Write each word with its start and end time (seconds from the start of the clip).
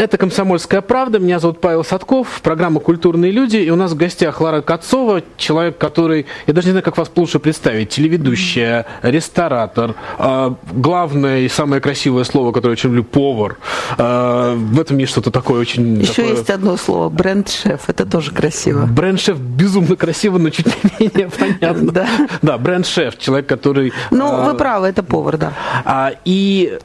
Это 0.00 0.16
«Комсомольская 0.16 0.80
правда». 0.80 1.18
Меня 1.18 1.38
зовут 1.38 1.60
Павел 1.60 1.84
Садков. 1.84 2.40
Программа 2.42 2.80
«Культурные 2.80 3.30
люди». 3.30 3.58
И 3.58 3.68
у 3.68 3.76
нас 3.76 3.92
в 3.92 3.98
гостях 3.98 4.40
Лара 4.40 4.62
Кацова, 4.62 5.22
человек, 5.36 5.76
который... 5.76 6.24
Я 6.46 6.54
даже 6.54 6.68
не 6.68 6.70
знаю, 6.70 6.82
как 6.82 6.96
вас 6.96 7.10
лучше 7.14 7.38
представить. 7.38 7.90
Телеведущая, 7.90 8.86
ресторатор. 9.02 9.94
Э, 10.18 10.54
главное 10.72 11.40
и 11.40 11.48
самое 11.50 11.82
красивое 11.82 12.24
слово, 12.24 12.52
которое 12.52 12.70
я 12.70 12.72
очень 12.72 12.88
люблю, 12.88 13.04
повар. 13.04 13.58
Э, 13.98 14.54
в 14.56 14.80
этом 14.80 14.96
есть 14.96 15.12
что-то 15.12 15.30
такое 15.30 15.60
очень... 15.60 16.00
Еще 16.00 16.14
такое... 16.14 16.30
есть 16.30 16.48
одно 16.48 16.78
слово. 16.78 17.10
Бренд-шеф. 17.10 17.82
Это 17.88 18.06
тоже 18.06 18.30
красиво. 18.30 18.86
Бренд-шеф 18.86 19.36
безумно 19.38 19.96
красиво, 19.96 20.38
но 20.38 20.48
чуть 20.48 20.64
не 20.66 20.92
менее 20.98 21.28
понятно. 21.38 21.92
Да. 21.92 22.08
Да, 22.40 22.56
бренд-шеф. 22.56 23.18
Человек, 23.18 23.46
который... 23.46 23.92
Ну, 24.10 24.32
э, 24.32 24.44
вы 24.46 24.56
правы, 24.56 24.86
это 24.86 25.02
повар, 25.02 25.36
да. 25.36 25.52
а, 25.84 26.12
и, 26.24 26.78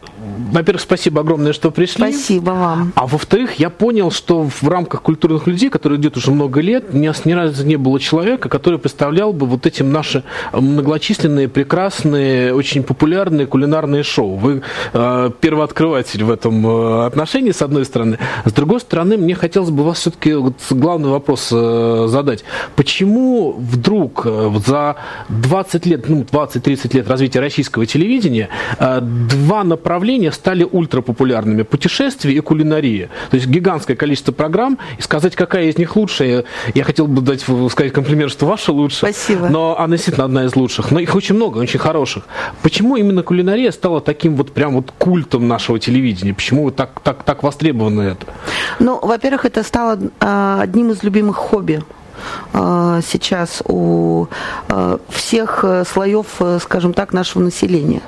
во-первых, 0.52 0.82
спасибо 0.82 1.22
огромное, 1.22 1.54
что 1.54 1.72
пришли. 1.72 2.12
Спасибо 2.12 2.50
вам. 2.50 2.92
А 2.94 3.05
во-вторых, 3.06 3.56
я 3.60 3.70
понял, 3.70 4.12
что 4.12 4.44
в 4.44 4.68
рамках 4.68 5.02
культурных 5.02 5.48
людей, 5.48 5.70
которые 5.70 6.00
идет 6.00 6.18
уже 6.18 6.32
много 6.32 6.62
лет, 6.62 6.94
ни, 6.94 7.12
ни 7.28 7.34
разу 7.34 7.66
не 7.66 7.76
было 7.76 8.00
человека, 8.00 8.50
который 8.50 8.80
представлял 8.80 9.34
бы 9.34 9.46
вот 9.46 9.66
эти 9.66 9.84
наши 9.84 10.24
многочисленные, 10.54 11.48
прекрасные, 11.48 12.54
очень 12.54 12.84
популярные 12.84 13.48
кулинарные 13.48 14.04
шоу. 14.04 14.36
Вы 14.36 14.62
э, 14.94 15.32
первооткрыватель 15.40 16.24
в 16.24 16.32
этом 16.32 16.66
э, 16.66 17.06
отношении, 17.06 17.52
с 17.52 17.62
одной 17.62 17.86
стороны. 17.86 18.18
С 18.46 18.52
другой 18.52 18.80
стороны, 18.80 19.18
мне 19.18 19.36
хотелось 19.36 19.70
бы 19.70 19.84
вас 19.84 20.00
все-таки 20.00 20.34
вот 20.34 20.56
главный 20.70 21.10
вопрос 21.10 21.50
э, 21.52 22.06
задать. 22.08 22.44
Почему 22.76 23.54
вдруг 23.54 24.22
э, 24.26 24.52
за 24.66 24.96
20 25.30 25.86
лет, 25.86 26.10
ну, 26.10 26.24
20-30 26.24 26.96
лет 26.96 27.08
развития 27.10 27.40
российского 27.40 27.86
телевидения 27.86 28.50
э, 28.80 29.00
два 29.02 29.64
направления 29.64 30.32
стали 30.32 30.64
ультрапопулярными? 30.64 31.64
Путешествия 31.64 32.34
и 32.34 32.40
кулинария. 32.40 32.95
То 33.04 33.36
есть 33.36 33.48
гигантское 33.48 33.96
количество 33.96 34.32
программ, 34.32 34.78
и 34.98 35.02
сказать, 35.02 35.36
какая 35.36 35.66
из 35.66 35.78
них 35.78 35.96
лучшая, 35.96 36.46
я 36.74 36.84
хотел 36.84 37.08
бы 37.08 37.22
дать, 37.22 37.42
сказать 37.72 37.94
комплимент, 37.94 38.32
что 38.32 38.46
ваша 38.46 38.72
лучше. 38.72 38.98
Спасибо. 38.98 39.50
Но 39.50 39.78
она 39.78 39.96
действительно 39.96 40.26
одна 40.26 40.46
из 40.46 40.56
лучших. 40.56 40.92
Но 40.92 41.00
их 41.00 41.16
очень 41.16 41.36
много, 41.36 41.60
очень 41.60 41.80
хороших. 41.80 42.24
Почему 42.62 42.96
именно 42.96 43.24
кулинария 43.24 43.72
стала 43.72 44.02
таким 44.02 44.36
вот 44.36 44.52
прям 44.52 44.76
вот 44.76 44.92
культом 44.98 45.48
нашего 45.48 45.80
телевидения? 45.80 46.34
Почему 46.34 46.72
так, 46.72 47.00
так, 47.02 47.24
так 47.24 47.44
востребовано 47.44 48.02
это? 48.02 48.28
Ну, 48.80 49.00
во-первых, 49.02 49.46
это 49.46 49.64
стало 49.64 50.00
а, 50.20 50.60
одним 50.62 50.92
из 50.92 51.04
любимых 51.04 51.36
хобби 51.36 51.82
сейчас 52.54 53.62
у 53.68 54.28
а, 54.68 55.00
всех 55.10 55.64
э, 55.64 55.84
слоев, 55.86 56.26
э, 56.40 56.60
скажем 56.62 56.94
так, 56.94 57.14
нашего 57.14 57.44
населения. 57.44 58.02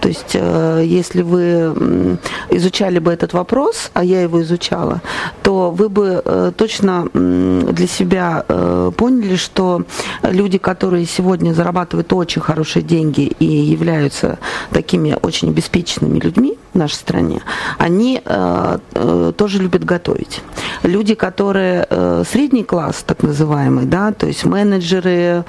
То 0.00 0.08
есть, 0.08 0.32
э, 0.34 0.82
если 0.84 1.22
вы 1.22 2.18
изучали 2.50 2.98
бы 2.98 3.12
этот 3.12 3.32
вопрос, 3.32 3.90
а 3.94 4.04
я 4.04 4.22
его 4.22 4.42
изучала, 4.42 5.00
то 5.42 5.70
вы 5.70 5.88
бы 5.88 6.22
э, 6.24 6.52
точно 6.56 7.08
для 7.12 7.86
себя 7.86 8.44
э, 8.48 8.90
поняли, 8.96 9.36
что 9.36 9.82
люди, 10.22 10.58
которые 10.58 11.06
сегодня 11.06 11.52
зарабатывают 11.52 12.12
очень 12.12 12.42
хорошие 12.42 12.82
деньги 12.82 13.32
и 13.38 13.44
являются 13.44 14.38
такими 14.70 15.16
очень 15.22 15.50
обеспеченными 15.50 16.18
людьми 16.18 16.58
в 16.74 16.78
нашей 16.78 16.94
стране, 16.94 17.42
они 17.78 18.20
э, 18.24 18.78
э, 18.94 19.32
тоже 19.36 19.58
любят 19.58 19.84
готовить. 19.84 20.42
Люди, 20.82 21.14
которые 21.14 21.86
э, 21.88 22.24
средний 22.30 22.64
класс, 22.64 23.04
так 23.06 23.22
называемый, 23.22 23.59
да, 23.84 24.12
то 24.12 24.26
есть 24.26 24.44
менеджеры, 24.44 25.44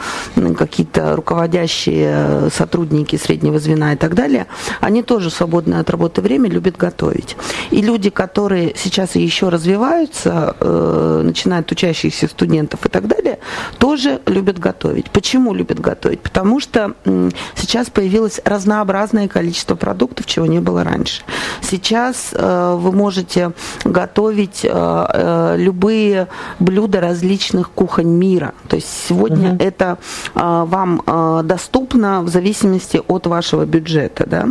какие-то 0.58 1.16
руководящие 1.16 2.50
сотрудники 2.50 3.16
среднего 3.16 3.60
звена 3.60 3.94
и 3.94 3.96
так 3.96 4.16
далее, 4.16 4.48
они 4.80 5.04
тоже 5.04 5.30
свободное 5.30 5.80
от 5.80 5.90
работы 5.90 6.22
время 6.22 6.50
любят 6.50 6.78
готовить. 6.78 7.38
И 7.70 7.82
люди, 7.82 8.10
которые 8.10 8.74
сейчас 8.76 9.16
еще 9.16 9.50
развиваются, 9.50 10.56
э, 10.60 11.22
начинают 11.24 11.72
учащихся 11.72 12.28
студентов 12.28 12.86
и 12.86 12.90
так 12.90 13.08
далее, 13.08 13.40
тоже 13.78 14.22
любят 14.26 14.60
готовить. 14.60 15.12
Почему 15.12 15.54
любят 15.54 15.80
готовить? 15.80 16.22
Потому 16.22 16.60
что 16.60 16.94
м, 17.06 17.32
сейчас 17.56 17.90
появилось 17.90 18.42
разнообразное 18.46 19.28
количество 19.28 19.76
продуктов, 19.76 20.26
чего 20.26 20.46
не 20.46 20.60
было 20.60 20.84
раньше. 20.84 21.22
Сейчас 21.62 22.32
э, 22.34 22.76
вы 22.78 22.92
можете 22.92 23.52
готовить 23.84 24.62
э, 24.64 24.70
э, 24.72 25.56
любые 25.58 26.28
блюда 26.60 27.02
различных 27.02 27.70
кухонь 27.72 27.91
мира. 28.00 28.54
То 28.68 28.78
есть 28.78 28.88
сегодня 29.08 29.56
это 29.60 29.98
э, 30.34 30.40
вам 30.68 31.02
э, 31.06 31.42
доступно 31.44 32.22
в 32.22 32.30
зависимости 32.30 33.02
от 33.08 33.28
вашего 33.28 33.66
бюджета. 33.66 34.26
Да? 34.28 34.46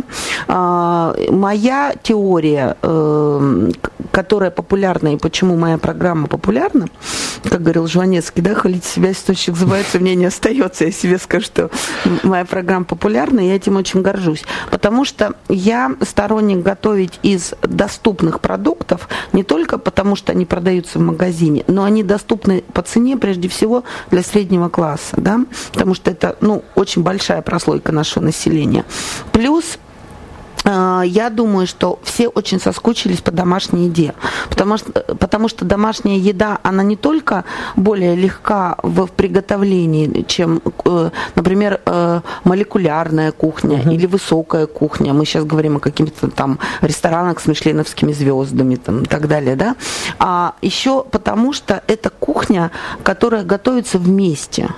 А, 0.47 1.15
моя 1.29 1.93
теория, 2.03 2.75
к- 2.81 3.91
которая 4.11 4.51
популярна, 4.51 5.13
и 5.13 5.17
почему 5.17 5.55
моя 5.55 5.77
программа 5.77 6.27
популярна, 6.27 6.87
как 7.43 7.61
говорил 7.61 7.87
Жванецкий, 7.87 8.41
да, 8.41 8.53
хвалить 8.53 8.85
себя, 8.85 9.11
источник 9.11 9.55
забывается, 9.57 9.99
мне 9.99 10.15
не 10.15 10.25
остается. 10.25 10.85
Я 10.85 10.91
себе 10.91 11.17
скажу, 11.17 11.45
что 11.45 11.69
моя 12.23 12.45
программа 12.45 12.85
популярна, 12.85 13.39
и 13.39 13.47
я 13.47 13.55
этим 13.55 13.77
очень 13.77 14.01
горжусь. 14.01 14.43
Потому 14.69 15.05
что 15.05 15.33
я 15.49 15.91
сторонник 16.01 16.63
готовить 16.63 17.19
из 17.23 17.53
доступных 17.61 18.39
продуктов, 18.41 19.07
не 19.33 19.43
только 19.43 19.77
потому, 19.77 20.15
что 20.15 20.31
они 20.31 20.45
продаются 20.45 20.99
в 20.99 21.01
магазине, 21.01 21.63
но 21.67 21.83
они 21.83 22.03
доступны 22.03 22.63
по 22.73 22.81
цене, 22.81 23.17
прежде 23.31 23.47
всего, 23.47 23.85
для 24.09 24.23
среднего 24.23 24.67
класса, 24.67 25.15
да, 25.15 25.39
потому 25.71 25.95
что 25.95 26.11
это, 26.11 26.35
ну, 26.41 26.65
очень 26.75 27.01
большая 27.01 27.41
прослойка 27.41 27.93
нашего 27.93 28.25
населения. 28.25 28.83
Плюс 29.31 29.77
я 30.63 31.29
думаю, 31.29 31.67
что 31.67 31.99
все 32.03 32.27
очень 32.27 32.59
соскучились 32.59 33.21
по 33.21 33.31
домашней 33.31 33.85
еде, 33.85 34.13
потому 34.49 34.77
что, 34.77 34.91
потому 35.15 35.47
что 35.47 35.65
домашняя 35.65 36.17
еда, 36.17 36.59
она 36.63 36.83
не 36.83 36.95
только 36.95 37.45
более 37.75 38.15
легка 38.15 38.77
в 38.83 39.07
приготовлении, 39.07 40.23
чем, 40.27 40.61
э, 40.85 41.09
например, 41.35 41.81
э, 41.85 42.21
молекулярная 42.43 43.31
кухня 43.31 43.81
или 43.81 44.05
высокая 44.05 44.67
кухня. 44.67 45.13
Мы 45.13 45.25
сейчас 45.25 45.45
говорим 45.45 45.77
о 45.77 45.79
каких-то 45.79 46.29
там 46.29 46.59
ресторанах 46.81 47.39
с 47.39 47.47
мишленовскими 47.47 48.13
звездами 48.13 48.75
там, 48.75 49.03
и 49.03 49.05
так 49.05 49.27
далее, 49.27 49.55
да. 49.55 49.75
А 50.19 50.53
еще 50.61 51.03
потому 51.03 51.53
что 51.53 51.81
это 51.87 52.09
кухня, 52.09 52.71
которая 53.03 53.43
готовится 53.43 53.97
вместе. 53.97 54.69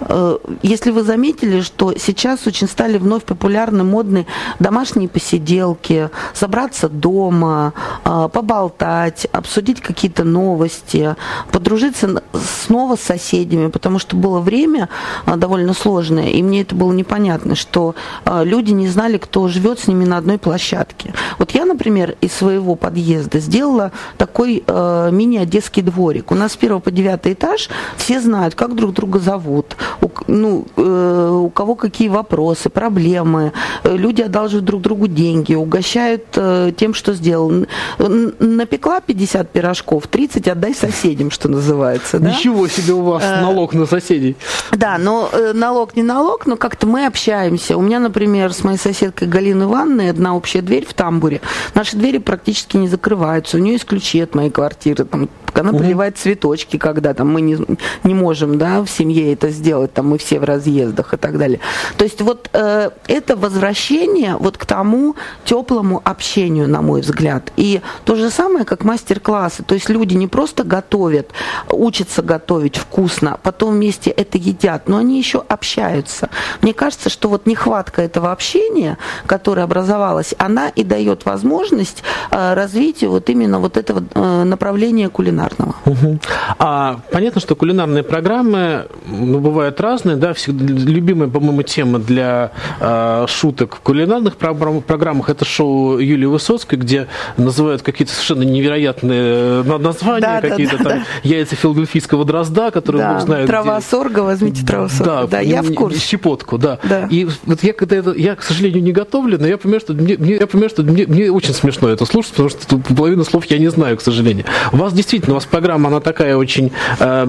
Э, 0.00 0.38
Если 0.62 0.90
вы 0.90 1.02
заметили, 1.02 1.60
что 1.60 1.94
сейчас 1.96 2.46
очень 2.46 2.68
стали 2.68 2.98
вновь 2.98 3.24
популярны 3.24 3.84
модные 3.84 4.26
домашние 4.58 5.08
посиделки, 5.08 6.10
собраться 6.34 6.88
дома, 6.88 7.72
э, 8.04 8.28
поболтать, 8.32 9.26
обсудить 9.32 9.80
какие-то 9.80 10.24
новости, 10.24 11.16
подружиться 11.50 12.22
снова 12.64 12.96
с 12.96 13.00
соседями, 13.00 13.68
потому 13.68 13.98
что 13.98 14.16
было 14.16 14.40
время 14.40 14.88
э, 15.26 15.36
довольно 15.36 15.74
сложное, 15.74 16.28
и 16.28 16.42
мне 16.42 16.62
это 16.62 16.74
было 16.74 16.92
непонятно, 16.92 17.54
что 17.54 17.94
люди 18.24 18.72
не 18.72 18.88
знали, 18.88 19.18
кто 19.18 19.48
живет 19.48 19.78
с 19.80 19.86
ними 19.86 20.04
на 20.04 20.18
одной 20.18 20.38
площадке. 20.38 21.14
Вот 21.38 21.52
я, 21.52 21.64
например, 21.64 22.16
из 22.20 22.32
своего 22.32 22.74
подъезда 22.74 23.38
сделала 23.38 23.92
такой 24.16 24.64
мини-одесский 24.66 25.82
дворик. 25.82 26.30
У 26.30 26.34
нас 26.34 26.52
с 26.52 26.56
первого 26.56 26.80
по 26.80 26.90
девятый 26.90 27.32
этаж 27.32 27.68
все 27.96 28.20
знают, 28.20 28.54
как 28.54 28.74
друг 28.74 28.92
друга 28.92 29.18
зовут, 29.18 29.55
у, 30.00 30.08
к- 30.08 30.24
ну, 30.28 30.66
э, 30.76 31.30
у 31.44 31.50
кого 31.50 31.74
какие 31.74 32.08
вопросы, 32.08 32.68
проблемы. 32.68 33.52
Э, 33.84 33.96
Люди 33.96 34.22
одалживают 34.22 34.64
друг 34.64 34.82
другу 34.82 35.06
деньги, 35.06 35.54
угощают 35.54 36.24
э, 36.36 36.72
тем, 36.76 36.94
что 36.94 37.14
сделал. 37.14 37.66
Напекла 37.98 39.00
50 39.00 39.50
пирожков, 39.50 40.06
30 40.06 40.48
отдай 40.48 40.74
соседям, 40.74 41.30
что 41.30 41.48
называется. 41.48 42.18
Да? 42.18 42.30
Ничего 42.30 42.68
себе 42.68 42.92
у 42.94 43.02
вас 43.02 43.22
Э, 43.24 43.40
налог 43.40 43.74
на 43.74 43.86
соседей. 43.86 44.36
Да, 44.72 44.98
но 44.98 45.28
э, 45.32 45.52
налог 45.54 45.96
не 45.96 46.02
налог, 46.02 46.46
но 46.46 46.56
как-то 46.56 46.86
мы 46.86 47.06
общаемся. 47.06 47.76
У 47.76 47.80
меня, 47.82 47.98
например, 48.00 48.52
с 48.52 48.62
моей 48.64 48.78
соседкой 48.78 49.28
Галиной 49.28 49.66
Ивановной 49.66 50.10
одна 50.10 50.36
общая 50.36 50.62
дверь 50.62 50.86
в 50.86 50.94
тамбуре. 50.94 51.40
Наши 51.74 51.96
двери 51.96 52.18
практически 52.18 52.76
не 52.76 52.88
закрываются. 52.88 53.56
У 53.56 53.60
нее 53.60 53.74
есть 53.74 53.84
ключи 53.86 54.20
от 54.20 54.34
моей 54.34 54.50
квартиры. 54.50 55.04
Там, 55.04 55.28
она 55.58 55.72
поливает 55.72 56.18
цветочки, 56.18 56.76
когда 56.76 57.14
там 57.14 57.32
мы 57.32 57.40
не, 57.40 57.58
не 58.04 58.14
можем 58.14 58.58
да, 58.58 58.82
в 58.82 58.88
семье 58.88 59.32
это 59.32 59.50
сделать, 59.50 59.92
там 59.92 60.08
мы 60.08 60.18
все 60.18 60.38
в 60.38 60.44
разъездах 60.44 61.14
и 61.14 61.16
так 61.16 61.38
далее. 61.38 61.60
То 61.96 62.04
есть 62.04 62.20
вот 62.20 62.50
э, 62.52 62.90
это 63.06 63.36
возвращение 63.36 64.36
вот 64.36 64.58
к 64.58 64.66
тому 64.66 65.16
теплому 65.44 66.02
общению, 66.04 66.68
на 66.68 66.82
мой 66.82 67.00
взгляд. 67.00 67.52
И 67.56 67.80
то 68.04 68.16
же 68.16 68.30
самое, 68.30 68.64
как 68.64 68.84
мастер-классы. 68.84 69.62
То 69.62 69.74
есть 69.74 69.88
люди 69.88 70.14
не 70.14 70.26
просто 70.26 70.64
готовят, 70.64 71.30
учатся 71.70 72.22
готовить 72.22 72.76
вкусно, 72.76 73.38
потом 73.42 73.74
вместе 73.74 74.10
это 74.10 74.38
едят, 74.38 74.88
но 74.88 74.98
они 74.98 75.18
еще 75.18 75.42
общаются. 75.48 76.28
Мне 76.62 76.74
кажется, 76.74 77.08
что 77.08 77.28
вот 77.28 77.46
нехватка 77.46 78.02
этого 78.02 78.32
общения, 78.32 78.98
которое 79.26 79.62
образовалось, 79.62 80.34
она 80.38 80.68
и 80.68 80.84
дает 80.84 81.24
возможность 81.24 82.02
э, 82.30 82.54
развитию 82.54 83.10
вот 83.10 83.30
именно 83.30 83.58
вот 83.58 83.76
этого 83.76 84.04
э, 84.14 84.44
направления 84.44 85.08
кулинарного. 85.08 85.45
Кулинарного. 85.46 85.74
Угу. 85.84 86.18
А 86.58 87.00
понятно, 87.12 87.40
что 87.40 87.54
кулинарные 87.54 88.02
программы 88.02 88.86
ну, 89.06 89.38
бывают 89.40 89.80
разные, 89.80 90.16
да, 90.16 90.32
всегда, 90.34 90.64
любимая, 90.64 91.28
по-моему, 91.28 91.62
тема 91.62 91.98
для 91.98 92.52
э, 92.80 93.26
шуток 93.28 93.76
в 93.76 93.80
кулинарных 93.80 94.36
программах 94.36 95.30
это 95.30 95.44
шоу 95.44 95.98
Юлии 95.98 96.26
Высоцкой, 96.26 96.78
где 96.78 97.08
называют 97.36 97.82
какие-то 97.82 98.12
совершенно 98.12 98.42
невероятные 98.42 99.62
э, 99.64 99.78
названия, 99.78 100.20
да, 100.20 100.40
какие-то 100.40 100.78
да, 100.78 100.84
там 100.84 100.98
да. 100.98 101.04
яйца 101.22 101.56
филадельфийского 101.56 102.24
дрозда, 102.24 102.70
которые 102.70 103.02
да, 103.02 103.12
Бог 103.14 103.22
знает. 103.22 103.46
Трава 103.46 103.78
где... 103.78 103.86
сорга, 103.86 104.20
возьмите 104.20 104.64
траву 104.64 104.88
сорга. 104.88 105.04
Да, 105.22 105.26
да 105.26 105.40
я 105.40 105.62
в 105.62 105.72
курсе. 105.74 106.00
Щепотку, 106.00 106.58
да. 106.58 106.78
да. 106.84 107.06
И 107.10 107.26
вот 107.44 107.62
я 107.62 107.72
когда 107.72 107.96
это, 107.96 108.12
я, 108.12 108.36
к 108.36 108.42
сожалению, 108.42 108.82
не 108.82 108.92
готовлю, 108.92 109.38
но 109.38 109.46
я 109.46 109.58
понимаю, 109.58 109.80
что 109.80 109.92
мне, 109.92 110.14
я 110.14 110.46
понимаю, 110.46 110.70
что 110.70 110.82
мне, 110.82 111.06
мне 111.06 111.30
очень 111.30 111.54
смешно 111.54 111.88
это 111.88 112.04
слушать, 112.04 112.32
потому 112.32 112.48
что 112.48 112.78
половину 112.94 113.24
слов 113.24 113.44
я 113.46 113.58
не 113.58 113.68
знаю, 113.68 113.96
к 113.96 114.00
сожалению. 114.00 114.44
У 114.72 114.76
вас 114.76 114.92
действительно, 114.92 115.35
вас 115.36 115.46
программа, 115.46 115.88
она 115.88 116.00
такая 116.00 116.36
очень, 116.36 116.72
э, 116.98 117.28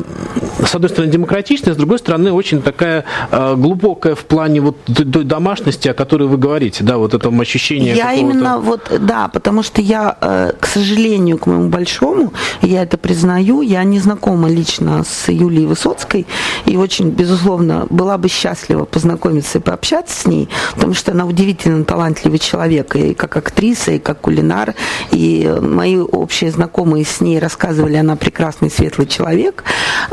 с 0.66 0.76
одной 0.76 0.90
стороны, 0.90 1.12
демократичная, 1.12 1.74
с 1.74 1.78
другой 1.78 2.00
стороны, 2.00 2.32
очень 2.32 2.62
такая 2.62 3.06
э, 3.32 3.56
глубокая 3.56 4.16
в 4.16 4.26
плане 4.26 4.62
вот 4.62 4.78
той 4.86 5.24
домашности, 5.24 5.88
о 5.88 5.94
которой 5.94 6.28
вы 6.28 6.38
говорите, 6.38 6.84
да, 6.84 6.98
вот 6.98 7.14
этом 7.14 7.40
ощущении. 7.40 7.96
Я 7.96 8.14
именно 8.14 8.60
вот, 8.60 8.92
да, 9.00 9.28
потому 9.28 9.64
что 9.64 9.82
я, 9.82 10.18
э, 10.22 10.52
к 10.60 10.66
сожалению, 10.66 11.38
к 11.38 11.46
моему 11.46 11.70
большому, 11.70 12.34
я 12.62 12.84
это 12.84 12.98
признаю, 12.98 13.62
я 13.62 13.84
не 13.84 14.00
знакома 14.00 14.50
лично 14.50 15.04
с 15.04 15.30
Юлией 15.30 15.68
Высоцкой, 15.68 16.26
и 16.66 16.78
очень, 16.78 17.10
безусловно, 17.10 17.88
была 17.90 18.18
бы 18.18 18.30
счастлива 18.30 18.86
познакомиться 18.86 19.60
и 19.60 19.62
пообщаться 19.62 20.22
с 20.22 20.26
ней, 20.26 20.50
потому 20.76 20.94
что 20.94 21.12
она 21.12 21.26
удивительно 21.26 21.84
талантливый 21.84 22.40
человек, 22.40 22.96
и 22.96 23.14
как 23.14 23.38
актриса, 23.38 23.92
и 23.92 24.00
как 24.00 24.22
кулинар, 24.22 24.74
и 25.12 25.54
мои 25.62 25.98
общие 25.98 26.52
знакомые 26.52 27.06
с 27.06 27.22
ней 27.22 27.40
рассказывали, 27.40 27.87
она 27.96 28.16
прекрасный, 28.16 28.70
светлый 28.70 29.08
человек, 29.08 29.64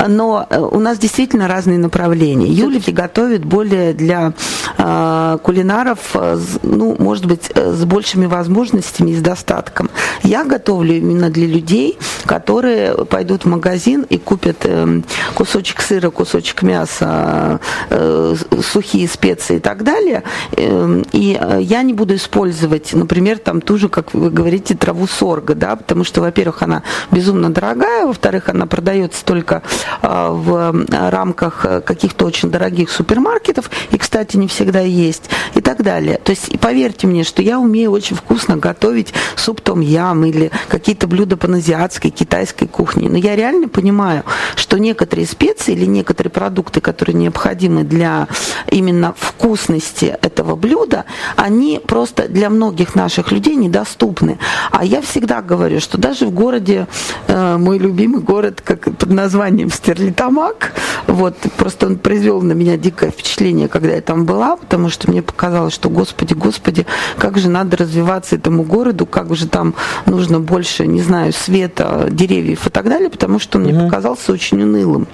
но 0.07 0.47
э, 0.49 0.59
у 0.59 0.79
нас 0.79 0.99
действительно 0.99 1.49
разные 1.49 1.79
направления. 1.79 2.47
Юлия 2.47 2.93
готовит 2.93 3.45
более 3.45 3.93
для 3.93 4.33
э, 4.79 5.39
кулинаров, 5.43 5.99
э, 6.15 6.39
ну, 6.63 6.97
может 6.99 7.27
быть, 7.27 7.51
э, 7.55 7.73
с 7.73 7.85
большими 7.85 8.27
возможностями 8.27 9.11
и 9.11 9.17
с 9.17 9.21
достатком. 9.21 9.91
Я 10.23 10.45
готовлю 10.45 10.97
именно 10.97 11.31
для 11.31 11.47
людей, 11.47 11.99
которые 12.27 13.05
пойдут 13.05 13.45
в 13.45 13.49
магазин 13.49 14.07
и 14.09 14.19
купят 14.19 14.59
э, 14.65 15.01
кусочек 15.35 15.81
сыра, 15.81 16.11
кусочек 16.11 16.63
мяса, 16.63 17.61
э, 17.91 18.35
сухие 18.63 19.09
специи 19.09 19.57
и 19.57 19.61
так 19.61 19.85
далее. 19.85 20.23
Э, 20.57 21.03
и 21.13 21.39
я 21.61 21.83
не 21.83 21.93
буду 21.93 22.15
использовать, 22.15 22.93
например, 22.93 23.39
там 23.39 23.61
ту 23.61 23.79
же, 23.79 23.89
как 23.89 24.15
вы 24.15 24.31
говорите, 24.31 24.75
траву 24.75 25.07
сорга, 25.07 25.55
да, 25.55 25.77
потому 25.77 26.05
что, 26.05 26.21
во-первых, 26.21 26.63
она 26.63 26.83
безумно 27.11 27.51
дорогая, 27.51 27.64
во-вторых, 27.73 28.49
она 28.49 28.67
продается 28.67 29.25
только 29.25 29.63
а, 30.03 30.31
в 30.31 30.75
рамках 30.91 31.65
каких-то 31.85 32.27
очень 32.27 32.51
дорогих 32.51 32.91
супермаркетов, 32.91 33.71
и, 33.91 33.99
кстати, 33.99 34.37
не 34.37 34.49
всегда 34.49 34.81
есть, 34.81 35.31
и 35.55 35.61
так 35.61 35.83
далее. 35.83 36.21
То 36.23 36.31
есть, 36.31 36.59
поверьте 36.61 37.07
мне, 37.07 37.25
что 37.25 37.43
я 37.43 37.59
умею 37.59 37.91
очень 37.93 38.17
вкусно 38.17 38.57
готовить 38.57 39.15
суп 39.37 39.61
том 39.61 39.81
ям 39.81 40.25
или 40.25 40.51
какие-то 40.69 41.07
блюда 41.07 41.37
паназиатской, 41.37 42.11
китайской 42.11 42.67
кухни, 42.67 43.09
но 43.09 43.17
я 43.17 43.37
реально 43.37 43.69
понимаю, 43.69 44.25
что 44.57 44.79
некоторые 44.79 45.27
специи 45.27 45.73
или 45.73 45.87
некоторые 45.87 46.31
продукты, 46.31 46.81
которые 46.81 47.15
необходимы 47.15 47.85
для 47.85 48.29
именно 48.71 49.15
вкусности 49.17 50.17
этого 50.23 50.57
блюда, 50.57 51.05
они 51.37 51.81
просто 51.85 52.29
для 52.29 52.51
многих 52.51 52.95
наших 52.95 53.33
людей 53.33 53.55
недоступны. 53.55 54.39
А 54.71 54.85
я 54.85 55.01
всегда 55.01 55.43
говорю, 55.43 55.81
что 55.81 55.99
даже 55.99 56.27
в 56.27 56.31
городе, 56.31 56.87
э, 57.29 57.54
мой 57.59 57.79
любимый 57.79 58.21
город, 58.21 58.61
как 58.63 58.85
под 58.97 59.11
названием 59.11 59.71
Стерлитамак, 59.71 60.73
вот, 61.07 61.37
просто 61.57 61.87
он 61.87 61.97
произвел 61.97 62.43
на 62.43 62.53
меня 62.53 62.77
дикое 62.77 63.11
впечатление, 63.11 63.69
когда 63.69 63.95
я 63.95 64.01
там 64.01 64.25
была, 64.25 64.57
потому 64.57 64.89
что 64.89 65.11
мне 65.11 65.23
показалось, 65.23 65.75
что, 65.75 65.91
господи, 65.91 66.35
господи, 66.35 66.87
как 67.19 67.39
же 67.39 67.49
надо 67.49 67.77
развиваться 67.77 68.37
этому 68.37 68.63
городу, 68.63 69.07
как 69.07 69.35
же 69.35 69.49
там 69.49 69.75
нужно 70.07 70.41
больше, 70.41 70.87
не 70.87 71.03
знаю, 71.03 71.33
света, 71.33 72.09
деревьев 72.11 72.67
и 72.67 72.71
так 72.71 72.89
далее, 72.89 73.11
потому 73.11 73.39
что 73.39 73.59
он 73.59 73.65
мне 73.65 73.85
показался 73.85 74.33
очень 74.33 74.63
унылым. 74.63 75.07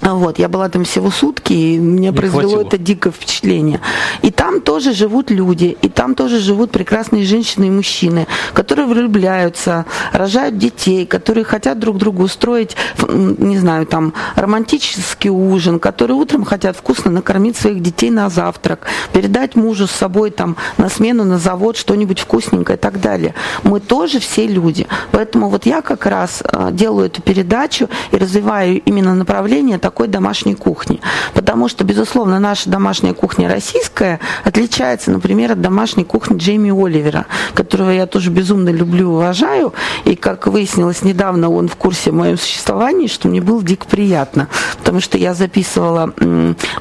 Вот, 0.00 0.38
я 0.38 0.48
была 0.48 0.68
там 0.68 0.84
всего 0.84 1.10
сутки, 1.10 1.52
и 1.52 1.78
мне 1.78 2.08
Не 2.08 2.12
произвело 2.12 2.42
хватило. 2.42 2.62
это 2.62 2.78
дикое 2.78 3.12
впечатление. 3.12 3.80
И 4.22 4.30
там 4.30 4.60
тоже 4.62 4.94
живут 4.94 5.30
люди, 5.30 5.76
и 5.82 5.88
там 5.88 6.14
тоже 6.14 6.38
живут 6.38 6.70
прекрасные 6.70 7.24
женщины 7.24 7.66
и 7.66 7.70
мужчины, 7.70 8.26
которые 8.54 8.86
влюбляются, 8.86 9.84
рожают 10.12 10.56
детей, 10.56 11.04
которые 11.04 11.44
хотят 11.44 11.78
друг 11.78 11.98
другу 11.98 12.22
устроить, 12.22 12.76
не 13.08 13.58
знаю, 13.58 13.84
там, 13.86 14.14
романтический 14.36 15.30
ужин, 15.30 15.78
которые 15.78 16.16
утром 16.16 16.44
хотят 16.44 16.76
вкусно 16.76 17.10
накормить 17.10 17.56
своих 17.56 17.80
детей 17.82 18.10
на 18.10 18.30
завтрак, 18.30 18.86
передать 19.12 19.54
мужу 19.54 19.86
с 19.86 19.90
собой 19.90 20.30
там 20.30 20.56
на 20.78 20.88
смену 20.88 21.24
на 21.24 21.38
завод 21.38 21.76
что-нибудь 21.76 22.20
вкусненькое 22.20 22.78
и 22.78 22.80
так 22.80 23.00
далее. 23.00 23.34
Мы 23.64 23.80
тоже 23.80 24.18
все 24.18 24.46
люди. 24.46 24.86
Поэтому 25.12 25.50
вот 25.50 25.66
я 25.66 25.82
как 25.82 26.06
раз 26.06 26.42
а, 26.44 26.70
делаю 26.70 27.06
эту 27.06 27.20
передачу 27.20 27.88
и 28.12 28.16
развиваю 28.16 28.80
именно 28.80 29.14
направление 29.14 29.78
такой 29.90 30.06
домашней 30.06 30.54
кухни. 30.54 31.00
Потому 31.34 31.66
что, 31.66 31.82
безусловно, 31.82 32.38
наша 32.38 32.70
домашняя 32.70 33.12
кухня 33.12 33.48
российская 33.48 34.20
отличается, 34.44 35.10
например, 35.10 35.50
от 35.50 35.60
домашней 35.60 36.04
кухни 36.04 36.38
Джейми 36.38 36.70
Оливера, 36.70 37.26
которого 37.54 37.90
я 37.90 38.06
тоже 38.06 38.30
безумно 38.30 38.68
люблю 38.68 39.00
и 39.00 39.14
уважаю. 39.14 39.74
И, 40.04 40.14
как 40.14 40.46
выяснилось 40.46 41.02
недавно, 41.02 41.50
он 41.50 41.66
в 41.66 41.74
курсе 41.74 42.12
моем 42.12 42.38
существовании, 42.38 43.08
что 43.08 43.26
мне 43.26 43.40
было 43.40 43.64
дико 43.64 43.84
приятно. 43.86 44.46
Потому 44.78 45.00
что 45.00 45.18
я 45.18 45.34
записывала 45.34 46.14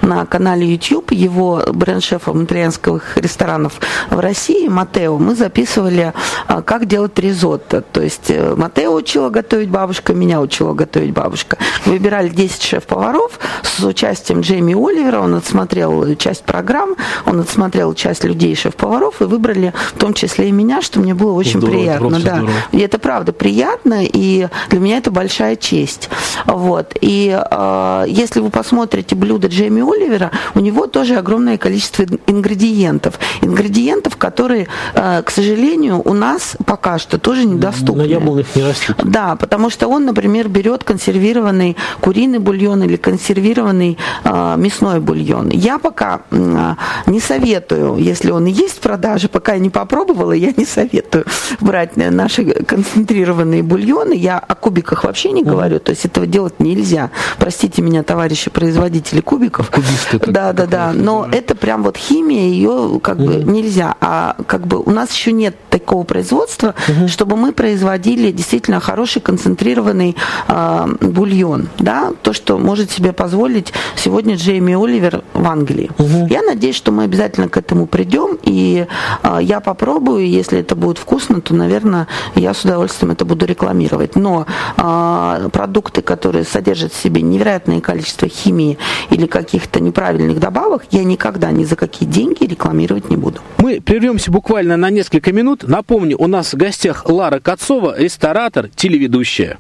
на 0.01 0.25
канале 0.27 0.71
YouTube 0.71 1.11
его 1.11 1.63
бренд-шефа 1.73 2.31
итальянских 2.43 3.17
ресторанов 3.17 3.79
в 4.11 4.19
России, 4.19 4.67
Матео. 4.67 5.17
Мы 5.17 5.33
записывали, 5.33 6.13
а, 6.45 6.61
как 6.61 6.85
делать 6.85 7.17
ризотто. 7.17 7.81
То 7.81 8.01
есть 8.01 8.29
э, 8.29 8.53
Матео 8.55 8.93
учила 8.93 9.29
готовить 9.29 9.69
бабушка, 9.69 10.13
меня 10.13 10.41
учила 10.41 10.75
готовить 10.75 11.11
бабушка. 11.11 11.57
Выбирали 11.85 12.29
10 12.29 12.61
шеф-поваров 12.61 12.98
поваров 12.99 13.39
с 13.63 13.81
участием 13.81 14.41
Джейми 14.41 14.73
Оливера. 14.73 15.21
Он 15.21 15.35
отсмотрел 15.35 16.15
часть 16.15 16.43
программ, 16.43 16.95
он 17.25 17.39
отсмотрел 17.39 17.93
часть 17.93 18.25
людей 18.25 18.53
шеф-поваров 18.55 19.21
и 19.21 19.23
выбрали 19.23 19.73
в 19.95 19.99
том 19.99 20.13
числе 20.13 20.49
и 20.49 20.51
меня, 20.51 20.81
что 20.81 20.99
мне 20.99 21.13
было 21.13 21.31
очень 21.31 21.61
здорово, 21.61 21.77
приятно. 21.77 22.19
Да. 22.19 22.43
И 22.73 22.79
это 22.79 22.99
правда 22.99 23.31
приятно, 23.31 24.03
и 24.03 24.49
для 24.69 24.79
меня 24.79 24.97
это 24.97 25.11
большая 25.11 25.55
честь. 25.55 26.09
Вот. 26.45 26.93
И 26.99 27.39
э, 27.39 28.05
если 28.07 28.41
вы 28.41 28.49
посмотрите 28.49 29.15
блюдо 29.15 29.47
Джейми 29.47 29.81
Оливера, 29.81 30.31
у 30.55 30.59
него 30.59 30.87
тоже 30.87 31.15
огромное 31.15 31.57
количество 31.57 32.03
ингредиентов. 32.27 33.17
Ингредиентов, 33.41 34.17
которые, 34.17 34.67
э, 34.93 35.23
к 35.23 35.31
сожалению, 35.31 36.01
у 36.03 36.13
нас 36.13 36.57
пока 36.65 36.99
что 36.99 37.17
тоже 37.17 37.45
недоступны. 37.45 38.03
На 38.03 38.07
яблонях 38.07 38.47
не 38.55 38.63
растет. 38.63 38.97
Да, 39.05 39.37
потому 39.37 39.69
что 39.69 39.87
он, 39.87 40.05
например, 40.05 40.49
берет 40.49 40.83
консервированный 40.83 41.77
куриный 42.01 42.39
бульон 42.39 42.88
или 42.89 42.97
консервированный 42.97 43.97
э, 44.23 44.55
мясной 44.57 44.99
бульон. 44.99 45.49
Я 45.49 45.77
пока 45.79 46.21
э, 46.31 46.73
не 47.05 47.19
советую, 47.19 47.97
если 47.97 48.31
он 48.31 48.47
и 48.47 48.51
есть 48.51 48.77
в 48.77 48.79
продаже, 48.79 49.29
пока 49.29 49.53
я 49.53 49.59
не 49.59 49.69
попробовала, 49.69 50.31
я 50.31 50.51
не 50.55 50.65
советую 50.65 51.25
брать 51.59 51.95
наши 51.95 52.45
концентрированные 52.45 53.63
бульоны. 53.63 54.13
Я 54.13 54.39
о 54.39 54.55
кубиках 54.55 55.03
вообще 55.03 55.31
не 55.31 55.43
говорю, 55.43 55.79
то 55.79 55.91
есть 55.91 56.05
этого 56.05 56.25
делать 56.25 56.59
нельзя. 56.59 57.11
Простите 57.37 57.81
меня, 57.81 58.03
товарищи 58.03 58.49
производители 58.49 59.21
кубиков. 59.21 59.69
Кубисты. 59.69 60.19
Да, 60.31 60.53
да, 60.53 60.65
да. 60.65 60.91
Но 60.93 61.27
это 61.31 61.55
прям 61.55 61.83
вот 61.83 61.97
химия, 61.97 62.49
ее 62.49 62.99
как 63.01 63.17
бы 63.17 63.35
нельзя. 63.35 63.95
А 64.01 64.35
как 64.47 64.67
бы 64.67 64.79
у 64.79 64.89
нас 64.91 65.11
еще 65.11 65.31
нет 65.31 65.55
такого 65.69 66.03
производства, 66.03 66.75
чтобы 67.07 67.35
мы 67.35 67.51
производили 67.51 68.31
действительно 68.31 68.79
хороший 68.79 69.21
концентрированный 69.21 70.15
э, 70.47 70.87
бульон. 71.01 71.69
Да? 71.79 72.11
То, 72.21 72.33
что 72.33 72.57
может 72.57 72.78
может 72.79 72.91
себе 72.91 73.11
позволить 73.11 73.73
сегодня 73.97 74.35
Джейми 74.35 74.73
Оливер 74.73 75.23
в 75.33 75.45
Англии. 75.45 75.91
Угу. 75.97 76.27
Я 76.29 76.41
надеюсь, 76.41 76.77
что 76.77 76.93
мы 76.93 77.03
обязательно 77.03 77.49
к 77.49 77.57
этому 77.57 77.87
придем, 77.87 78.37
и 78.43 78.87
э, 79.21 79.39
я 79.41 79.59
попробую, 79.59 80.29
если 80.29 80.59
это 80.59 80.77
будет 80.77 80.97
вкусно, 80.97 81.41
то, 81.41 81.53
наверное, 81.53 82.07
я 82.35 82.53
с 82.53 82.63
удовольствием 82.63 83.11
это 83.11 83.25
буду 83.25 83.45
рекламировать. 83.45 84.15
Но 84.15 84.45
э, 84.77 85.49
продукты, 85.51 86.01
которые 86.01 86.45
содержат 86.45 86.93
в 86.93 86.95
себе 86.95 87.21
невероятное 87.21 87.81
количество 87.81 88.29
химии 88.29 88.77
или 89.09 89.25
каких-то 89.25 89.81
неправильных 89.81 90.39
добавок, 90.39 90.83
я 90.91 91.03
никогда 91.03 91.51
ни 91.51 91.65
за 91.65 91.75
какие 91.75 92.07
деньги 92.07 92.45
рекламировать 92.45 93.09
не 93.09 93.17
буду. 93.17 93.39
Мы 93.57 93.81
прервемся 93.81 94.31
буквально 94.31 94.77
на 94.77 94.89
несколько 94.89 95.33
минут. 95.33 95.63
Напомню, 95.67 96.15
у 96.17 96.27
нас 96.27 96.53
в 96.53 96.55
гостях 96.55 97.09
Лара 97.09 97.41
Кацова, 97.41 97.99
ресторатор, 97.99 98.69
телеведущая. 98.73 99.57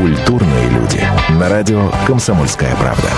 Культурные 0.00 0.70
люди. 0.70 1.06
На 1.38 1.50
радио 1.50 1.92
«Комсомольская 2.06 2.74
правда». 2.76 3.10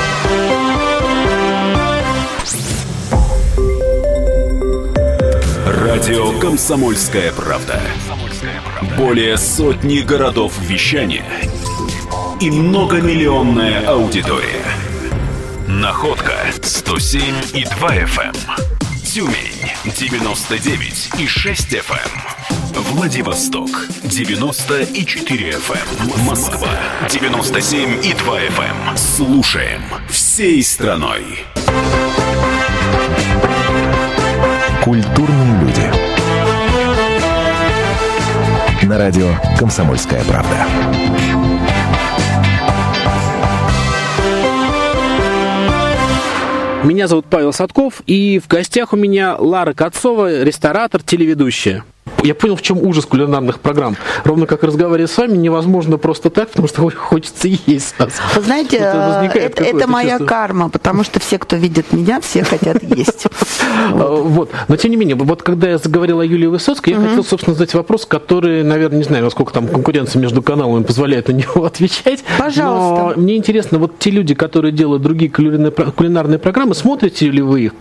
Радио 5.65 6.37
«Комсомольская 6.41 7.31
правда». 7.35 7.81
Более 8.97 9.37
сотни 9.37 10.01
городов 10.01 10.59
вещания 10.59 11.25
и 12.41 12.51
многомиллионная 12.51 13.87
аудитория. 13.87 14.65
Находка 15.69 16.35
107 16.63 17.23
и 17.55 17.65
2 17.65 17.95
FM. 17.95 18.37
Тюмень 19.05 19.71
99 19.85 21.11
и 21.21 21.27
6 21.29 21.75
FM. 21.75 22.42
Владивосток 22.75 23.69
90 24.03 24.83
и 24.83 25.05
4 25.05 25.51
FM. 25.51 26.25
Москва 26.27 26.69
97 27.11 28.05
и 28.05 28.15
2 28.15 28.41
FM. 28.41 28.97
Слушаем 28.97 29.83
всей 30.09 30.63
страной. 30.63 31.23
Культурные 34.83 35.61
люди. 35.61 35.93
На 38.87 38.97
радио 38.97 39.35
«Комсомольская 39.59 40.25
правда». 40.25 40.67
Меня 46.85 47.07
зовут 47.07 47.27
Павел 47.27 47.53
Садков, 47.53 48.03
и 48.07 48.41
в 48.41 48.49
гостях 48.49 48.93
у 48.93 48.97
меня 48.97 49.37
Лара 49.39 49.73
Кацова, 49.73 50.43
ресторатор, 50.43 51.03
телеведущая 51.03 51.85
я 52.23 52.35
понял, 52.35 52.57
в 52.57 52.63
чем 52.63 52.79
ужас 52.79 53.05
кулинарных 53.07 53.61
программ. 53.61 53.97
Ровно 54.25 54.47
как 54.47 54.63
разговаривать 54.63 55.11
с 55.11 55.19
вами 55.19 55.37
невозможно 55.37 55.99
просто 55.99 56.31
так, 56.31 56.51
потому 56.51 56.69
что 56.69 56.89
хочется 56.97 57.49
есть 57.49 57.95
сразу. 57.97 58.13
Вы 58.37 58.43
знаете, 58.43 58.77
это, 58.77 59.65
это 59.65 59.89
моя 59.89 60.19
чувство. 60.19 60.27
карма, 60.27 60.69
потому 60.69 61.05
что 61.05 61.21
все, 61.21 61.39
кто 61.39 61.57
видит 61.57 61.93
меня, 61.93 62.21
все 62.21 62.45
хотят 62.45 62.83
есть. 62.83 63.27
Вот. 63.93 64.51
Но 64.69 64.77
тем 64.77 64.91
не 64.91 64.97
менее, 64.97 65.17
вот 65.17 65.43
когда 65.43 65.69
я 65.69 65.79
заговорил 65.79 66.21
о 66.21 66.25
Юлии 66.25 66.47
Высоцкой, 66.47 66.95
я 66.95 67.01
хотел, 67.01 67.25
собственно, 67.25 67.55
задать 67.55 67.75
вопрос, 67.75 68.07
который, 68.07 68.63
наверное, 68.63 68.99
не 68.99 69.05
знаю, 69.05 69.25
насколько 69.25 69.53
там 69.53 69.67
конкуренция 69.67 70.21
между 70.21 70.43
каналами 70.43 70.85
позволяет 70.85 71.29
на 71.29 71.33
него 71.33 71.65
отвечать. 71.65 72.23
Пожалуйста. 72.39 73.19
Мне 73.19 73.37
интересно, 73.37 73.79
вот 73.79 73.99
те 73.99 74.11
люди, 74.11 74.35
которые 74.35 74.73
делают 74.73 75.03
другие 75.03 75.31
кулинарные 75.31 76.39
программы, 76.39 76.75
смотрите 76.75 77.31
ли 77.31 77.43
вы 77.43 77.63
их? 77.63 77.73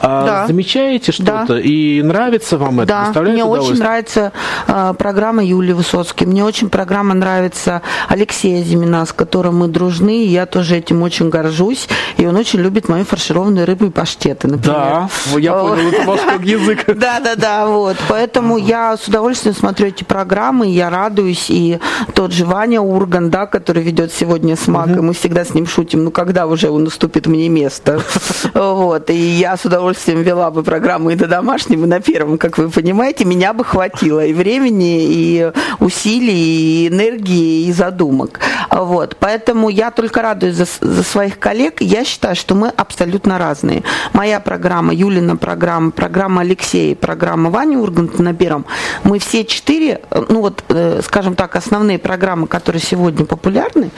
А. 0.00 0.46
Замечаете 0.46 1.12
что-то? 1.12 1.58
И 1.58 2.02
нравится 2.02 2.58
вам 2.58 2.80
это? 2.80 3.10
Да, 3.14 3.22
мне 3.22 3.44
очень 3.44 3.63
нравится 3.72 4.32
э, 4.66 4.94
программа 4.98 5.44
Юлии 5.44 5.72
Высоцкой. 5.72 6.26
Мне 6.26 6.44
очень 6.44 6.68
программа 6.68 7.14
нравится 7.14 7.82
Алексея 8.08 8.62
Зимина, 8.62 9.04
с 9.06 9.12
которым 9.12 9.58
мы 9.58 9.68
дружны, 9.68 10.24
и 10.24 10.28
я 10.28 10.46
тоже 10.46 10.76
этим 10.76 11.02
очень 11.02 11.30
горжусь. 11.30 11.88
И 12.16 12.26
он 12.26 12.36
очень 12.36 12.60
любит 12.60 12.88
мои 12.88 13.04
фаршированные 13.04 13.64
рыбы 13.64 13.86
и 13.86 13.90
паштеты, 13.90 14.48
например. 14.48 14.78
Да, 14.78 15.08
я 15.36 15.52
понял, 15.52 15.88
это 15.88 16.06
ваш 16.06 16.20
как 16.20 16.42
язык. 16.42 16.84
Да, 17.04 17.20
да, 17.20 17.34
да, 17.34 17.66
вот. 17.66 17.96
Поэтому 18.08 18.56
я 18.56 18.96
с 18.96 19.08
удовольствием 19.08 19.54
смотрю 19.54 19.88
эти 19.88 20.04
программы, 20.04 20.68
я 20.68 20.90
радуюсь. 20.90 21.46
И 21.48 21.78
тот 22.14 22.32
же 22.32 22.44
Ваня 22.44 22.80
Урган, 22.80 23.30
да, 23.30 23.46
который 23.46 23.82
ведет 23.82 24.12
сегодня 24.12 24.56
смак, 24.56 24.88
и 24.88 25.00
мы 25.00 25.12
всегда 25.12 25.44
с 25.44 25.54
ним 25.54 25.66
шутим, 25.66 26.04
ну 26.04 26.10
когда 26.10 26.46
уже 26.46 26.70
он 26.70 26.84
наступит 26.84 27.26
мне 27.26 27.48
место. 27.48 28.00
Вот. 28.54 29.10
И 29.10 29.14
я 29.14 29.56
с 29.56 29.64
удовольствием 29.64 30.22
вела 30.22 30.50
бы 30.50 30.62
программу 30.62 31.10
и 31.10 31.16
на 31.16 31.26
домашнем, 31.26 31.84
и 31.84 31.86
на 31.86 32.00
первом, 32.00 32.38
как 32.38 32.58
вы 32.58 32.68
понимаете. 32.68 33.24
Меня 33.24 33.52
бы 33.54 33.64
хватило 33.64 34.24
и 34.24 34.32
времени, 34.32 35.04
и 35.04 35.52
усилий, 35.80 36.84
и 36.84 36.88
энергии, 36.88 37.66
и 37.66 37.72
задумок. 37.72 38.40
Вот. 38.70 39.16
Поэтому 39.18 39.68
я 39.68 39.90
только 39.90 40.22
радуюсь 40.22 40.56
за, 40.56 40.66
за 40.80 41.02
своих 41.02 41.38
коллег. 41.38 41.80
Я 41.80 42.04
считаю, 42.04 42.36
что 42.36 42.54
мы 42.54 42.68
абсолютно 42.68 43.38
разные. 43.38 43.82
Моя 44.12 44.40
программа, 44.40 44.92
Юлина 44.92 45.36
программа, 45.36 45.90
программа 45.90 46.42
Алексея, 46.42 46.94
программа 46.94 47.50
Вани 47.50 47.76
Урганта 47.76 48.22
на 48.22 48.34
Первом. 48.34 48.66
Мы 49.04 49.18
все 49.18 49.44
четыре, 49.44 50.00
ну 50.28 50.40
вот, 50.40 50.64
э, 50.68 51.00
скажем 51.04 51.34
так, 51.34 51.56
основные 51.56 51.98
программы, 51.98 52.46
которые 52.46 52.82
сегодня 52.82 53.24
популярны, 53.24 53.90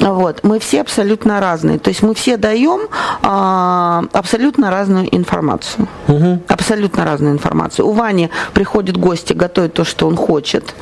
вот, 0.00 0.40
мы 0.44 0.58
все 0.58 0.80
абсолютно 0.80 1.40
разные. 1.40 1.78
То 1.78 1.88
есть 1.88 2.02
мы 2.02 2.14
все 2.14 2.36
даем 2.36 2.88
а, 3.22 4.04
абсолютно 4.12 4.70
разную 4.70 5.14
информацию. 5.14 5.88
Угу. 6.06 6.42
Абсолютно 6.48 7.04
разную 7.04 7.32
информацию. 7.32 7.86
У 7.86 7.92
Вани 7.92 8.30
приходит 8.52 8.96
гости 8.98 9.32
готовит 9.32 9.74
то, 9.74 9.84
что 9.84 10.06
он 10.06 10.16
хочет. 10.16 10.74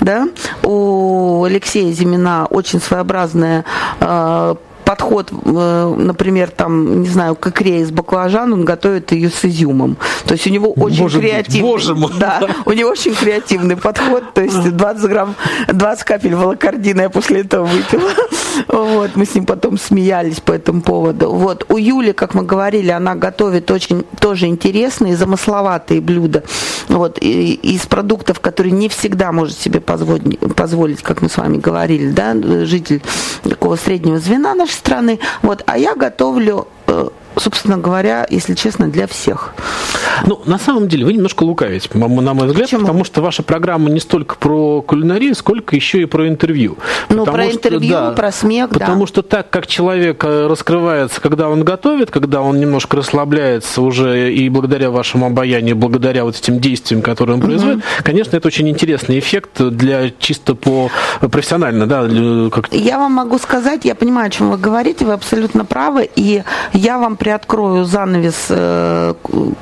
Да? 0.00 0.28
У 0.62 1.44
Алексея 1.44 1.92
Зимина 1.92 2.46
очень 2.50 2.80
своеобразная 2.80 3.64
э, 4.00 4.54
подход, 4.88 5.30
э, 5.30 5.94
например, 5.98 6.50
там, 6.50 7.02
не 7.02 7.08
знаю, 7.08 7.36
к 7.36 7.46
икре 7.48 7.82
из 7.82 7.90
баклажан, 7.90 8.54
он 8.54 8.64
готовит 8.64 9.12
ее 9.12 9.28
с 9.28 9.44
изюмом. 9.44 9.98
То 10.24 10.32
есть 10.32 10.46
у 10.46 10.50
него 10.50 10.72
очень 10.72 11.02
Может 11.02 11.20
креативный. 11.20 11.60
Быть, 11.60 11.70
боже 11.70 11.94
мой. 11.94 12.10
Да, 12.18 12.40
у 12.64 12.72
него 12.72 12.88
очень 12.88 13.14
креативный 13.14 13.76
подход. 13.76 14.24
То 14.32 14.40
есть 14.40 14.76
20 14.76 15.10
грамм, 15.10 15.34
20 15.70 16.04
капель 16.04 16.34
волокордина 16.34 17.02
я 17.02 17.10
после 17.10 17.40
этого 17.42 17.66
выпила. 17.66 18.10
Вот, 18.66 19.14
мы 19.14 19.24
с 19.24 19.34
ним 19.34 19.44
потом 19.46 19.78
смеялись 19.78 20.40
по 20.40 20.52
этому 20.52 20.80
поводу. 20.80 21.30
Вот, 21.30 21.66
у 21.68 21.76
Юли, 21.76 22.12
как 22.12 22.34
мы 22.34 22.42
говорили, 22.42 22.90
она 22.90 23.14
готовит 23.14 23.70
очень 23.70 24.04
тоже 24.18 24.46
интересные, 24.46 25.16
замысловатые 25.16 26.00
блюда. 26.00 26.42
Вот, 26.88 27.18
и, 27.20 27.52
из 27.52 27.86
продуктов, 27.86 28.40
которые 28.40 28.72
не 28.72 28.88
всегда 28.88 29.32
может 29.32 29.58
себе 29.58 29.80
позволить, 29.80 30.38
позволить, 30.56 31.02
как 31.02 31.22
мы 31.22 31.28
с 31.28 31.36
вами 31.36 31.58
говорили, 31.58 32.10
да, 32.10 32.34
житель 32.64 33.02
такого 33.42 33.76
среднего 33.76 34.18
звена 34.18 34.54
нашей 34.54 34.77
страны. 34.78 35.18
Вот, 35.42 35.62
а 35.66 35.76
я 35.78 35.94
готовлю 35.94 36.66
э, 36.86 37.08
собственно 37.38 37.78
говоря, 37.78 38.26
если 38.30 38.54
честно, 38.54 38.88
для 38.88 39.06
всех. 39.06 39.54
Ну, 40.26 40.40
на 40.46 40.58
самом 40.58 40.88
деле, 40.88 41.04
вы 41.04 41.12
немножко 41.12 41.44
лукавите, 41.44 41.88
на 41.94 42.08
мой 42.08 42.46
взгляд, 42.46 42.66
Почему? 42.66 42.80
потому 42.82 43.04
что 43.04 43.22
ваша 43.22 43.42
программа 43.42 43.90
не 43.90 44.00
столько 44.00 44.36
про 44.36 44.82
кулинарию, 44.82 45.34
сколько 45.34 45.76
еще 45.76 46.02
и 46.02 46.04
про 46.06 46.28
интервью. 46.28 46.78
Ну, 47.08 47.24
про 47.24 47.44
что, 47.44 47.52
интервью, 47.52 47.90
да, 47.90 48.10
про 48.12 48.32
смех, 48.32 48.70
Потому 48.70 49.00
да. 49.00 49.06
что 49.06 49.22
так, 49.22 49.50
как 49.50 49.66
человек 49.66 50.24
э, 50.24 50.46
раскрывается, 50.46 51.20
когда 51.20 51.48
он 51.48 51.64
готовит, 51.64 52.10
когда 52.10 52.42
он 52.42 52.58
немножко 52.58 52.96
расслабляется 52.96 53.82
уже 53.82 54.32
и 54.32 54.48
благодаря 54.48 54.90
вашему 54.90 55.26
обаянию, 55.26 55.76
благодаря 55.76 56.24
вот 56.24 56.36
этим 56.36 56.58
действиям, 56.58 57.02
которые 57.02 57.36
он 57.36 57.40
производит, 57.40 57.78
угу. 57.78 57.84
конечно, 58.02 58.36
это 58.36 58.48
очень 58.48 58.68
интересный 58.68 59.18
эффект 59.18 59.60
для 59.60 60.10
чисто 60.10 60.54
по 60.54 60.90
профессионально, 61.20 61.86
да, 61.86 62.08
как 62.50 62.72
Я 62.72 62.98
вам 62.98 63.12
могу 63.12 63.38
сказать, 63.38 63.84
я 63.84 63.94
понимаю, 63.94 64.28
о 64.28 64.30
чем 64.30 64.50
вы 64.50 64.58
говорите, 64.58 65.04
вы 65.04 65.12
абсолютно 65.12 65.64
правы, 65.64 66.08
и 66.16 66.42
я 66.72 66.98
вам 66.98 67.16
приоткрою 67.28 67.84
занавес 67.84 68.46
э, 68.48 69.14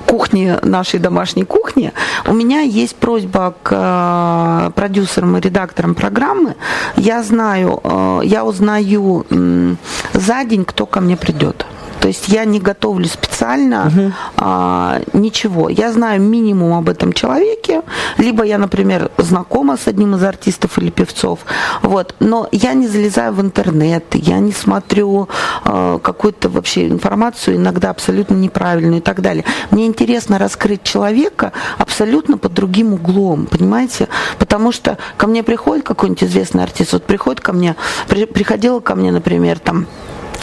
кухни, 0.06 0.56
нашей 0.62 1.00
домашней 1.00 1.44
кухни, 1.44 1.92
у 2.28 2.32
меня 2.32 2.60
есть 2.60 2.94
просьба 2.94 3.54
к 3.62 3.72
э, 3.72 4.70
продюсерам 4.70 5.36
и 5.36 5.40
редакторам 5.40 5.96
программы. 5.96 6.54
Я 6.96 7.24
знаю, 7.24 7.80
э, 7.82 8.20
я 8.24 8.44
узнаю 8.44 9.26
за 10.12 10.44
день, 10.44 10.64
кто 10.64 10.86
ко 10.86 11.00
мне 11.00 11.16
придет. 11.16 11.66
То 12.06 12.08
есть 12.08 12.28
я 12.28 12.44
не 12.44 12.60
готовлю 12.60 13.06
специально 13.06 13.86
угу. 13.86 14.12
а, 14.36 15.00
ничего. 15.12 15.68
Я 15.68 15.92
знаю 15.92 16.20
минимум 16.20 16.74
об 16.74 16.88
этом 16.88 17.12
человеке, 17.12 17.82
либо 18.18 18.44
я, 18.44 18.58
например, 18.58 19.10
знакома 19.18 19.76
с 19.76 19.88
одним 19.88 20.14
из 20.14 20.22
артистов 20.22 20.78
или 20.78 20.90
певцов, 20.90 21.40
вот. 21.82 22.14
Но 22.20 22.48
я 22.52 22.74
не 22.74 22.86
залезаю 22.86 23.32
в 23.32 23.40
интернет, 23.40 24.04
я 24.14 24.38
не 24.38 24.52
смотрю 24.52 25.28
а, 25.64 25.98
какую-то 25.98 26.48
вообще 26.48 26.86
информацию, 26.86 27.55
иногда 27.56 27.90
абсолютно 27.90 28.34
неправильную 28.34 28.98
и 28.98 29.02
так 29.02 29.20
далее. 29.20 29.44
Мне 29.70 29.86
интересно 29.86 30.38
раскрыть 30.38 30.82
человека 30.82 31.52
абсолютно 31.78 32.38
под 32.38 32.54
другим 32.54 32.94
углом, 32.94 33.46
понимаете? 33.46 34.08
Потому 34.38 34.72
что 34.72 34.98
ко 35.16 35.26
мне 35.26 35.42
приходит 35.42 35.84
какой-нибудь 35.84 36.24
известный 36.24 36.62
артист, 36.62 36.92
вот 36.92 37.04
приходит 37.04 37.40
ко 37.40 37.52
мне, 37.52 37.76
при, 38.08 38.24
приходила 38.26 38.80
ко 38.80 38.94
мне, 38.94 39.10
например, 39.10 39.58
там 39.58 39.86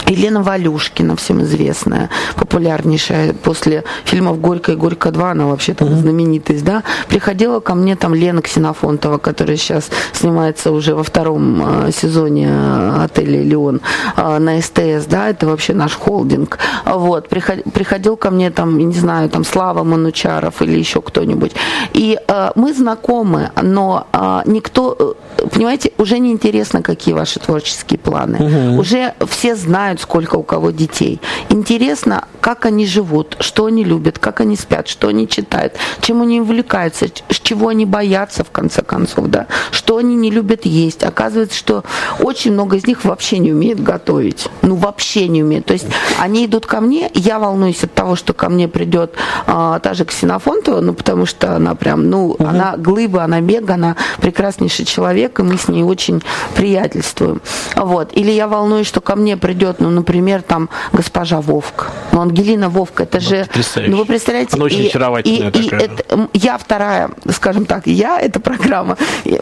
Елена 0.06 0.42
Валюшкина, 0.42 1.16
всем 1.16 1.42
известная, 1.42 2.10
популярнейшая 2.36 3.32
после 3.32 3.84
фильмов 4.04 4.40
«Горько» 4.40 4.72
и 4.72 4.76
«Горько 4.76 5.08
2», 5.08 5.30
она 5.30 5.46
вообще 5.46 5.74
там 5.74 5.88
mm-hmm. 5.88 6.00
знаменитость, 6.00 6.64
да. 6.64 6.82
Приходила 7.08 7.60
ко 7.60 7.74
мне 7.74 7.96
там 7.96 8.14
Лена 8.14 8.42
Ксенофонтова, 8.42 9.18
которая 9.18 9.56
сейчас 9.56 9.90
снимается 10.12 10.72
уже 10.72 10.94
во 10.94 11.02
втором 11.02 11.86
э, 11.86 11.92
сезоне 11.92 12.48
э, 12.50 13.04
отеля 13.04 13.42
«Леон» 13.42 13.80
э, 14.16 14.38
на 14.38 14.60
СТС, 14.60 15.06
да, 15.06 15.30
это 15.30 15.46
вообще 15.46 15.72
наш 15.74 15.94
холдинг. 15.94 16.58
Вот, 16.84 17.28
приход, 17.28 17.64
приходил 17.72 18.16
ко 18.16 18.30
мне 18.30 18.50
там, 18.50 18.78
не 18.78 18.94
знаю, 18.94 19.28
там 19.30 19.44
Слава 19.44 19.84
Манучаров 19.84 20.60
или 20.62 20.78
еще 20.78 21.00
кто-нибудь. 21.00 21.52
И 21.94 22.18
э, 22.26 22.50
мы 22.54 22.74
знакомы, 22.74 23.50
но 23.62 24.06
э, 24.12 24.42
никто, 24.46 25.16
понимаете, 25.52 25.92
уже 25.98 26.18
не 26.18 26.32
интересно, 26.32 26.82
какие 26.82 27.14
ваши 27.14 27.40
творческие 27.40 27.98
планы. 27.98 28.36
Mm-hmm. 28.36 28.78
Уже 28.78 29.14
все 29.28 29.56
знают, 29.56 29.93
знают, 29.94 30.00
сколько 30.00 30.36
у 30.36 30.42
кого 30.42 30.70
детей. 30.70 31.20
Интересно, 31.48 32.24
как 32.40 32.66
они 32.66 32.86
живут, 32.86 33.36
что 33.40 33.66
они 33.66 33.84
любят, 33.84 34.18
как 34.18 34.40
они 34.40 34.56
спят, 34.56 34.88
что 34.88 35.08
они 35.08 35.28
читают, 35.28 35.74
чем 36.00 36.22
они 36.22 36.40
увлекаются, 36.40 37.06
чего 37.28 37.68
они 37.68 37.86
боятся, 37.86 38.44
в 38.44 38.50
конце 38.50 38.82
концов, 38.82 39.26
да, 39.28 39.46
что 39.70 39.96
они 39.96 40.16
не 40.16 40.30
любят 40.30 40.66
есть. 40.66 41.04
Оказывается, 41.04 41.56
что 41.56 41.84
очень 42.20 42.52
много 42.52 42.76
из 42.76 42.86
них 42.86 43.04
вообще 43.04 43.38
не 43.38 43.52
умеет 43.52 43.82
готовить. 43.82 44.48
Ну, 44.62 44.76
вообще 44.76 45.28
не 45.28 45.42
умеет. 45.42 45.66
То 45.66 45.74
есть 45.74 45.86
они 46.20 46.46
идут 46.46 46.66
ко 46.66 46.80
мне, 46.80 47.10
я 47.14 47.38
волнуюсь 47.38 47.84
от 47.84 47.92
того, 47.94 48.16
что 48.16 48.32
ко 48.32 48.48
мне 48.48 48.68
придет 48.68 49.14
а, 49.46 49.78
та 49.78 49.94
же 49.94 50.04
Ксенофонтова, 50.04 50.80
ну, 50.80 50.94
потому 50.94 51.26
что 51.26 51.56
она 51.56 51.74
прям, 51.74 52.10
ну, 52.10 52.30
угу. 52.30 52.44
она 52.44 52.76
глыба, 52.76 53.24
она 53.24 53.40
мега, 53.40 53.74
она 53.74 53.96
прекраснейший 54.20 54.84
человек, 54.84 55.38
и 55.40 55.42
мы 55.42 55.56
с 55.56 55.68
ней 55.68 55.82
очень 55.82 56.22
приятельствуем. 56.54 57.40
Вот. 57.76 58.10
Или 58.12 58.30
я 58.30 58.48
волнуюсь, 58.48 58.86
что 58.86 59.00
ко 59.00 59.16
мне 59.16 59.36
придет, 59.36 59.80
ну, 59.84 59.90
например, 59.90 60.40
там 60.40 60.70
госпожа 60.92 61.42
Вовк. 61.42 61.90
Ну, 62.12 62.22
Ангелина 62.22 62.70
Вовка, 62.70 63.02
это 63.02 63.18
ну, 63.18 63.28
же... 63.28 63.46
Ну, 63.86 63.98
вы 63.98 64.06
представляете... 64.06 64.56
Она 64.56 64.64
очень 64.64 64.84
и, 64.84 64.86
очаровательная 64.86 65.50
и, 65.50 65.62
такая. 65.62 65.80
И 65.80 65.84
это, 65.84 66.28
я 66.32 66.56
вторая, 66.56 67.10
скажем 67.30 67.66
так, 67.66 67.86
я, 67.86 68.18
эта 68.20 68.40
программа, 68.40 68.96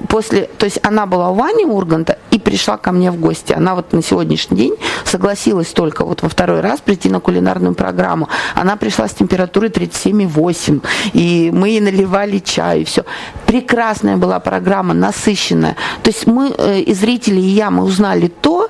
после... 0.08 0.48
То 0.58 0.66
есть 0.66 0.80
она 0.82 1.06
была 1.06 1.30
у 1.30 1.34
Вани 1.34 1.64
Урганта 1.64 2.18
и 2.32 2.40
пришла 2.40 2.76
ко 2.76 2.90
мне 2.90 3.12
в 3.12 3.20
гости. 3.20 3.52
Она 3.52 3.76
вот 3.76 3.92
на 3.92 4.02
сегодняшний 4.02 4.56
день 4.56 4.74
согласилась 5.04 5.68
только 5.68 6.04
вот 6.04 6.22
во 6.22 6.28
второй 6.28 6.60
раз 6.60 6.80
прийти 6.80 7.08
на 7.08 7.20
кулинарную 7.20 7.74
программу. 7.74 8.28
Она 8.56 8.76
пришла 8.76 9.06
с 9.06 9.12
температурой 9.12 9.70
37,8, 9.70 10.84
и 11.12 11.50
мы 11.52 11.68
ей 11.68 11.80
наливали 11.80 12.40
чай, 12.40 12.80
и 12.80 12.84
все. 12.84 13.04
Прекрасная 13.46 14.16
была 14.16 14.40
программа, 14.40 14.92
насыщенная. 14.92 15.76
То 16.02 16.10
есть 16.10 16.26
мы, 16.26 16.52
э, 16.58 16.80
и 16.80 16.94
зрители, 16.94 17.40
и 17.40 17.48
я, 17.48 17.70
мы 17.70 17.84
узнали 17.84 18.26
то, 18.26 18.68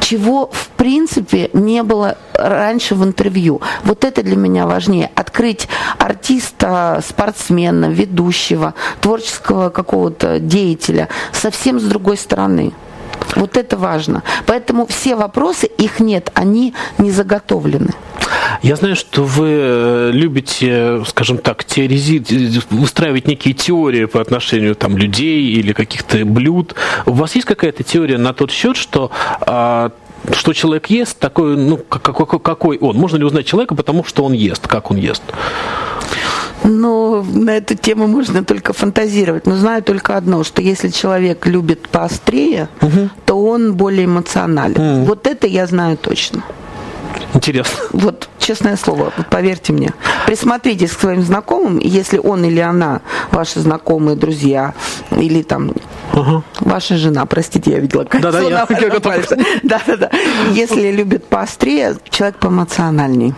чего 0.00 0.50
в 0.52 0.68
принципе 0.70 1.03
не 1.52 1.82
было 1.82 2.16
раньше 2.34 2.94
в 2.94 3.04
интервью. 3.04 3.60
Вот 3.84 4.04
это 4.04 4.22
для 4.22 4.36
меня 4.36 4.66
важнее. 4.66 5.10
Открыть 5.14 5.68
артиста, 5.98 7.02
спортсмена, 7.06 7.86
ведущего, 7.86 8.74
творческого 9.00 9.70
какого-то 9.70 10.38
деятеля 10.40 11.08
совсем 11.32 11.80
с 11.80 11.84
другой 11.84 12.16
стороны. 12.16 12.72
Вот 13.36 13.56
это 13.56 13.76
важно. 13.76 14.22
Поэтому 14.46 14.86
все 14.86 15.16
вопросы, 15.16 15.66
их 15.66 16.00
нет, 16.00 16.30
они 16.34 16.74
не 16.98 17.10
заготовлены. 17.10 17.90
Я 18.62 18.76
знаю, 18.76 18.96
что 18.96 19.24
вы 19.24 19.48
э, 19.50 20.10
любите, 20.12 21.02
скажем 21.06 21.38
так, 21.38 21.64
теоризировать, 21.64 22.64
устраивать 22.70 23.26
некие 23.26 23.54
теории 23.54 24.04
по 24.06 24.20
отношению 24.20 24.74
там, 24.74 24.96
людей 24.96 25.42
или 25.50 25.72
каких-то 25.72 26.24
блюд. 26.24 26.74
У 27.06 27.12
вас 27.12 27.34
есть 27.34 27.46
какая-то 27.46 27.82
теория 27.82 28.18
на 28.18 28.32
тот 28.32 28.50
счет, 28.50 28.76
что 28.76 29.10
а, 29.40 29.92
что 30.32 30.52
человек 30.52 30.86
ест, 30.86 31.18
такой, 31.18 31.56
ну, 31.56 31.76
какой, 31.76 32.40
какой 32.40 32.78
он. 32.78 32.96
Можно 32.96 33.18
ли 33.18 33.24
узнать 33.24 33.46
человека, 33.46 33.74
потому 33.74 34.04
что 34.04 34.24
он 34.24 34.32
ест, 34.32 34.66
как 34.66 34.90
он 34.90 34.96
ест? 34.96 35.22
Ну, 36.64 37.22
на 37.22 37.50
эту 37.50 37.74
тему 37.74 38.06
можно 38.06 38.42
только 38.42 38.72
фантазировать. 38.72 39.46
Но 39.46 39.56
знаю 39.56 39.82
только 39.82 40.16
одно, 40.16 40.44
что 40.44 40.62
если 40.62 40.88
человек 40.88 41.46
любит 41.46 41.88
поострее, 41.88 42.68
угу. 42.80 43.10
то 43.26 43.34
он 43.44 43.74
более 43.74 44.06
эмоционален. 44.06 44.80
Угу. 44.80 45.04
Вот 45.04 45.26
это 45.26 45.46
я 45.46 45.66
знаю 45.66 45.98
точно. 45.98 46.42
Интересно. 47.34 47.78
Вот, 47.92 48.28
честное 48.44 48.76
слово, 48.76 49.12
вот 49.16 49.26
поверьте 49.28 49.72
мне. 49.72 49.92
Присмотритесь 50.26 50.92
к 50.92 51.00
своим 51.00 51.22
знакомым, 51.22 51.78
если 51.78 52.18
он 52.18 52.44
или 52.44 52.60
она, 52.60 53.00
ваши 53.32 53.60
знакомые, 53.60 54.16
друзья, 54.16 54.74
или 55.10 55.42
там 55.42 55.72
Угу. 56.12 56.42
Ваша 56.60 56.96
жена, 56.96 57.26
простите, 57.26 57.72
я 57.72 57.80
видела 57.80 58.04
кольцо 58.04 58.30
да, 58.30 58.38
да, 58.38 58.48
я, 58.48 58.66
я 58.80 58.88
готов. 58.88 59.14
Да, 59.64 59.80
да, 59.84 59.96
да. 59.96 60.10
Если 60.52 60.92
любит 60.92 61.26
поострее, 61.26 61.96
человек 62.08 62.36
поэмоциональней. 62.36 63.34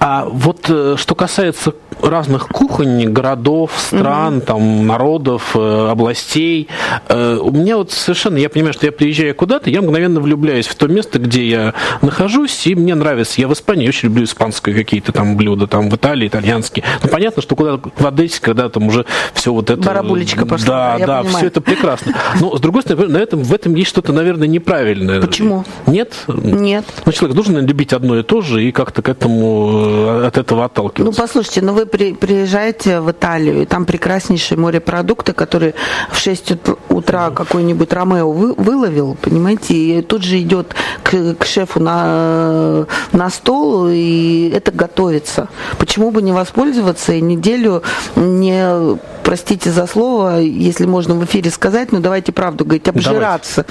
А 0.00 0.24
вот 0.24 0.66
э, 0.68 0.96
что 0.98 1.14
касается 1.14 1.74
разных 2.02 2.48
кухонь, 2.48 3.10
городов, 3.12 3.72
стран, 3.76 4.38
угу. 4.38 4.46
там, 4.46 4.86
народов, 4.86 5.52
э, 5.54 5.88
областей, 5.90 6.68
э, 7.08 7.38
у 7.40 7.50
меня 7.50 7.76
вот 7.76 7.90
совершенно, 7.90 8.36
я 8.36 8.48
понимаю, 8.48 8.72
что 8.72 8.86
я 8.86 8.92
приезжаю 8.92 9.34
куда-то, 9.34 9.70
я 9.70 9.82
мгновенно 9.82 10.20
влюбляюсь 10.20 10.66
в 10.66 10.74
то 10.74 10.88
место, 10.88 11.18
где 11.18 11.46
я 11.46 11.74
нахожусь, 12.02 12.66
и 12.66 12.74
мне 12.74 12.94
нравится. 12.94 13.40
Я 13.40 13.48
в 13.48 13.52
Испании 13.52 13.88
очень 13.88 14.08
люблю 14.08 14.24
испанские 14.24 14.74
какие-то 14.74 15.12
там 15.12 15.36
блюда, 15.36 15.66
там 15.66 15.90
в 15.90 15.96
Италии 15.96 16.28
итальянские. 16.28 16.84
Ну, 17.02 17.08
понятно, 17.08 17.42
что 17.42 17.56
куда 17.56 17.78
в 17.78 18.06
Одессе, 18.06 18.40
когда 18.40 18.68
там 18.68 18.88
уже 18.88 19.06
все 19.34 19.52
вот 19.52 19.70
это... 19.70 19.82
Барабулечка 19.82 20.46
пошла. 20.46 20.98
Да, 20.98 21.06
да, 21.06 21.22
все 21.22 21.46
это 21.46 21.60
прекрасно. 21.60 22.14
Но, 22.40 22.56
с 22.56 22.60
другой 22.60 22.82
стороны, 22.82 23.08
на 23.08 23.18
этом, 23.18 23.42
в 23.42 23.52
этом 23.52 23.74
есть 23.74 23.90
что-то, 23.90 24.12
наверное, 24.12 24.48
неправильное. 24.48 25.20
Почему? 25.20 25.64
Нет? 25.86 26.14
Нет. 26.28 26.84
Ну, 27.04 27.12
человек 27.12 27.34
должен 27.34 27.64
любить 27.66 27.92
одно 27.92 28.18
и 28.18 28.22
то 28.22 28.40
же 28.40 28.64
и 28.64 28.72
как-то 28.72 29.02
к 29.02 29.08
этому 29.08 29.52
Э, 29.72 30.26
от 30.26 30.38
этого 30.38 30.64
отталкиваться. 30.64 31.20
Ну, 31.20 31.26
послушайте, 31.26 31.62
ну 31.62 31.72
вы 31.72 31.86
при, 31.92 32.14
приезжаете 32.14 33.00
в 33.00 33.10
Италию, 33.10 33.62
и 33.62 33.66
там 33.66 33.84
прекраснейшие 33.84 34.58
морепродукты, 34.58 35.34
которые 35.34 35.74
в 36.10 36.18
6 36.18 36.52
утра 36.88 37.30
какой-нибудь 37.30 37.92
Ромео 37.92 38.32
вы, 38.32 38.54
выловил, 38.54 39.16
понимаете, 39.20 39.74
и 39.74 40.02
тут 40.02 40.22
же 40.22 40.40
идет 40.40 40.74
к, 41.02 41.34
к 41.34 41.44
шефу 41.44 41.80
на, 41.80 42.86
на 43.12 43.30
стол, 43.30 43.88
и 43.90 44.50
это 44.54 44.72
готовится. 44.72 45.48
Почему 45.78 46.10
бы 46.10 46.22
не 46.22 46.32
воспользоваться 46.32 47.12
и 47.12 47.20
неделю 47.20 47.82
не 48.16 48.98
простите 49.22 49.70
за 49.70 49.86
слово, 49.86 50.40
если 50.40 50.86
можно 50.86 51.14
в 51.14 51.24
эфире 51.24 51.50
сказать, 51.50 51.92
но 51.92 52.00
давайте 52.00 52.32
правду 52.32 52.64
говорить, 52.64 52.88
обжираться 52.88 53.64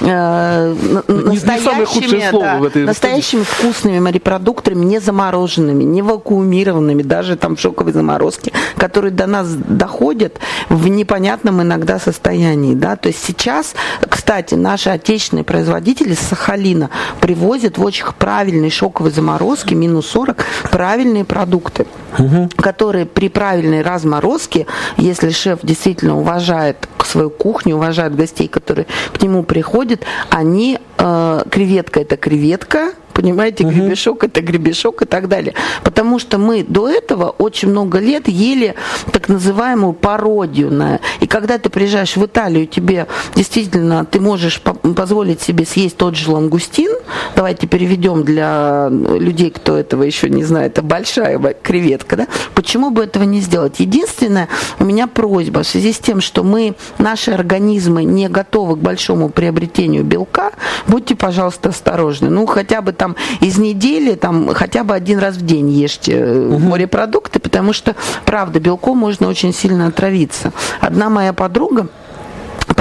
э, 0.00 0.74
настоящими, 1.08 2.30
да, 2.32 2.80
настоящими 2.80 3.42
вкусными 3.42 4.00
морепродуктами, 4.00 4.84
не 4.84 5.00
замороженными, 5.00 5.84
не 5.84 6.02
вакуумированными, 6.02 7.02
даже 7.02 7.36
там 7.36 7.56
в 7.56 7.60
шоковой 7.64 7.92
заморозке, 7.92 8.52
которые 8.76 9.10
до 9.10 9.26
нас 9.26 9.48
доходят 9.54 10.38
в 10.68 10.88
непонятном 10.88 11.62
иногда 11.62 11.98
состоянии. 11.98 12.74
Да? 12.74 12.96
То 12.96 13.08
есть 13.08 13.24
сейчас, 13.24 13.74
кстати, 14.08 14.54
наши 14.54 14.90
отечественные 14.90 15.44
производители 15.44 16.14
с 16.14 16.20
Сахалина 16.20 16.90
привозят 17.20 17.78
в 17.78 17.84
очень 17.84 18.04
правильной 18.18 18.70
шоковой 18.70 19.10
заморозке, 19.10 19.74
минус 19.74 20.06
40, 20.08 20.44
правильные 20.70 21.24
продукты, 21.24 21.86
угу. 22.18 22.50
которые 22.56 23.06
при 23.06 23.28
правильной 23.28 23.82
разморозке 23.82 24.66
если 24.96 25.30
шеф 25.30 25.60
действительно 25.62 26.18
уважает 26.18 26.88
свою 27.04 27.30
кухню, 27.30 27.76
уважает 27.76 28.14
гостей, 28.14 28.48
которые 28.48 28.86
к 29.12 29.22
нему 29.22 29.42
приходят, 29.42 30.02
они, 30.30 30.78
э, 30.98 31.42
креветка 31.50 32.00
это 32.00 32.16
креветка, 32.16 32.92
понимаете, 33.14 33.64
гребешок 33.64 34.24
это 34.24 34.42
гребешок 34.42 35.02
и 35.02 35.04
так 35.06 35.28
далее. 35.28 35.54
Потому 35.82 36.18
что 36.18 36.38
мы 36.38 36.64
до 36.64 36.88
этого 36.88 37.30
очень 37.38 37.68
много 37.68 37.98
лет 37.98 38.28
ели 38.28 38.74
так 39.12 39.28
называемую 39.28 39.92
пародию. 39.94 40.72
На... 40.72 41.00
И 41.20 41.26
когда 41.26 41.58
ты 41.58 41.70
приезжаешь 41.70 42.16
в 42.16 42.24
Италию, 42.26 42.66
тебе 42.66 43.06
действительно, 43.34 44.04
ты 44.04 44.20
можешь 44.20 44.60
позволить 44.60 45.40
себе 45.40 45.64
съесть 45.64 45.96
тот 45.96 46.16
же 46.16 46.30
лангустин, 46.30 46.90
давайте 47.36 47.66
переведем 47.66 48.24
для 48.24 48.88
людей, 48.90 49.50
кто 49.50 49.76
этого 49.76 50.02
еще 50.02 50.28
не 50.28 50.44
знает, 50.44 50.72
это 50.72 50.82
большая 50.82 51.38
креветка, 51.62 52.16
да? 52.16 52.26
Почему 52.54 52.90
бы 52.90 53.04
этого 53.04 53.24
не 53.24 53.40
сделать? 53.40 53.78
Единственное, 53.78 54.48
у 54.80 54.84
меня 54.84 55.06
просьба 55.06 55.62
в 55.62 55.66
связи 55.66 55.92
с 55.92 55.98
тем, 55.98 56.20
что 56.20 56.42
мы, 56.42 56.74
наши 56.98 57.30
организмы 57.30 58.04
не 58.04 58.28
готовы 58.28 58.76
к 58.76 58.78
большому 58.78 59.28
приобретению 59.28 60.02
белка, 60.02 60.52
будьте, 60.88 61.14
пожалуйста, 61.14 61.68
осторожны. 61.68 62.30
Ну, 62.30 62.46
хотя 62.46 62.82
бы 62.82 62.92
там 62.92 63.03
там 63.04 63.16
из 63.40 63.58
недели 63.58 64.14
там 64.14 64.54
хотя 64.54 64.82
бы 64.82 64.94
один 64.94 65.18
раз 65.18 65.36
в 65.36 65.44
день 65.44 65.70
ешьте 65.70 66.24
угу. 66.24 66.58
морепродукты, 66.58 67.38
потому 67.38 67.74
что, 67.74 67.94
правда, 68.24 68.60
белком 68.60 68.96
можно 68.96 69.28
очень 69.28 69.52
сильно 69.52 69.88
отравиться. 69.88 70.52
Одна 70.80 71.10
моя 71.10 71.34
подруга, 71.34 71.88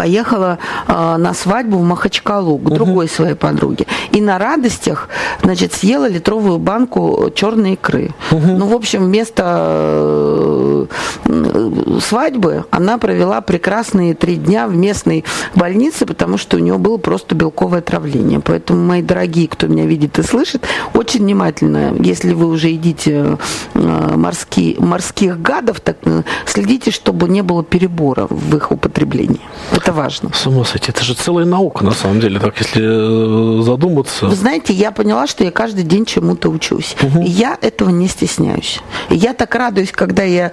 поехала 0.03 0.57
э, 0.87 1.15
на 1.17 1.33
свадьбу 1.33 1.77
в 1.77 1.83
Махачкалу 1.83 2.57
к 2.57 2.69
другой 2.69 3.05
угу. 3.05 3.13
своей 3.13 3.35
подруге. 3.35 3.85
И 4.11 4.19
на 4.19 4.37
радостях, 4.37 5.07
значит, 5.41 5.71
съела 5.71 6.09
литровую 6.09 6.59
банку 6.59 7.31
черной 7.33 7.73
икры. 7.73 8.09
Угу. 8.31 8.47
Ну, 8.57 8.67
в 8.67 8.73
общем, 8.73 9.05
вместо 9.05 10.87
э, 11.25 11.99
свадьбы 12.01 12.65
она 12.69 12.97
провела 12.97 13.39
прекрасные 13.39 14.13
три 14.13 14.35
дня 14.35 14.67
в 14.67 14.75
местной 14.75 15.23
больнице, 15.55 16.05
потому 16.05 16.37
что 16.37 16.57
у 16.57 16.59
нее 16.59 16.77
было 16.77 16.97
просто 16.97 17.33
белковое 17.33 17.79
отравление. 17.79 18.41
Поэтому, 18.41 18.83
мои 18.83 19.01
дорогие, 19.01 19.47
кто 19.47 19.67
меня 19.67 19.85
видит 19.85 20.19
и 20.19 20.23
слышит, 20.23 20.65
очень 20.93 21.21
внимательно, 21.21 21.95
если 21.97 22.33
вы 22.33 22.47
уже 22.47 22.67
едите 22.67 23.37
э, 23.73 24.15
морские, 24.17 24.75
морских 24.81 25.41
гадов, 25.41 25.79
так 25.79 25.95
э, 26.03 26.23
следите, 26.45 26.91
чтобы 26.91 27.29
не 27.29 27.41
было 27.41 27.63
перебора 27.63 28.27
в 28.29 28.53
их 28.57 28.69
употреблении. 28.73 29.39
Это 29.71 29.92
важно. 29.93 30.31
С 30.33 30.45
ума 30.47 30.65
сойти. 30.65 30.91
Это 30.91 31.03
же 31.03 31.13
целая 31.13 31.45
наука, 31.45 31.83
на 31.83 31.91
самом 31.91 32.19
деле, 32.19 32.39
так 32.39 32.59
если 32.59 32.81
э, 32.81 33.61
задуматься. 33.63 34.25
Вы 34.25 34.35
знаете, 34.35 34.73
я 34.73 34.91
поняла, 34.91 35.27
что 35.27 35.43
я 35.43 35.51
каждый 35.51 35.83
день 35.83 36.05
чему-то 36.05 36.49
учусь. 36.49 36.95
Угу. 37.01 37.21
Я 37.21 37.57
этого 37.61 37.89
не 37.89 38.07
стесняюсь. 38.07 38.81
Я 39.09 39.33
так 39.33 39.55
радуюсь, 39.55 39.91
когда 39.91 40.23
я 40.23 40.51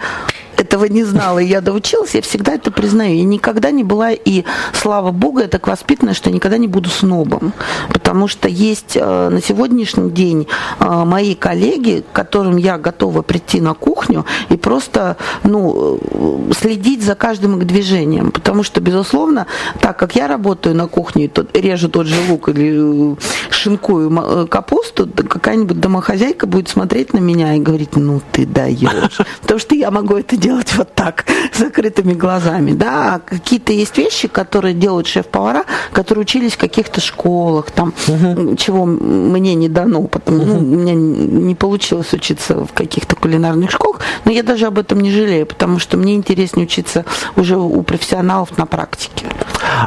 этого 0.61 0.85
не 0.85 1.05
знала, 1.05 1.39
и 1.39 1.47
я 1.47 1.61
доучилась, 1.61 2.15
я 2.15 2.23
всегда 2.23 2.53
это 2.53 2.71
признаю. 2.71 3.17
Я 3.17 3.25
никогда 3.25 3.71
не 3.71 3.83
была, 3.83 4.13
и 4.13 4.45
слава 4.73 5.11
богу, 5.11 5.41
я 5.41 5.49
так 5.49 5.67
воспитана, 5.67 6.15
что 6.15 6.29
я 6.29 6.35
никогда 6.35 6.59
не 6.59 6.69
буду 6.69 6.91
снобом. 6.91 7.53
Потому 7.93 8.29
что 8.29 8.49
есть 8.49 8.97
э, 8.97 9.29
на 9.31 9.41
сегодняшний 9.41 10.11
день 10.11 10.47
э, 10.79 11.05
мои 11.05 11.35
коллеги, 11.35 12.05
к 12.13 12.15
которым 12.15 12.57
я 12.57 12.77
готова 12.79 13.23
прийти 13.23 13.61
на 13.61 13.75
кухню 13.75 14.27
и 14.51 14.57
просто 14.57 15.17
ну, 15.45 15.99
э, 16.11 16.53
следить 16.59 17.03
за 17.03 17.15
каждым 17.15 17.59
их 17.59 17.67
движением. 17.67 18.31
Потому 18.31 18.63
что, 18.63 18.81
безусловно, 18.81 19.47
так 19.81 19.99
как 19.99 20.15
я 20.15 20.29
работаю 20.29 20.77
на 20.77 20.87
кухне, 20.87 21.29
то 21.29 21.47
режу 21.55 21.89
тот 21.89 22.07
же 22.07 22.21
лук 22.29 22.51
или 22.51 23.17
шинкую 23.51 24.47
капусту, 24.49 25.09
какая-нибудь 25.09 25.81
домохозяйка 25.81 26.47
будет 26.47 26.69
смотреть 26.69 27.15
на 27.15 27.19
меня 27.19 27.55
и 27.55 27.61
говорить, 27.61 27.97
ну 27.97 28.21
ты 28.33 28.47
даешь. 28.47 29.19
Потому 29.41 29.61
что 29.61 29.75
я 29.75 29.91
могу 29.91 30.17
это 30.17 30.37
делать 30.37 30.50
вот 30.77 30.95
так, 30.95 31.27
закрытыми 31.55 32.15
глазами. 32.15 32.73
Да, 32.73 33.15
а 33.15 33.19
какие-то 33.19 33.73
есть 33.73 33.97
вещи, 33.99 34.29
которые 34.29 34.75
делают 34.75 35.07
шеф-повара, 35.07 35.65
которые 35.93 36.23
учились 36.23 36.55
в 36.55 36.59
каких-то 36.59 37.01
школах, 37.01 37.71
там, 37.71 37.95
угу. 38.09 38.57
чего 38.57 38.87
мне 38.87 39.55
не 39.55 39.69
дано, 39.69 40.03
потому 40.03 40.39
угу. 40.39 40.47
ну, 40.47 40.59
у 40.59 40.63
меня 40.63 40.95
не 40.95 41.55
получилось 41.55 42.13
учиться 42.13 42.65
в 42.65 42.73
каких-то 42.73 43.17
кулинарных 43.17 43.71
школах, 43.71 44.01
но 44.25 44.33
я 44.33 44.43
даже 44.43 44.67
об 44.67 44.79
этом 44.79 45.01
не 45.01 45.11
жалею, 45.11 45.47
потому 45.47 45.79
что 45.79 45.97
мне 45.97 46.15
интереснее 46.15 46.67
учиться 46.67 47.05
уже 47.37 47.57
у 47.57 47.83
профессионалов 47.83 48.57
на 48.59 48.67
практике. 48.67 49.27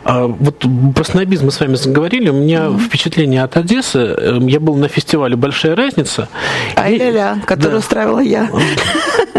А, 0.04 0.28
вот 0.28 0.66
про 0.96 1.04
снобизм 1.04 1.46
мы 1.46 1.52
с 1.52 1.60
вами 1.60 1.76
заговорили. 1.76 2.30
У 2.30 2.34
меня 2.34 2.66
mm-hmm. 2.66 2.80
впечатление 2.80 3.44
от 3.44 3.58
Одессы. 3.58 4.00
Эм, 4.00 4.48
я 4.48 4.60
был 4.60 4.76
на 4.76 4.88
фестивале 4.88 5.36
«Большая 5.36 5.76
разница». 5.76 6.30
Ай-ля-ля, 6.76 7.38
который 7.46 7.74
да. 7.74 7.78
устраивала 7.78 8.20
я. 8.20 8.50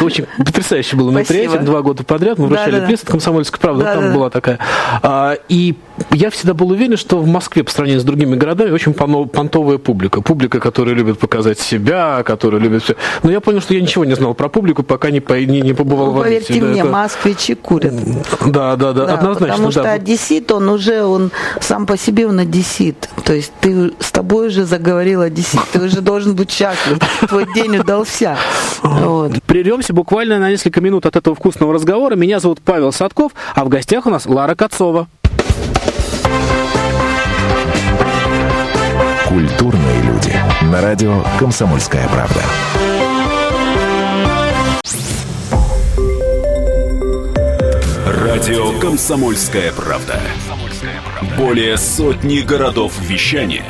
Очень 0.00 0.26
потрясающе 0.38 0.96
было 0.96 1.10
мероприятие. 1.10 1.60
Два 1.60 1.82
года 1.82 2.04
подряд 2.04 2.38
мы 2.38 2.46
вручали 2.46 2.84
приз 2.86 3.02
от 3.02 3.10
«Комсомольской 3.10 3.60
правды». 3.60 3.84
Там 3.84 4.12
была 4.12 4.30
такая. 4.30 4.58
А, 5.02 5.36
и 5.48 5.76
я 6.10 6.30
всегда 6.30 6.54
был 6.54 6.70
уверен, 6.70 6.96
что 6.96 7.18
в 7.18 7.26
Москве 7.26 7.62
по 7.62 7.70
сравнению 7.70 8.00
с 8.00 8.04
другими 8.04 8.36
городами 8.36 8.70
очень 8.70 8.94
понтовая 8.94 9.78
публика. 9.78 10.22
Публика, 10.22 10.60
которая 10.60 10.94
любит 10.94 11.18
показать 11.18 11.58
себя, 11.58 12.22
которая 12.24 12.60
любит 12.60 12.82
все. 12.82 12.96
Но 13.22 13.30
я 13.30 13.40
понял, 13.40 13.60
что 13.60 13.74
я 13.74 13.80
ничего 13.80 14.04
не 14.04 14.14
знал 14.14 14.34
про 14.34 14.48
публику, 14.48 14.82
пока 14.82 15.10
не, 15.10 15.22
не, 15.46 15.60
не 15.60 15.72
побывал 15.72 16.06
ну, 16.06 16.12
в 16.12 16.20
Одессе. 16.22 16.46
Поверьте 16.46 16.60
да, 16.60 16.66
мне, 16.66 16.80
это... 16.80 16.90
москвичи 16.90 17.54
курят. 17.54 17.94
Да, 18.46 18.76
да, 18.76 18.92
да, 18.92 19.06
да 19.06 19.14
однозначно. 19.14 19.48
Потому 19.48 19.70
что 19.70 19.82
да. 19.82 19.92
одессит, 19.92 20.50
он 20.52 20.68
уже, 20.68 21.04
он 21.04 21.30
сам 21.60 21.86
по 21.86 21.96
себе, 21.96 22.26
он 22.26 22.38
одессит. 22.38 23.08
То 23.24 23.34
есть 23.34 23.52
ты 23.60 23.92
с 23.98 24.10
тобой 24.10 24.48
уже 24.48 24.64
заговорил 24.64 25.22
одессит. 25.22 25.60
Ты 25.72 25.80
уже 25.80 26.00
должен 26.00 26.34
быть 26.34 26.50
счастлив. 26.50 26.98
Твой 27.28 27.46
день 27.54 27.78
удался. 27.78 28.36
Вот. 28.82 29.42
Прервемся 29.44 29.92
буквально 29.92 30.38
на 30.38 30.50
несколько 30.50 30.80
минут 30.80 31.06
от 31.06 31.16
этого 31.16 31.36
вкусного 31.36 31.74
разговора. 31.74 32.16
Меня 32.16 32.40
зовут 32.40 32.60
Павел 32.64 32.92
Садков, 32.92 33.32
а 33.54 33.64
в 33.64 33.68
гостях 33.68 34.06
у 34.06 34.10
нас 34.10 34.26
Лара 34.26 34.54
Кацова. 34.54 35.08
Культурные 39.30 40.02
люди. 40.02 40.34
На 40.62 40.80
радио 40.80 41.24
«Комсомольская 41.38 42.08
правда». 42.08 42.42
Радио 48.04 48.76
«Комсомольская 48.80 49.72
правда». 49.72 50.20
Более 51.38 51.78
сотни 51.78 52.40
городов 52.40 52.92
вещания 53.02 53.64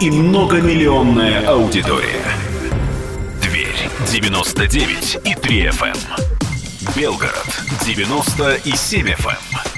и 0.00 0.10
многомиллионная 0.10 1.46
аудитория. 1.46 2.24
Дверь 3.42 3.88
99 4.10 5.18
и 5.26 5.34
3 5.36 5.66
FM. 5.68 5.86
Эм. 5.86 6.94
Белгород 6.96 7.62
90 7.86 8.54
и 8.64 8.72
7 8.72 9.06
FM. 9.10 9.69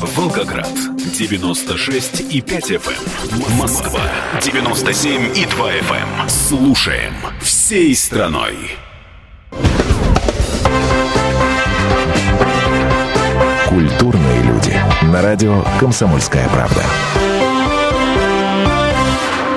Волгоград 0.00 0.72
96 0.96 2.32
и 2.32 2.40
5 2.40 2.70
FM. 2.70 2.92
Эм. 3.32 3.58
Москва 3.58 4.00
97 4.40 5.36
и 5.36 5.44
2 5.44 5.72
FM. 5.72 5.92
Эм. 5.92 6.28
Слушаем 6.28 7.14
всей 7.40 7.94
страной. 7.94 8.56
Культурные 13.68 14.42
люди. 14.42 14.76
На 15.12 15.22
радио 15.22 15.64
«Комсомольская 15.78 16.48
правда». 16.48 16.82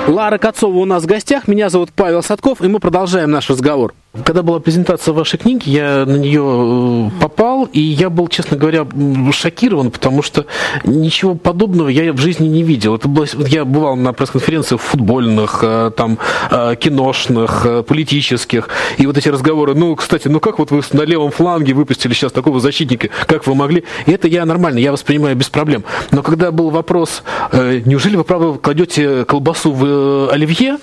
Лара 0.06 0.38
Кацова 0.38 0.76
у 0.76 0.84
нас 0.84 1.02
в 1.02 1.06
гостях. 1.06 1.48
Меня 1.48 1.68
зовут 1.68 1.90
Павел 1.92 2.22
Садков, 2.22 2.62
и 2.62 2.68
мы 2.68 2.78
продолжаем 2.78 3.30
наш 3.30 3.50
разговор. 3.50 3.92
Когда 4.24 4.42
была 4.42 4.60
презентация 4.60 5.12
вашей 5.12 5.38
книги, 5.38 5.68
я 5.68 6.04
на 6.06 6.16
нее 6.16 7.10
э, 7.16 7.20
попал, 7.20 7.68
и 7.72 7.80
я 7.80 8.08
был, 8.08 8.28
честно 8.28 8.56
говоря, 8.56 8.86
шокирован, 9.32 9.90
потому 9.90 10.22
что 10.22 10.46
ничего 10.84 11.34
подобного 11.34 11.88
я 11.88 12.12
в 12.12 12.18
жизни 12.18 12.46
не 12.46 12.62
видел. 12.62 12.94
Это 12.94 13.08
было, 13.08 13.26
я 13.48 13.64
бывал 13.64 13.96
на 13.96 14.12
пресс-конференциях 14.12 14.80
футбольных, 14.80 15.60
э, 15.62 15.90
там, 15.96 16.18
э, 16.50 16.76
киношных, 16.76 17.66
политических, 17.86 18.68
и 18.96 19.06
вот 19.06 19.18
эти 19.18 19.28
разговоры, 19.28 19.74
ну, 19.74 19.94
кстати, 19.96 20.28
ну 20.28 20.40
как 20.40 20.58
вот 20.58 20.70
вы 20.70 20.82
на 20.92 21.02
левом 21.02 21.30
фланге 21.30 21.74
выпустили 21.74 22.12
сейчас 22.12 22.32
такого 22.32 22.60
защитника, 22.60 23.08
как 23.26 23.46
вы 23.46 23.54
могли? 23.54 23.84
И 24.06 24.12
это 24.12 24.28
я 24.28 24.44
нормально, 24.46 24.78
я 24.78 24.92
воспринимаю 24.92 25.36
без 25.36 25.48
проблем. 25.48 25.84
Но 26.10 26.22
когда 26.22 26.50
был 26.50 26.70
вопрос, 26.70 27.22
неужели 27.52 28.16
вы, 28.16 28.24
правда, 28.24 28.58
кладете 28.58 29.24
колбасу 29.24 29.72
в 29.72 30.30
оливье, 30.30 30.78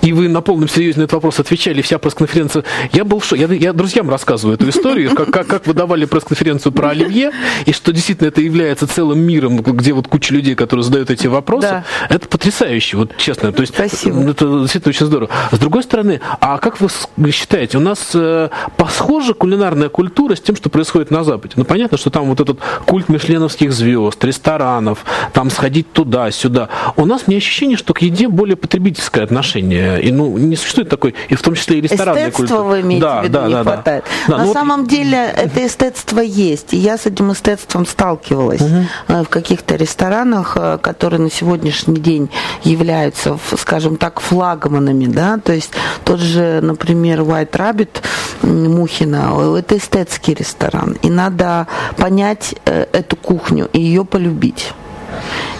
и 0.00 0.12
вы 0.12 0.28
на 0.28 0.40
полном 0.40 0.68
серьезе 0.68 1.00
на 1.00 1.04
этот 1.04 1.14
вопрос 1.14 1.40
отвечали, 1.40 1.82
вся 1.82 1.98
пресс-конференция 1.98 2.61
я 2.92 3.04
был 3.04 3.18
в 3.20 3.24
шоке. 3.24 3.42
Я, 3.42 3.54
я 3.54 3.72
друзьям 3.72 4.10
рассказываю 4.10 4.56
эту 4.56 4.68
историю, 4.68 5.14
как, 5.14 5.30
как, 5.30 5.46
как 5.46 5.66
вы 5.66 5.74
давали 5.74 6.04
пресс-конференцию 6.04 6.72
про 6.72 6.90
Оливье, 6.90 7.32
и 7.66 7.72
что 7.72 7.92
действительно 7.92 8.28
это 8.28 8.40
является 8.40 8.86
целым 8.86 9.20
миром, 9.20 9.58
где 9.58 9.92
вот 9.92 10.08
куча 10.08 10.34
людей, 10.34 10.54
которые 10.54 10.84
задают 10.84 11.10
эти 11.10 11.26
вопросы. 11.26 11.68
Да. 11.68 11.84
Это 12.08 12.28
потрясающе, 12.28 12.96
вот 12.96 13.16
честно. 13.16 13.52
То 13.52 13.62
есть, 13.62 13.74
Спасибо. 13.74 14.30
Это 14.30 14.60
действительно 14.60 14.90
очень 14.90 15.06
здорово. 15.06 15.30
С 15.50 15.58
другой 15.58 15.82
стороны, 15.82 16.20
а 16.40 16.58
как 16.58 16.80
вы 16.80 16.88
считаете, 17.30 17.78
у 17.78 17.80
нас 17.80 18.10
э, 18.14 18.48
посхожа 18.76 19.34
кулинарная 19.34 19.88
культура 19.88 20.34
с 20.34 20.40
тем, 20.40 20.56
что 20.56 20.70
происходит 20.70 21.10
на 21.10 21.24
Западе? 21.24 21.54
Ну, 21.56 21.64
понятно, 21.64 21.98
что 21.98 22.10
там 22.10 22.26
вот 22.26 22.40
этот 22.40 22.58
культ 22.86 23.08
мишленовских 23.08 23.72
звезд, 23.72 24.22
ресторанов, 24.24 25.04
там 25.32 25.50
сходить 25.50 25.92
туда-сюда. 25.92 26.68
У 26.96 27.06
нас 27.06 27.26
мне 27.26 27.36
ощущение, 27.36 27.76
что 27.76 27.94
к 27.94 28.02
еде 28.02 28.28
более 28.28 28.56
потребительское 28.56 29.24
отношение. 29.24 30.02
И, 30.02 30.10
ну, 30.10 30.36
не 30.38 30.56
существует 30.56 30.88
такой, 30.88 31.14
и 31.28 31.34
в 31.34 31.42
том 31.42 31.54
числе 31.54 31.78
и 31.78 31.80
ресторанная 31.80 32.30
культура 32.30 32.51
эстетства 32.52 32.62
вы 32.62 32.80
имеете 32.80 33.06
да, 33.06 33.20
в 33.20 33.24
виду 33.24 33.32
да, 33.38 33.46
не 33.46 33.54
да, 33.54 33.62
хватает. 33.62 34.04
Да. 34.28 34.38
На 34.38 34.44
ну, 34.44 34.52
самом 34.52 34.86
деле 34.86 35.18
это 35.36 35.66
эстетство 35.66 36.20
есть. 36.20 36.74
И 36.74 36.76
я 36.76 36.98
с 36.98 37.06
этим 37.06 37.32
эстетством 37.32 37.86
сталкивалась 37.86 38.60
угу. 38.60 38.86
в 39.08 39.24
каких-то 39.26 39.76
ресторанах, 39.76 40.56
э, 40.56 40.78
которые 40.78 41.20
на 41.20 41.30
сегодняшний 41.30 41.96
день 41.96 42.30
являются, 42.62 43.38
скажем 43.56 43.96
так, 43.96 44.20
флагманами. 44.20 45.06
Да? 45.06 45.38
То 45.42 45.52
есть 45.52 45.72
тот 46.04 46.20
же, 46.20 46.60
например, 46.62 47.20
White 47.20 47.52
Rabbit 47.52 48.02
Мухина, 48.42 49.56
это 49.56 49.76
эстетский 49.76 50.34
ресторан. 50.34 50.96
И 51.02 51.10
надо 51.10 51.66
понять 51.96 52.54
эту 52.64 53.16
кухню 53.16 53.68
и 53.72 53.80
ее 53.80 54.04
полюбить. 54.04 54.72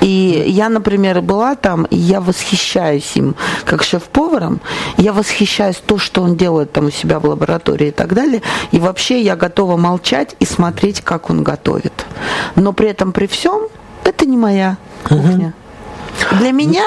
И 0.01 0.45
я, 0.49 0.69
например, 0.69 1.21
была 1.23 1.55
там, 1.55 1.85
и 1.85 1.97
я 1.97 2.21
восхищаюсь 2.21 3.17
им 3.17 3.37
как 3.65 3.83
шеф-поваром, 3.83 4.61
я 4.97 5.12
восхищаюсь 5.12 5.77
то, 5.77 5.99
что 5.99 6.23
он 6.23 6.37
делает 6.37 6.73
там 6.73 6.87
у 6.87 6.91
себя 6.91 7.21
в 7.21 7.27
лаборатории 7.27 7.88
и 7.88 7.93
так 7.93 8.15
далее, 8.15 8.43
и 8.73 8.79
вообще 8.79 9.21
я 9.21 9.37
готова 9.37 9.77
молчать 9.77 10.35
и 10.41 10.45
смотреть, 10.45 11.01
как 11.01 11.31
он 11.31 11.43
готовит. 11.43 12.07
Но 12.57 12.73
при 12.73 12.88
этом, 12.88 13.12
при 13.12 13.27
всем, 13.27 13.69
это 14.05 14.27
не 14.27 14.37
моя 14.37 14.77
кухня. 15.05 15.55
Для 16.38 16.53
меня, 16.53 16.85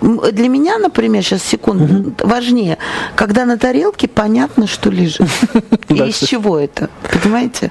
для 0.00 0.48
меня, 0.48 0.78
например, 0.78 1.22
сейчас 1.22 1.42
секунду, 1.42 1.84
угу. 1.84 2.14
важнее, 2.20 2.78
когда 3.14 3.44
на 3.44 3.56
тарелке 3.56 4.08
понятно, 4.08 4.66
что 4.66 4.90
лежит. 4.90 5.28
И 5.88 5.94
из 5.94 6.18
чего 6.18 6.58
это, 6.58 6.90
понимаете? 7.10 7.70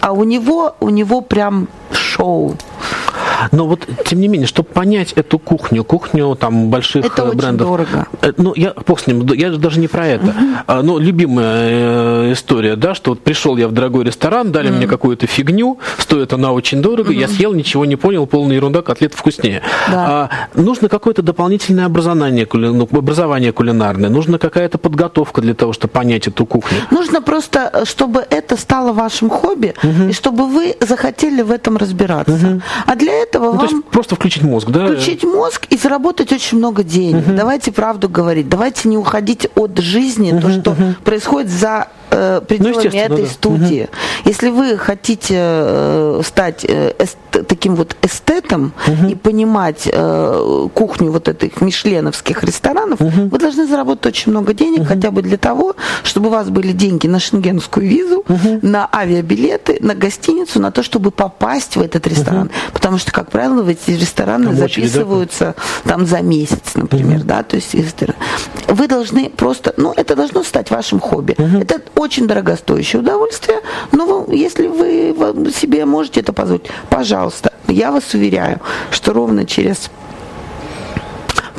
А 0.00 0.12
у 0.12 0.24
него, 0.24 0.74
у 0.80 0.90
него 0.90 1.20
прям 1.20 1.68
шоу. 1.92 2.56
Но 3.50 3.66
вот, 3.66 3.86
тем 4.04 4.20
не 4.20 4.28
менее, 4.28 4.46
чтобы 4.46 4.68
понять 4.68 5.12
эту 5.12 5.38
кухню, 5.38 5.84
кухню 5.84 6.36
там 6.36 6.68
больших 6.68 7.06
это 7.06 7.22
э, 7.22 7.32
брендов. 7.32 7.70
Очень 7.70 7.86
дорого. 7.86 8.06
Э, 8.22 8.32
ну, 8.36 8.52
я 8.54 8.74
бог 8.86 9.00
с 9.00 9.06
ним, 9.06 9.26
я 9.32 9.50
даже 9.50 9.80
не 9.80 9.88
про 9.88 10.06
это. 10.06 10.26
Угу. 10.26 10.82
Ну, 10.82 10.98
любимая 10.98 11.68
э, 12.28 12.32
история, 12.32 12.76
да, 12.76 12.94
что 12.94 13.12
вот 13.12 13.20
пришел 13.20 13.56
я 13.56 13.68
в 13.68 13.72
дорогой 13.72 14.04
ресторан, 14.04 14.52
дали 14.52 14.68
угу. 14.68 14.76
мне 14.76 14.86
какую-то 14.86 15.26
фигню, 15.26 15.78
стоит 15.98 16.32
она 16.32 16.52
очень 16.52 16.82
дорого, 16.82 17.08
угу. 17.08 17.18
я 17.18 17.28
съел, 17.28 17.54
ничего 17.54 17.84
не 17.84 17.96
понял, 17.96 18.26
полная 18.26 18.56
ерунда, 18.56 18.82
котлет 18.82 19.14
вкуснее. 19.14 19.62
Да. 19.90 20.30
А, 20.54 20.60
нужно 20.60 20.88
какое-то 20.88 21.22
дополнительное 21.22 21.86
образование, 21.86 22.46
ну, 22.52 22.88
образование 22.92 23.52
кулинарное, 23.52 24.10
нужна 24.10 24.38
какая-то 24.38 24.78
подготовка 24.78 25.40
для 25.40 25.54
того, 25.54 25.72
чтобы 25.72 25.92
понять 25.92 26.28
эту 26.28 26.46
кухню. 26.46 26.78
Нужно 26.90 27.22
просто, 27.22 27.84
чтобы 27.84 28.24
это 28.28 28.56
стало 28.56 28.92
вашим 28.92 29.30
хобби, 29.30 29.74
угу. 29.82 30.10
и 30.10 30.12
чтобы 30.12 30.46
вы 30.46 30.76
захотели 30.80 31.42
в 31.42 31.50
этом 31.50 31.76
разбираться. 31.76 32.32
Угу. 32.32 32.62
А 32.86 32.96
для 32.96 33.12
этого 33.12 33.31
этого 33.32 33.46
ну, 33.46 33.50
вам... 33.52 33.68
То 33.68 33.74
есть 33.74 33.84
просто 33.86 34.14
включить 34.14 34.42
мозг, 34.42 34.68
да? 34.68 34.86
Включить 34.86 35.24
мозг 35.24 35.66
и 35.70 35.76
заработать 35.76 36.32
очень 36.32 36.58
много 36.58 36.84
денег. 36.84 37.26
Угу. 37.26 37.36
Давайте 37.36 37.72
правду 37.72 38.08
говорить. 38.08 38.48
Давайте 38.48 38.88
не 38.88 38.98
уходить 38.98 39.48
от 39.54 39.78
жизни, 39.78 40.32
угу, 40.32 40.40
то, 40.40 40.50
что 40.50 40.70
угу. 40.72 40.94
происходит 41.04 41.50
за 41.50 41.88
э, 42.12 42.40
пределами 42.46 42.96
этой 42.96 43.22
да. 43.22 43.28
студии. 43.28 43.82
Угу. 43.82 44.28
Если 44.28 44.50
вы 44.50 44.78
хотите 44.78 45.34
э, 45.38 46.20
стать 46.24 46.64
э, 46.68 46.94
эст, 46.98 47.16
таким 47.30 47.74
вот 47.74 47.96
эстетом 48.02 48.72
угу. 48.86 49.08
и 49.08 49.14
понимать 49.14 49.88
э, 49.90 50.68
кухню 50.74 51.10
вот 51.10 51.28
этих 51.28 51.60
мишленовских 51.60 52.44
ресторанов, 52.44 53.00
угу. 53.00 53.28
вы 53.30 53.38
должны 53.38 53.66
заработать 53.66 54.06
очень 54.06 54.32
много 54.32 54.54
денег, 54.54 54.80
угу. 54.80 54.88
хотя 54.88 55.10
бы 55.10 55.22
для 55.22 55.36
того, 55.36 55.74
чтобы 56.04 56.28
у 56.28 56.30
вас 56.30 56.48
были 56.50 56.72
деньги 56.72 57.06
на 57.06 57.18
шенгенскую 57.18 57.88
визу, 57.88 58.24
угу. 58.28 58.58
на 58.62 58.88
авиабилеты, 58.92 59.78
на 59.80 59.94
гостиницу, 59.94 60.60
на 60.60 60.70
то, 60.70 60.82
чтобы 60.82 61.10
попасть 61.10 61.76
в 61.76 61.80
этот 61.80 62.06
ресторан. 62.06 62.46
Угу. 62.46 62.52
Потому 62.72 62.98
что, 62.98 63.12
как 63.12 63.30
правило, 63.30 63.62
в 63.62 63.68
эти 63.68 63.90
рестораны 63.92 64.46
там 64.46 64.56
записываются 64.56 65.54
да? 65.84 65.90
там 65.92 66.06
за 66.06 66.20
месяц, 66.20 66.74
например, 66.74 67.18
угу. 67.18 67.26
да, 67.26 67.42
то 67.42 67.56
есть 67.56 67.74
вы 68.68 68.88
должны 68.88 69.30
просто, 69.30 69.74
ну, 69.76 69.92
это 69.96 70.16
должно 70.16 70.42
стать 70.42 70.70
вашим 70.70 71.00
хобби. 71.00 71.34
Угу. 71.38 71.58
Это 71.58 71.78
очень 72.02 72.26
дорогостоящее 72.26 73.00
удовольствие, 73.00 73.60
но 73.92 74.26
если 74.28 74.66
вы 74.66 75.14
себе 75.52 75.84
можете 75.84 76.20
это 76.20 76.32
позволить, 76.32 76.66
пожалуйста, 76.90 77.52
я 77.68 77.90
вас 77.90 78.12
уверяю, 78.14 78.60
что 78.90 79.12
ровно 79.12 79.46
через 79.46 79.90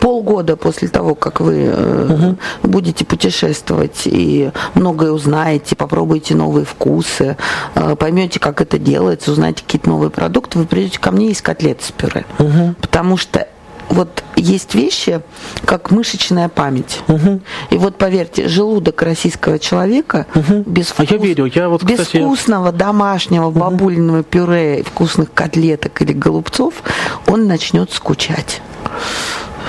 полгода 0.03 0.57
после 0.57 0.89
того, 0.89 1.15
как 1.15 1.39
вы 1.39 1.69
угу. 1.69 2.37
будете 2.61 3.05
путешествовать 3.05 4.01
и 4.03 4.51
многое 4.73 5.11
узнаете, 5.11 5.77
попробуете 5.77 6.35
новые 6.35 6.65
вкусы, 6.65 7.37
э, 7.75 7.95
поймете, 7.95 8.37
как 8.41 8.59
это 8.59 8.77
делается, 8.77 9.31
узнаете 9.31 9.63
какие-то 9.63 9.87
новые 9.87 10.09
продукты, 10.09 10.59
вы 10.59 10.65
придете 10.65 10.99
ко 10.99 11.11
мне 11.11 11.27
из 11.27 11.41
котлет 11.41 11.81
с 11.81 11.93
пюре. 11.93 12.25
Угу. 12.37 12.75
Потому 12.81 13.15
что 13.15 13.47
вот 13.89 14.23
есть 14.35 14.75
вещи, 14.75 15.21
как 15.65 15.91
мышечная 15.91 16.49
память. 16.49 17.01
Угу. 17.07 17.41
И 17.69 17.77
вот 17.77 17.97
поверьте, 17.97 18.47
желудок 18.47 19.01
российского 19.01 19.59
человека 19.59 20.25
угу. 20.35 20.63
без, 20.65 20.87
вкус, 20.87 21.07
а 21.09 21.13
я 21.13 21.19
верю. 21.19 21.45
Я 21.45 21.69
вот, 21.69 21.83
без 21.83 21.99
кстати... 21.99 22.23
вкусного 22.23 22.71
домашнего 22.71 23.47
угу. 23.47 23.59
бабулиного 23.59 24.23
пюре, 24.23 24.83
вкусных 24.83 25.33
котлеток 25.33 26.01
или 26.01 26.13
голубцов, 26.13 26.75
он 27.27 27.47
начнет 27.47 27.91
скучать. 27.91 28.61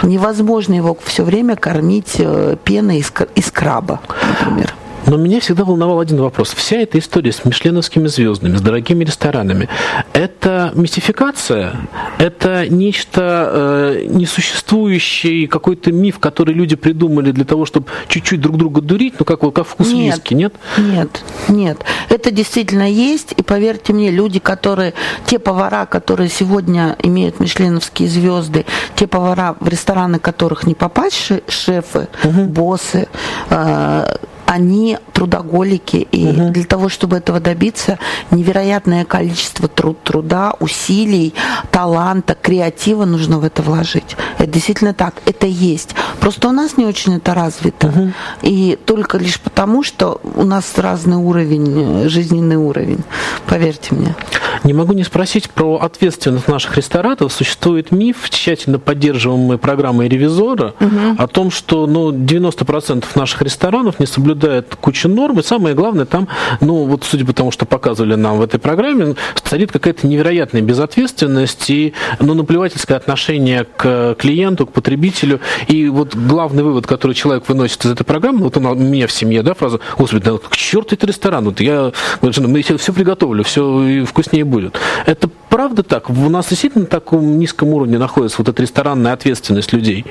Невозможно 0.03 0.75
его 0.75 0.97
все 1.05 1.25
время 1.25 1.57
кормить 1.57 2.15
э, 2.19 2.57
пеной 2.63 2.99
из, 2.99 3.13
из 3.35 3.51
краба, 3.51 4.01
например. 4.41 4.75
Но 5.07 5.17
меня 5.17 5.41
всегда 5.41 5.65
волновал 5.65 6.01
один 6.01 6.19
вопрос. 6.19 6.55
Вся 6.55 6.77
эта 6.77 6.99
история 6.99 7.33
с 7.33 7.45
мишленовскими 7.45 8.07
звездами, 8.07 8.57
с 8.57 8.61
дорогими 8.61 9.05
ресторанами, 9.05 9.69
это 10.13 10.73
мистификация? 10.75 11.77
Это 12.19 12.69
нечто 12.69 13.51
э, 13.53 14.07
несуществующий 14.09 15.47
какой-то 15.47 15.93
миф, 15.93 16.19
который 16.19 16.55
люди 16.55 16.77
придумали 16.77 17.33
для 17.33 17.45
того, 17.45 17.67
чтобы 17.67 17.87
чуть-чуть 18.09 18.41
друг 18.41 18.57
друга 18.57 18.81
дурить, 18.81 19.15
ну 19.19 19.25
как, 19.25 19.43
вот, 19.43 19.55
как 19.55 19.67
вкус 19.67 19.93
нет, 19.93 20.17
виски, 20.17 20.35
нет? 20.35 20.55
Нет, 20.79 21.23
нет. 21.49 21.85
Это 22.09 22.31
действительно 22.31 22.91
есть, 22.91 23.35
и 23.37 23.43
поверьте 23.43 23.93
мне, 23.93 24.11
люди, 24.11 24.39
которые, 24.39 24.95
те 25.27 25.39
повара, 25.39 25.87
которые 25.87 26.31
сегодня 26.31 26.97
имеют 27.03 27.41
мишленовские 27.41 28.09
звезды, 28.09 28.65
те 28.95 29.07
повара, 29.07 29.57
в 29.61 29.69
рестораны 29.69 30.19
которых 30.19 30.67
не 30.67 30.75
попасть, 30.75 31.31
шефы, 31.49 32.09
угу. 32.23 32.45
боссы, 32.45 33.09
э, 33.51 34.17
они 34.47 34.99
трудоголики, 35.13 36.09
и 36.11 36.27
угу. 36.27 36.51
для 36.51 36.65
того, 36.65 36.89
чтобы 36.89 37.17
этого 37.17 37.41
добиться, 37.41 37.99
невероятное 38.31 39.05
количество 39.05 39.69
труд, 39.69 40.03
труда, 40.03 40.55
усилий, 40.61 41.35
таланта, 41.71 42.35
креатива 42.35 43.05
нужно 43.05 43.39
в 43.39 43.45
это 43.45 43.63
вложить. 43.63 44.17
Это 44.39 44.47
действительно 44.47 44.93
так, 44.93 45.15
это 45.27 45.47
есть. 45.47 45.95
Просто 46.21 46.49
у 46.49 46.53
нас 46.53 46.77
не 46.77 46.85
очень 46.85 47.17
это 47.17 47.35
развито. 47.35 47.89
Угу. 47.89 48.13
И 48.43 48.79
только 48.85 49.19
лишь 49.19 49.41
потому, 49.41 49.83
что 49.83 50.21
у 50.35 50.45
нас 50.45 50.73
разный 50.77 51.17
уровень, 51.17 52.09
жизненный 52.09 52.57
уровень, 52.57 53.05
поверьте 53.47 53.95
мне. 53.95 54.15
Не 54.63 54.73
могу 54.73 54.93
не 54.93 55.05
спросить 55.05 55.51
про 55.51 55.77
ответственность 55.77 56.49
наших 56.49 56.77
ресторатов. 56.77 57.33
Существует 57.33 57.93
миф, 57.93 58.29
тщательно 58.31 58.79
поддерживаемый 58.79 59.59
программой 59.59 60.09
ревизора, 60.09 60.75
угу. 60.81 61.17
о 61.19 61.27
том, 61.27 61.51
что 61.51 61.87
ну, 61.87 62.13
90% 62.13 63.05
наших 63.15 63.43
ресторанов 63.43 64.01
не 64.01 64.07
соблюдают 64.07 64.34
соблюдает 64.35 64.75
кучу 64.81 65.09
норм, 65.09 65.39
и 65.39 65.43
самое 65.43 65.75
главное, 65.75 66.05
там, 66.05 66.29
ну, 66.61 66.85
вот 66.85 67.05
судя 67.05 67.25
по 67.25 67.33
тому, 67.33 67.51
что 67.51 67.67
показывали 67.67 68.15
нам 68.15 68.39
в 68.39 68.43
этой 68.43 68.59
программе, 68.59 69.15
царит 69.43 69.73
какая-то 69.73 70.07
невероятная 70.07 70.61
безответственность 70.61 71.71
и, 71.71 71.95
ну, 72.21 72.35
наплевательское 72.35 72.97
отношение 72.97 73.65
к 73.77 74.17
клиенту, 74.19 74.67
к 74.67 74.73
потребителю. 74.73 75.41
И 75.69 75.89
вот 75.89 76.15
главный 76.15 76.63
вывод, 76.63 76.87
который 76.87 77.13
человек 77.13 77.49
выносит 77.49 77.85
из 77.85 77.93
этой 77.93 78.05
программы, 78.05 78.41
вот 78.41 78.57
у 78.57 78.61
меня 78.61 79.07
в 79.07 79.13
семье, 79.13 79.43
да, 79.43 79.55
фраза, 79.55 79.81
господи, 79.97 80.25
да 80.25 80.37
к 80.37 80.57
черту 80.57 80.95
это 80.95 81.07
ресторан, 81.07 81.45
вот 81.45 81.61
я, 81.61 81.93
мы 82.21 82.63
все 82.63 82.93
приготовлю, 82.93 83.45
все 83.45 84.05
вкуснее 84.05 84.45
будет. 84.45 84.77
Это 85.07 85.29
правда 85.55 85.85
так? 85.85 86.11
У 86.11 86.29
нас 86.29 86.49
действительно 86.49 86.83
на 86.83 86.91
таком 86.91 87.39
низком 87.39 87.69
уровне 87.69 87.97
находится 87.97 88.39
вот 88.39 88.49
эта 88.49 88.61
ресторанная 88.61 89.13
ответственность 89.13 89.73
людей? 89.73 90.05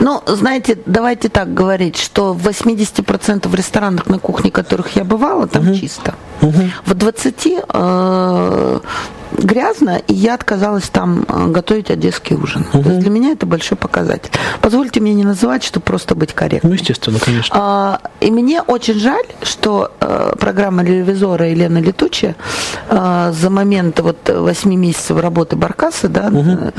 Ну, 0.00 0.20
знаете, 0.26 0.76
давайте 0.86 1.28
так 1.28 1.54
говорить, 1.54 1.96
что 1.96 2.32
в 2.32 2.48
80% 2.48 3.56
ресторанах, 3.56 4.08
на 4.08 4.18
кухне 4.18 4.50
которых 4.50 4.96
я 4.96 5.04
бывала, 5.04 5.46
там 5.46 5.68
угу. 5.68 5.76
чисто. 5.76 6.16
Угу. 6.42 6.62
В 6.84 6.94
20 6.94 7.46
э, 7.46 8.80
грязно, 9.38 10.00
и 10.06 10.14
я 10.14 10.34
отказалась 10.34 10.88
там 10.88 11.24
э, 11.28 11.46
готовить 11.48 11.90
одесский 11.90 12.36
ужин. 12.36 12.66
Угу. 12.72 12.82
То 12.82 12.88
есть 12.90 13.00
для 13.00 13.10
меня 13.10 13.32
это 13.32 13.46
большой 13.46 13.76
показатель. 13.76 14.30
Позвольте 14.60 15.00
мне 15.00 15.14
не 15.14 15.24
называть, 15.24 15.64
чтобы 15.64 15.84
просто 15.84 16.14
быть 16.14 16.32
корректным. 16.32 16.72
Ну, 16.72 16.78
естественно, 16.78 17.18
конечно. 17.18 17.56
А, 17.58 18.00
и 18.20 18.30
мне 18.30 18.62
очень 18.62 18.94
жаль, 18.94 19.24
что 19.42 19.92
а, 20.00 20.36
программа 20.36 20.82
ревизора 20.84 21.48
Елена 21.48 21.78
Летучая 21.78 22.36
а, 22.88 23.32
за 23.32 23.50
момент 23.50 24.00
вот 24.00 24.28
8 24.28 24.74
месяцев 24.74 25.18
работы 25.18 25.56
Баркаса 25.56 26.08
да, 26.08 26.28
угу. 26.28 26.72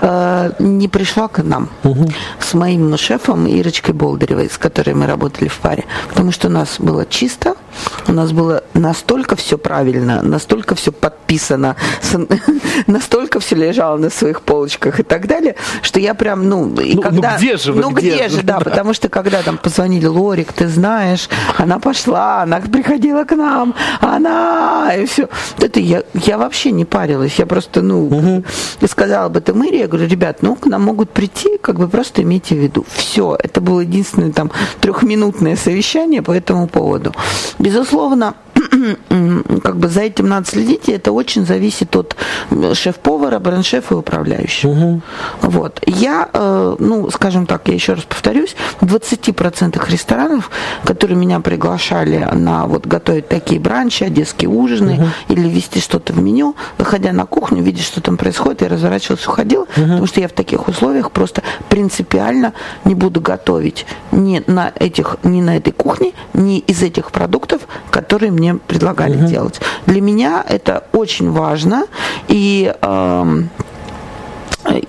а, 0.00 0.35
не 0.58 0.88
пришла 0.88 1.28
к 1.28 1.42
нам 1.42 1.68
угу. 1.84 2.08
с 2.40 2.54
моим 2.54 2.96
шефом 2.96 3.46
Ирочкой 3.46 3.94
Болдыревой, 3.94 4.48
с 4.50 4.58
которой 4.58 4.94
мы 4.94 5.06
работали 5.06 5.48
в 5.48 5.58
паре. 5.58 5.84
Потому 6.08 6.32
что 6.32 6.48
у 6.48 6.50
нас 6.50 6.76
было 6.78 7.06
чисто, 7.06 7.54
у 8.08 8.12
нас 8.12 8.32
было 8.32 8.62
настолько 8.74 9.36
все 9.36 9.58
правильно, 9.58 10.22
настолько 10.22 10.74
все 10.74 10.92
подписано, 10.92 11.76
настолько 12.86 13.40
все 13.40 13.56
лежало 13.56 13.96
на 13.96 14.10
своих 14.10 14.42
полочках 14.42 15.00
и 15.00 15.02
так 15.02 15.26
далее, 15.26 15.56
что 15.82 16.00
я 16.00 16.14
прям, 16.14 16.48
ну, 16.48 16.68
и 16.80 16.94
ну, 16.94 16.96
ну 16.96 17.02
когда... 17.02 17.32
Ну 17.32 17.36
где 17.38 17.56
же 17.56 17.72
вы, 17.72 17.80
Ну 17.80 17.90
где, 17.90 18.14
где 18.14 18.28
же, 18.28 18.42
да, 18.42 18.58
да, 18.58 18.64
потому 18.64 18.94
что 18.94 19.08
когда 19.08 19.42
там 19.42 19.58
позвонили 19.58 20.06
Лорик, 20.06 20.52
ты 20.52 20.68
знаешь, 20.68 21.28
она 21.56 21.78
пошла, 21.78 22.42
она 22.42 22.60
приходила 22.60 23.24
к 23.24 23.34
нам, 23.36 23.74
она, 24.00 24.92
и 24.96 25.06
все. 25.06 25.28
Это 25.58 25.80
я, 25.80 26.02
я 26.14 26.38
вообще 26.38 26.70
не 26.70 26.84
парилась, 26.84 27.38
я 27.38 27.46
просто, 27.46 27.82
ну, 27.82 28.06
угу. 28.06 28.44
сказала 28.86 29.26
об 29.26 29.36
этом 29.36 29.62
Ире, 29.64 29.80
я 29.80 29.88
говорю, 29.88 30.06
ребят, 30.06 30.35
ну, 30.42 30.56
к 30.56 30.66
нам 30.66 30.82
могут 30.82 31.10
прийти, 31.10 31.58
как 31.58 31.78
бы 31.78 31.88
просто 31.88 32.22
имейте 32.22 32.54
в 32.54 32.58
виду. 32.58 32.84
Все, 32.88 33.36
это 33.42 33.60
было 33.60 33.80
единственное 33.80 34.32
там 34.32 34.50
трехминутное 34.80 35.56
совещание 35.56 36.22
по 36.22 36.32
этому 36.32 36.68
поводу. 36.68 37.12
Безусловно, 37.58 38.34
как 39.62 39.76
бы 39.78 39.88
за 39.88 40.02
этим 40.02 40.28
надо 40.28 40.46
следить, 40.46 40.88
и 40.88 40.92
это 40.92 41.12
очень 41.12 41.46
зависит 41.46 41.94
от 41.96 42.16
шеф-повара, 42.74 43.38
бренд-шефа 43.38 43.94
и 43.94 43.96
управляющего. 43.96 44.70
Угу. 44.70 45.00
Вот. 45.42 45.80
Я, 45.86 46.28
э, 46.32 46.76
ну, 46.78 47.10
скажем 47.10 47.46
так, 47.46 47.68
я 47.68 47.74
еще 47.74 47.94
раз 47.94 48.04
повторюсь, 48.04 48.56
в 48.80 48.86
20% 48.86 49.90
ресторанов, 49.90 50.50
которые 50.84 51.16
меня 51.16 51.40
приглашали 51.40 52.28
на 52.32 52.66
вот 52.66 52.86
готовить 52.86 53.28
такие 53.28 53.60
бранчи, 53.60 54.04
одесские 54.04 54.50
ужины 54.50 54.94
угу. 54.94 55.06
или 55.28 55.48
вести 55.48 55.80
что-то 55.80 56.12
в 56.12 56.20
меню, 56.20 56.56
выходя 56.78 57.12
на 57.12 57.26
кухню, 57.26 57.62
видя, 57.62 57.82
что 57.82 58.00
там 58.00 58.16
происходит, 58.16 58.62
я 58.62 58.68
разворачивалась, 58.68 59.26
уходила, 59.26 59.62
угу. 59.62 59.68
потому 59.74 60.06
что 60.06 60.20
я 60.20 60.28
в 60.28 60.32
таких 60.32 60.68
условиях 60.68 61.10
просто 61.10 61.42
принципиально 61.68 62.52
не 62.84 62.94
буду 62.94 63.20
готовить 63.20 63.86
ни 64.12 64.42
на 64.46 64.72
этих, 64.74 65.16
ни 65.22 65.40
на 65.40 65.56
этой 65.56 65.72
кухне, 65.72 66.12
ни 66.32 66.58
из 66.58 66.82
этих 66.82 67.10
продуктов, 67.10 67.62
которые 67.90 68.32
мне 68.32 68.56
предлагали 68.66 69.16
угу. 69.16 69.26
делать. 69.26 69.60
Для 69.86 70.00
меня 70.00 70.44
это 70.46 70.84
очень 70.92 71.30
важно. 71.30 71.86
И 72.28 72.72
э, 72.80 73.42
э, 74.64 74.80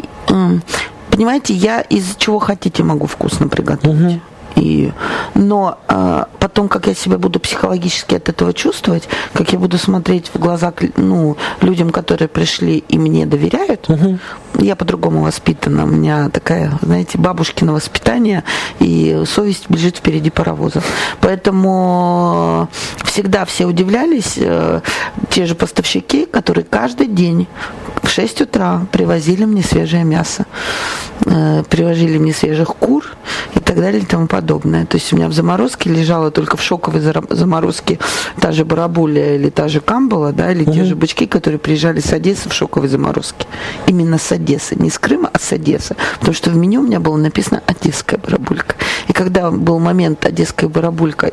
понимаете, 1.09 1.53
я 1.53 1.81
из 1.81 2.15
чего 2.17 2.39
хотите 2.39 2.83
могу 2.83 3.07
вкусно 3.07 3.47
приготовить. 3.47 4.15
Угу. 4.15 4.21
И, 4.55 4.91
но 5.35 5.77
э, 5.87 6.23
потом, 6.39 6.67
как 6.67 6.87
я 6.87 6.95
себя 6.95 7.19
буду 7.19 7.39
психологически 7.39 8.15
от 8.15 8.27
этого 8.27 8.53
чувствовать, 8.53 9.07
как 9.33 9.53
я 9.53 9.59
буду 9.59 9.77
смотреть 9.77 10.31
в 10.33 10.39
глаза 10.39 10.73
ну, 10.95 11.37
людям, 11.61 11.91
которые 11.91 12.27
пришли 12.27 12.83
и 12.89 12.97
мне 12.97 13.27
доверяют, 13.27 13.87
угу. 13.87 14.17
Я 14.59 14.75
по-другому 14.75 15.21
воспитана. 15.21 15.83
У 15.83 15.87
меня 15.87 16.29
такая, 16.29 16.77
знаете, 16.81 17.17
бабушкино 17.17 17.73
воспитание, 17.73 18.43
и 18.79 19.23
совесть 19.25 19.69
бежит 19.69 19.97
впереди 19.97 20.29
паровоза. 20.29 20.81
Поэтому 21.21 22.69
всегда 23.03 23.45
все 23.45 23.65
удивлялись, 23.65 24.33
э, 24.37 24.81
те 25.29 25.45
же 25.45 25.55
поставщики, 25.55 26.25
которые 26.25 26.63
каждый 26.63 27.07
день 27.07 27.47
в 28.03 28.09
6 28.09 28.41
утра 28.41 28.85
привозили 28.91 29.45
мне 29.45 29.63
свежее 29.63 30.03
мясо, 30.03 30.45
э, 31.25 31.63
привозили 31.69 32.17
мне 32.17 32.33
свежих 32.33 32.75
кур 32.75 33.05
и 33.55 33.59
так 33.59 33.75
далее 33.77 34.01
и 34.01 34.05
тому 34.05 34.27
подобное. 34.27 34.85
То 34.85 34.97
есть 34.97 35.11
у 35.13 35.17
меня 35.17 35.27
в 35.27 35.33
заморозке 35.33 35.89
лежала 35.89 36.31
только 36.31 36.57
в 36.57 36.63
шоковой 36.63 37.01
заморозке 37.01 37.99
та 38.39 38.51
же 38.51 38.65
барабуля 38.65 39.35
или 39.35 39.49
та 39.49 39.67
же 39.67 39.81
камбала, 39.81 40.31
да, 40.31 40.51
или 40.51 40.63
угу. 40.63 40.73
те 40.73 40.83
же 40.83 40.95
бычки, 40.95 41.27
которые 41.27 41.59
приезжали 41.59 41.99
с 41.99 42.13
Одессы 42.13 42.49
в 42.49 42.53
шоковой 42.53 42.87
заморозке. 42.87 43.45
Именно 43.87 44.17
с 44.17 44.31
Одессы, 44.31 44.46
не 44.47 44.89
с 44.89 44.99
Крыма, 44.99 45.29
а 45.33 45.39
с 45.39 45.51
Одессы. 45.51 45.95
Потому 46.19 46.33
что 46.33 46.49
в 46.49 46.55
меню 46.55 46.81
у 46.81 46.83
меня 46.83 46.99
было 46.99 47.17
написано 47.17 47.61
«Одесская 47.65 48.19
барабулька». 48.19 48.75
И 49.07 49.13
когда 49.13 49.51
был 49.51 49.79
момент 49.79 50.25
«Одесская 50.25 50.69
барабулька», 50.69 51.31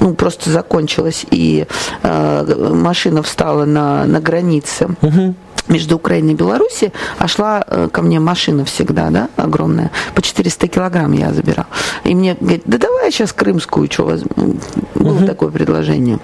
ну, 0.00 0.14
просто 0.14 0.50
закончилась, 0.50 1.26
и 1.30 1.66
э, 2.02 2.70
машина 2.74 3.22
встала 3.22 3.64
на, 3.64 4.04
на 4.04 4.20
границе, 4.20 4.88
угу 5.00 5.34
между 5.68 5.96
Украиной 5.96 6.32
и 6.32 6.36
Белоруссией, 6.36 6.92
а 7.18 7.28
шла 7.28 7.64
э, 7.66 7.88
ко 7.90 8.02
мне 8.02 8.20
машина 8.20 8.64
всегда, 8.64 9.10
да, 9.10 9.28
огромная, 9.36 9.90
по 10.14 10.22
400 10.22 10.68
килограмм 10.68 11.12
я 11.12 11.32
забирал. 11.32 11.66
И 12.04 12.14
мне 12.14 12.36
говорит, 12.38 12.62
да 12.66 12.78
давай 12.78 13.06
я 13.06 13.10
сейчас 13.10 13.32
крымскую, 13.32 13.90
что 13.90 14.04
возьму. 14.04 14.56
Было 14.94 15.16
угу. 15.16 15.26
такое 15.26 15.50
предложение. 15.50 16.18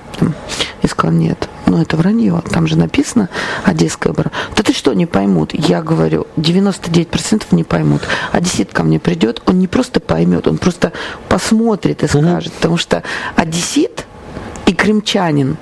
Я 0.83 0.88
сказала, 0.88 1.16
нет, 1.16 1.49
ну 1.66 1.81
это 1.81 1.97
вранье, 1.97 2.42
там 2.51 2.66
же 2.66 2.77
написано 2.77 3.29
Одесская 3.64 4.12
бара. 4.12 4.33
Да 4.57 4.62
ты 4.62 4.73
что, 4.73 4.92
не 4.95 5.07
поймут? 5.07 5.53
Я 5.55 5.81
говорю, 5.83 6.27
99% 6.37 7.45
не 7.53 7.64
поймут. 7.64 8.03
Одессит 8.33 8.73
ко 8.73 8.83
мне 8.83 8.99
придет, 8.99 9.42
он 9.47 9.59
не 9.59 9.68
просто 9.68 10.01
поймет, 10.01 10.49
он 10.49 10.59
просто 10.59 10.92
посмотрит 11.29 12.03
и 12.03 12.09
скажет, 12.09 12.53
потому 12.53 12.77
что 12.77 13.03
одессит 13.37 14.07
и 14.66 14.75
крымчанин 14.75 15.57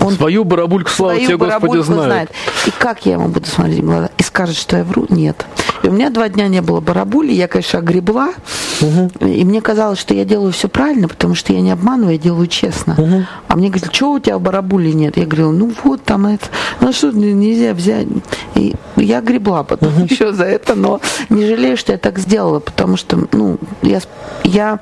он 0.00 0.14
свою 0.14 0.44
барабульку, 0.44 0.90
слава 0.90 1.18
тебе, 1.18 1.36
Господи, 1.36 1.80
знает. 1.82 2.04
знает. 2.04 2.30
И 2.66 2.70
как 2.70 3.04
я 3.06 3.14
ему 3.14 3.28
буду 3.28 3.46
смотреть 3.46 3.80
в 3.80 3.84
глаза? 3.84 4.10
И 4.16 4.22
скажет, 4.22 4.56
что 4.56 4.76
я 4.76 4.84
вру? 4.84 5.06
Нет. 5.08 5.44
И 5.82 5.88
у 5.88 5.92
меня 5.92 6.10
два 6.10 6.28
дня 6.28 6.48
не 6.48 6.62
было 6.62 6.80
барабули, 6.80 7.32
я, 7.32 7.48
конечно, 7.48 7.78
огребла, 7.80 8.32
угу. 8.80 9.26
и 9.26 9.44
мне 9.44 9.60
казалось, 9.60 9.98
что 9.98 10.14
я 10.14 10.24
делаю 10.24 10.52
все 10.52 10.68
правильно, 10.68 11.08
потому 11.08 11.34
что 11.34 11.52
я 11.52 11.60
не 11.60 11.70
обманываю, 11.70 12.12
я 12.12 12.18
делаю 12.18 12.46
честно. 12.46 12.94
Угу. 12.94 13.26
А 13.48 13.56
мне 13.56 13.68
говорят, 13.68 13.94
что 13.94 14.12
у 14.12 14.18
тебя 14.18 14.38
барабули 14.38 14.92
нет? 14.92 15.16
Я 15.16 15.26
говорила, 15.26 15.52
ну 15.52 15.72
вот 15.84 16.02
там 16.04 16.26
это, 16.26 16.46
ну 16.80 16.92
что, 16.92 17.10
нельзя 17.12 17.74
взять. 17.74 18.06
И 18.54 18.74
я 18.96 19.20
гребла 19.20 19.62
потом 19.64 19.96
угу. 19.96 20.04
еще 20.04 20.32
за 20.32 20.44
это, 20.44 20.74
но 20.74 21.00
не 21.28 21.46
жалею, 21.46 21.76
что 21.76 21.92
я 21.92 21.98
так 21.98 22.18
сделала, 22.18 22.60
потому 22.60 22.96
что, 22.96 23.18
ну, 23.32 23.58
я, 23.82 24.00
я, 24.44 24.80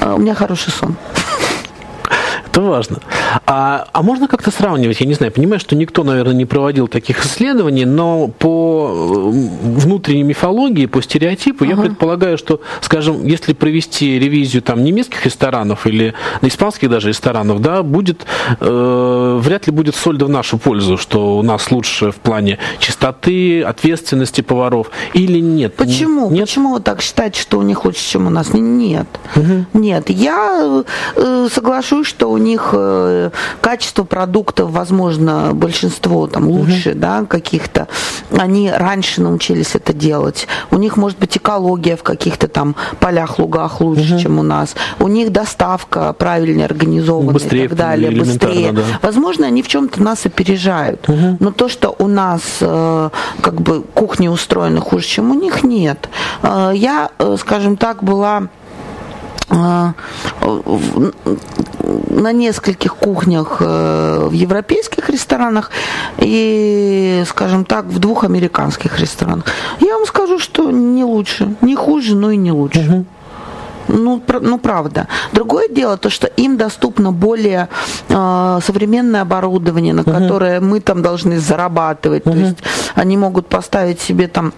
э, 0.00 0.12
у 0.12 0.18
меня 0.18 0.34
хороший 0.34 0.72
сон. 0.72 0.96
Это 2.50 2.62
важно. 2.62 2.98
А, 3.46 3.86
а 3.92 4.02
можно 4.02 4.26
как-то 4.26 4.50
сравнивать? 4.50 5.00
Я 5.00 5.06
не 5.06 5.14
знаю, 5.14 5.30
понимаю, 5.30 5.60
что 5.60 5.76
никто, 5.76 6.02
наверное, 6.02 6.34
не 6.34 6.46
проводил 6.46 6.88
таких 6.88 7.24
исследований, 7.24 7.84
но 7.84 8.26
по 8.26 8.90
э, 8.92 9.30
внутренней 9.78 10.24
мифологии, 10.24 10.86
по 10.86 11.00
стереотипу, 11.00 11.64
ага. 11.64 11.74
я 11.74 11.80
предполагаю, 11.80 12.38
что, 12.38 12.60
скажем, 12.80 13.24
если 13.24 13.52
провести 13.52 14.18
ревизию 14.18 14.62
там 14.62 14.82
немецких 14.82 15.24
ресторанов 15.24 15.86
или 15.86 16.14
испанских 16.42 16.90
даже 16.90 17.08
ресторанов, 17.08 17.60
да, 17.60 17.84
будет 17.84 18.26
э, 18.58 19.38
вряд 19.40 19.68
ли 19.68 19.72
будет 19.72 19.94
сольда 19.94 20.26
в 20.26 20.30
нашу 20.30 20.58
пользу, 20.58 20.98
что 20.98 21.38
у 21.38 21.42
нас 21.42 21.70
лучше 21.70 22.10
в 22.10 22.16
плане 22.16 22.58
чистоты, 22.80 23.62
ответственности 23.62 24.40
поваров 24.40 24.90
или 25.14 25.38
нет? 25.38 25.76
Почему? 25.76 26.30
Нет? 26.30 26.48
Почему 26.48 26.74
вы 26.74 26.80
так 26.80 27.00
считаете, 27.00 27.40
что 27.40 27.58
у 27.58 27.62
них 27.62 27.84
лучше, 27.84 28.04
чем 28.04 28.26
у 28.26 28.30
нас? 28.30 28.52
Нет. 28.54 29.06
Угу. 29.36 29.66
Нет. 29.74 30.10
Я 30.10 30.82
э, 31.14 31.48
соглашусь, 31.52 32.08
что 32.08 32.28
у 32.30 32.39
них 32.40 32.70
э, 32.72 33.30
качество 33.60 34.04
продуктов, 34.04 34.70
возможно, 34.70 35.50
большинство 35.52 36.26
там 36.26 36.48
лучше, 36.48 36.90
угу. 36.90 36.98
да, 36.98 37.24
каких-то. 37.24 37.88
Они 38.36 38.70
раньше 38.70 39.20
научились 39.20 39.74
это 39.74 39.92
делать. 39.92 40.48
У 40.70 40.76
них, 40.76 40.96
может 40.96 41.18
быть, 41.18 41.36
экология 41.36 41.96
в 41.96 42.02
каких-то 42.02 42.48
там 42.48 42.74
полях, 42.98 43.38
лугах 43.38 43.80
лучше, 43.80 44.14
угу. 44.14 44.22
чем 44.22 44.38
у 44.38 44.42
нас. 44.42 44.74
У 44.98 45.08
них 45.08 45.30
доставка 45.30 46.12
правильно 46.12 46.64
организована 46.64 47.32
быстрее, 47.32 47.64
и 47.64 47.68
так 47.68 47.78
далее, 47.78 48.10
быстрее. 48.10 48.72
Да. 48.72 48.82
Возможно, 49.02 49.46
они 49.46 49.62
в 49.62 49.68
чем-то 49.68 50.02
нас 50.02 50.26
опережают. 50.26 51.08
Угу. 51.08 51.36
Но 51.40 51.52
то, 51.52 51.68
что 51.68 51.94
у 51.98 52.06
нас 52.06 52.42
э, 52.60 53.10
как 53.40 53.60
бы 53.60 53.82
кухни 53.82 54.28
устроены 54.28 54.80
хуже, 54.80 55.06
чем 55.06 55.30
у 55.30 55.34
них, 55.34 55.62
нет. 55.62 56.08
Э, 56.42 56.72
я, 56.74 57.10
скажем 57.38 57.76
так, 57.76 58.02
была 58.02 58.48
на 62.08 62.32
нескольких 62.32 62.96
кухнях 62.96 63.58
э, 63.60 64.26
в 64.28 64.32
европейских 64.32 65.08
ресторанах 65.10 65.70
и, 66.18 67.24
скажем 67.26 67.64
так, 67.64 67.86
в 67.86 67.98
двух 67.98 68.24
американских 68.24 68.98
ресторанах. 68.98 69.44
Я 69.80 69.96
вам 69.96 70.06
скажу, 70.06 70.38
что 70.38 70.70
не 70.70 71.04
лучше, 71.04 71.54
не 71.60 71.76
хуже, 71.76 72.14
но 72.16 72.30
и 72.30 72.36
не 72.36 72.52
лучше. 72.52 72.80
Угу. 72.80 73.04
Ну, 73.88 74.22
ну, 74.40 74.58
правда. 74.58 75.08
Другое 75.32 75.68
дело, 75.68 75.96
то, 75.96 76.10
что 76.10 76.26
им 76.26 76.56
доступно 76.56 77.12
более 77.12 77.68
э, 78.08 78.58
современное 78.64 79.22
оборудование, 79.22 79.94
на 79.94 80.02
угу. 80.02 80.12
которое 80.12 80.60
мы 80.60 80.80
там 80.80 81.02
должны 81.02 81.38
зарабатывать. 81.38 82.26
Угу. 82.26 82.34
То 82.34 82.38
есть 82.38 82.58
они 82.94 83.16
могут 83.16 83.48
поставить 83.48 84.00
себе 84.00 84.28
там 84.28 84.52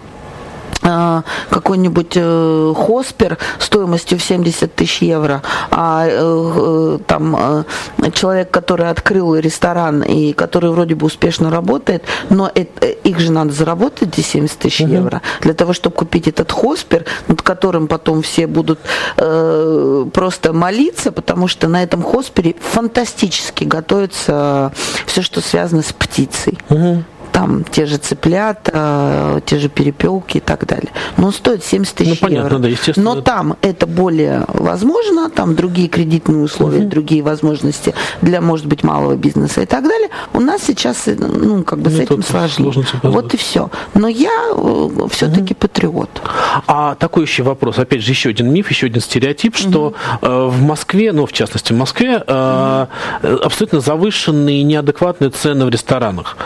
какой-нибудь 1.49 2.13
э, 2.15 2.73
хоспер 2.75 3.37
стоимостью 3.59 4.17
в 4.17 4.23
70 4.23 4.75
тысяч 4.75 5.01
евро, 5.01 5.41
а 5.71 6.05
э, 6.07 6.11
э, 6.11 6.99
там 7.07 7.65
человек, 8.13 8.51
который 8.51 8.89
открыл 8.89 9.35
ресторан 9.35 10.03
и 10.03 10.33
который 10.33 10.71
вроде 10.71 10.95
бы 10.95 11.05
успешно 11.05 11.49
работает, 11.49 12.03
но 12.29 12.51
это, 12.53 12.87
их 12.87 13.19
же 13.19 13.31
надо 13.31 13.53
заработать 13.53 14.09
эти 14.09 14.21
70 14.21 14.57
тысяч 14.59 14.81
угу. 14.81 14.91
евро 14.91 15.21
для 15.41 15.53
того, 15.53 15.73
чтобы 15.73 15.95
купить 15.95 16.27
этот 16.27 16.51
хоспер, 16.51 17.05
над 17.27 17.41
которым 17.41 17.87
потом 17.87 18.21
все 18.21 18.47
будут 18.47 18.79
э, 19.17 20.05
просто 20.13 20.53
молиться, 20.53 21.11
потому 21.11 21.47
что 21.47 21.67
на 21.67 21.83
этом 21.83 22.01
хоспере 22.03 22.55
фантастически 22.59 23.63
готовится 23.63 24.71
все, 25.05 25.21
что 25.21 25.41
связано 25.41 25.81
с 25.81 25.93
птицей. 25.93 26.57
Угу 26.69 27.03
там 27.33 27.65
те 27.65 27.85
же 27.85 27.97
цыплята, 27.97 29.41
те 29.45 29.57
же 29.57 29.67
перепелки 29.67 30.37
и 30.37 30.39
так 30.39 30.65
далее. 30.65 30.91
Но 31.17 31.27
он 31.27 31.33
стоит 31.33 31.63
70 31.65 31.95
тысяч 31.95 32.21
ну, 32.21 32.27
понятно, 32.27 32.47
евро. 32.47 32.59
Да, 32.59 32.67
естественно. 32.69 33.15
Но 33.15 33.21
там 33.21 33.57
это 33.61 33.87
более 33.87 34.45
возможно, 34.47 35.29
там 35.29 35.55
другие 35.55 35.87
кредитные 35.89 36.43
условия, 36.43 36.79
угу. 36.81 36.89
другие 36.89 37.23
возможности 37.23 37.93
для, 38.21 38.39
может 38.39 38.67
быть, 38.67 38.83
малого 38.83 39.15
бизнеса 39.15 39.61
и 39.61 39.65
так 39.65 39.83
далее. 39.83 40.09
У 40.33 40.39
нас 40.39 40.61
сейчас, 40.63 41.07
ну, 41.07 41.63
как 41.63 41.79
бы 41.79 41.89
ну, 41.89 41.97
с 41.97 41.99
этим 41.99 42.23
сложнее. 42.23 42.85
Вот 43.01 43.33
и 43.33 43.37
все. 43.37 43.69
Но 43.95 44.07
я 44.07 44.31
э, 44.55 44.89
все-таки 45.09 45.53
угу. 45.53 45.59
патриот. 45.59 46.21
А 46.67 46.95
такой 46.95 47.23
еще 47.23 47.43
вопрос, 47.43 47.79
опять 47.79 48.03
же, 48.03 48.11
еще 48.11 48.29
один 48.29 48.53
миф, 48.53 48.69
еще 48.69 48.85
один 48.87 49.01
стереотип, 49.01 49.55
что 49.55 49.95
угу. 50.21 50.27
в 50.49 50.61
Москве, 50.61 51.11
ну, 51.11 51.25
в 51.25 51.33
частности, 51.33 51.73
в 51.73 51.77
Москве, 51.77 52.17
угу. 52.17 53.43
абсолютно 53.43 53.79
завышенные 53.79 54.61
неадекватные 54.63 55.31
цены 55.31 55.65
в 55.65 55.69
ресторанах. 55.69 56.37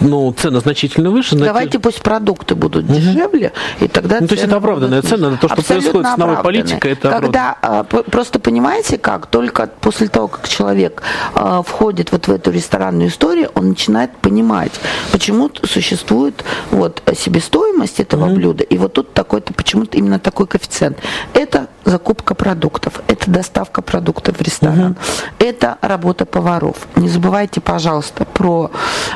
Ну, 0.00 0.27
цены 0.32 0.60
значительно 0.60 1.10
выше. 1.10 1.36
Давайте 1.36 1.72
те... 1.72 1.78
пусть 1.78 2.02
продукты 2.02 2.54
будут 2.54 2.84
угу. 2.84 2.94
дешевле, 2.94 3.52
и 3.80 3.88
тогда 3.88 4.18
Ну, 4.20 4.26
то 4.26 4.34
есть 4.34 4.44
это 4.44 4.56
оправданная 4.56 5.02
цена, 5.02 5.36
то, 5.36 5.48
что 5.48 5.62
происходит 5.62 6.06
с 6.06 6.16
новой 6.16 6.36
политикой, 6.42 6.92
это 6.92 7.10
Когда, 7.10 7.56
а, 7.60 7.84
просто 7.84 8.38
понимаете 8.38 8.98
как, 8.98 9.26
только 9.26 9.68
после 9.80 10.08
того, 10.08 10.28
как 10.28 10.48
человек 10.48 11.02
а, 11.34 11.62
входит 11.62 12.12
вот 12.12 12.28
в 12.28 12.32
эту 12.32 12.50
ресторанную 12.50 13.08
историю, 13.08 13.50
он 13.54 13.70
начинает 13.70 14.16
понимать, 14.16 14.72
почему 15.12 15.50
существует 15.64 16.44
вот 16.70 17.02
себестоимость 17.16 18.00
этого 18.00 18.26
угу. 18.26 18.34
блюда, 18.34 18.64
и 18.64 18.78
вот 18.78 18.94
тут 18.94 19.12
такой-то, 19.12 19.52
почему-то 19.54 19.96
именно 19.96 20.18
такой 20.18 20.46
коэффициент. 20.46 20.98
Это 21.34 21.68
закупка 21.84 22.34
продуктов, 22.34 23.00
это 23.06 23.30
доставка 23.30 23.82
продуктов 23.82 24.36
в 24.38 24.42
ресторан, 24.42 24.92
угу. 24.92 24.96
это 25.38 25.78
работа 25.80 26.26
поваров. 26.26 26.76
Не 26.96 27.08
забывайте, 27.08 27.60
пожалуйста, 27.60 28.24
про 28.24 28.70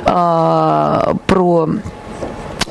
э, 0.05 1.01
про 1.26 1.68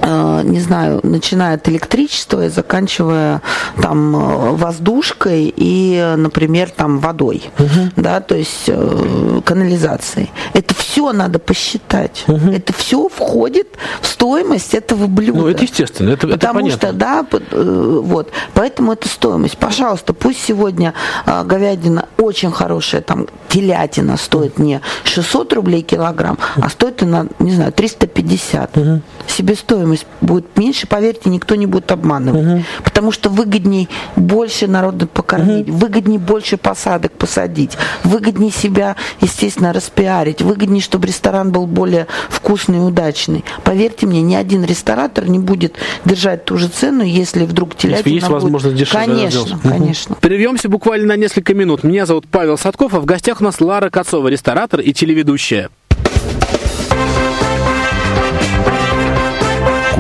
не 0.04 0.60
знаю, 0.60 1.00
начиная 1.04 1.56
от 1.56 1.68
электричества 1.70 2.46
и 2.46 2.50
заканчивая 2.50 3.42
там 3.82 4.16
э, 4.16 4.52
воздушкой 4.56 5.54
и, 5.56 6.14
например, 6.18 6.70
там 6.70 7.00
водой, 7.00 7.44
угу. 7.60 7.92
да, 7.96 8.20
то 8.22 8.36
есть 8.36 8.66
э, 8.68 9.42
канализацией. 9.46 10.32
Это 10.54 10.74
все 10.74 11.12
надо 11.14 11.40
посчитать. 11.40 12.24
Угу. 12.28 12.52
Это 12.52 12.74
все 12.74 13.08
входит 13.10 13.68
в 14.02 14.08
стоимость 14.08 14.74
этого 14.74 15.08
блюда. 15.08 15.40
Ну, 15.40 15.48
это 15.48 15.64
естественно, 15.64 16.12
это, 16.12 16.28
Потому 16.28 16.68
это 16.68 16.78
что, 16.78 16.94
да, 16.94 17.26
вот, 17.52 18.32
поэтому 18.54 18.94
это 18.94 19.08
стоимость. 19.08 19.58
Пожалуйста, 19.58 20.14
пусть 20.14 20.44
сегодня 20.44 20.94
говядина 21.26 22.08
очень 22.18 22.52
хорошая, 22.52 23.02
там 23.02 23.28
телятина 23.50 24.18
стоит 24.18 24.58
не 24.58 24.82
600 25.04 25.54
рублей 25.54 25.82
килограмм, 25.82 26.38
а 26.56 26.70
стоит 26.70 27.04
она, 27.04 27.28
не 27.40 27.52
знаю, 27.52 27.72
350. 27.72 28.78
Угу. 28.78 29.02
Себестоимость 29.28 29.91
будет 30.22 30.58
меньше, 30.58 30.88
поверьте, 30.88 31.30
никто 31.30 31.56
не 31.56 31.66
будет 31.66 31.92
обманывать. 31.92 32.46
Угу. 32.46 32.64
Потому 32.84 33.12
что 33.12 33.30
выгодней 33.30 33.90
больше 34.16 34.68
народа 34.68 35.08
покормить, 35.08 35.70
угу. 35.70 35.78
выгодней 35.78 36.18
больше 36.18 36.58
посадок 36.58 37.12
посадить, 37.14 37.78
выгоднее 38.04 38.52
себя, 38.52 38.96
естественно, 39.22 39.74
распиарить, 39.74 40.42
выгоднее, 40.42 40.82
чтобы 40.82 41.08
ресторан 41.08 41.52
был 41.52 41.68
более 41.68 42.08
вкусный 42.30 42.78
и 42.78 42.82
удачный. 42.82 43.44
Поверьте 43.64 44.06
мне, 44.06 44.22
ни 44.22 44.36
один 44.36 44.64
ресторатор 44.64 45.28
не 45.28 45.40
будет 45.40 45.76
держать 46.06 46.46
ту 46.46 46.58
же 46.58 46.68
цену, 46.68 47.04
если 47.04 47.46
вдруг 47.46 47.76
телятина 47.76 48.14
есть 48.14 48.28
будет... 48.28 48.42
возможность 48.42 48.76
дешевле 48.76 49.06
Конечно, 49.06 49.60
конечно. 49.62 50.16
Прервемся 50.16 50.70
буквально 50.70 51.08
на 51.08 51.18
несколько 51.18 51.54
минут. 51.54 51.84
Меня 51.84 52.06
зовут 52.06 52.26
Павел 52.30 52.58
Садков, 52.58 52.94
а 52.94 53.00
в 53.00 53.06
гостях 53.06 53.42
у 53.42 53.44
нас 53.44 53.60
Лара 53.60 53.90
Кацова, 53.90 54.28
ресторатор 54.28 54.80
и 54.80 54.94
телеведущая. 54.94 55.70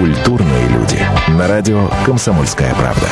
Культурные 0.01 0.67
люди. 0.69 0.99
На 1.27 1.47
радио 1.47 1.87
«Комсомольская 2.03 2.73
правда». 2.73 3.07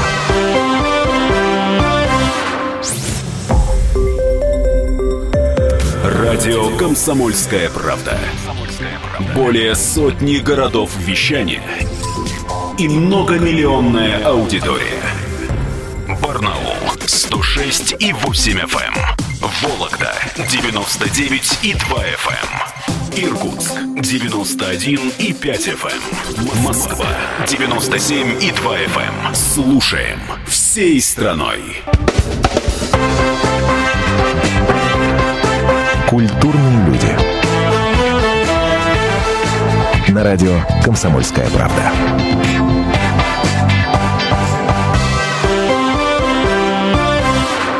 Радио 6.04 6.76
«Комсомольская 6.78 7.70
правда». 7.70 8.18
Более 9.36 9.76
сотни 9.76 10.38
городов 10.38 10.90
вещания 10.98 11.62
и 12.80 12.88
многомиллионная 12.88 14.26
аудитория. 14.26 15.04
Барнаул 16.24 16.74
106 17.06 17.98
и 18.00 18.14
8 18.14 18.62
FM. 18.62 19.19
Эм. 19.62 19.70
Вологда 19.70 20.14
99 20.49 21.60
и 21.64 21.74
2 21.74 21.97
FM. 21.97 22.49
Эм. 23.18 23.30
Иркутск 23.30 23.74
91 23.95 25.14
и 25.18 25.34
5 25.34 25.68
FM. 25.68 26.01
Эм. 26.38 26.64
Москва 26.64 27.07
97 27.47 28.43
и 28.43 28.51
2 28.51 28.78
FM. 28.78 29.34
Слушаем 29.34 30.20
всей 30.47 31.01
страной. 31.01 31.82
Культурные 36.07 36.86
люди. 36.88 37.18
На 40.12 40.24
радио 40.24 40.60
«Комсомольская 40.84 41.49
правда». 41.49 42.79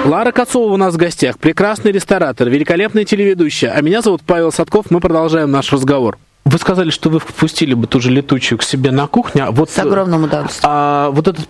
Лара 0.10 0.32
Кацова 0.32 0.74
у 0.74 0.78
нас 0.78 0.96
в 0.96 0.98
гостях, 0.98 1.38
прекрасный 1.38 1.92
ресторатор, 1.92 2.50
великолепный 2.50 3.06
телеведущая. 3.06 3.74
А 3.76 3.82
меня 3.82 4.02
зовут 4.02 4.24
Павел 4.26 4.52
Садков, 4.52 4.90
мы 4.90 5.02
продолжаем 5.02 5.52
наш 5.52 5.72
разговор. 5.72 6.18
Вы 6.50 6.58
сказали, 6.58 6.90
что 6.90 7.10
вы 7.12 7.20
впустили 7.20 7.76
бы 7.76 7.86
ту 7.86 8.02
же 8.02 8.10
летучую 8.10 8.58
к 8.58 8.64
себе 8.64 8.90
на 8.90 9.06
кухню. 9.06 9.46
А 9.48 9.52
вот, 9.52 9.70
С 9.70 9.78
огромным 9.78 10.24
удовольствием. 10.24 10.64
А 10.68 11.12
вот 11.12 11.28
этот, 11.28 11.48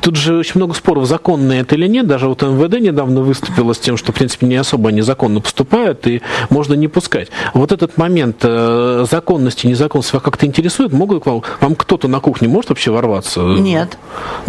тут 0.00 0.16
же 0.16 0.38
очень 0.38 0.54
много 0.56 0.74
споров, 0.74 1.06
законно 1.06 1.52
это 1.52 1.76
или 1.76 1.86
нет. 1.86 2.08
Даже 2.08 2.26
вот 2.26 2.42
МВД 2.42 2.80
недавно 2.80 3.20
выступило 3.20 3.72
с 3.72 3.78
тем, 3.78 3.96
что, 3.96 4.10
в 4.10 4.16
принципе, 4.16 4.46
не 4.46 4.56
особо 4.56 4.90
незаконно 4.90 5.40
поступают, 5.40 6.04
и 6.08 6.20
можно 6.48 6.74
не 6.74 6.88
пускать. 6.88 7.28
Вот 7.54 7.70
этот 7.70 7.96
момент 7.96 8.38
э, 8.42 9.06
законности, 9.08 9.68
незаконности 9.68 10.14
вас 10.14 10.22
как-то 10.22 10.46
интересует? 10.46 10.92
Могут 10.92 11.26
вам, 11.26 11.42
вам 11.60 11.76
кто-то 11.76 12.08
на 12.08 12.18
кухне 12.18 12.48
может 12.48 12.70
вообще 12.70 12.90
ворваться? 12.90 13.40
Нет. 13.42 13.98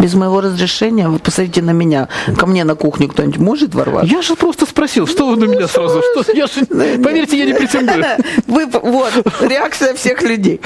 Без 0.00 0.14
моего 0.14 0.40
разрешения, 0.40 1.08
вы 1.08 1.20
посмотрите 1.20 1.62
на 1.62 1.70
меня, 1.70 2.08
ко 2.36 2.46
мне 2.46 2.64
на 2.64 2.74
кухню 2.74 3.06
кто-нибудь 3.06 3.38
может 3.38 3.74
ворваться? 3.74 4.12
Я 4.12 4.20
же 4.22 4.34
просто 4.34 4.66
спросил, 4.66 5.06
что 5.06 5.28
вы 5.28 5.36
на 5.36 5.44
меня 5.44 5.68
сразу? 5.68 6.02
Что? 6.02 6.32
Я 6.32 6.48
же, 6.48 6.66
поверьте, 6.66 7.38
я 7.38 7.44
не 7.44 7.54
претендую. 7.54 8.04
Вы, 8.46 8.66
вот, 8.66 9.12
реакция 9.40 9.91
всех 9.94 10.22
людей. 10.22 10.60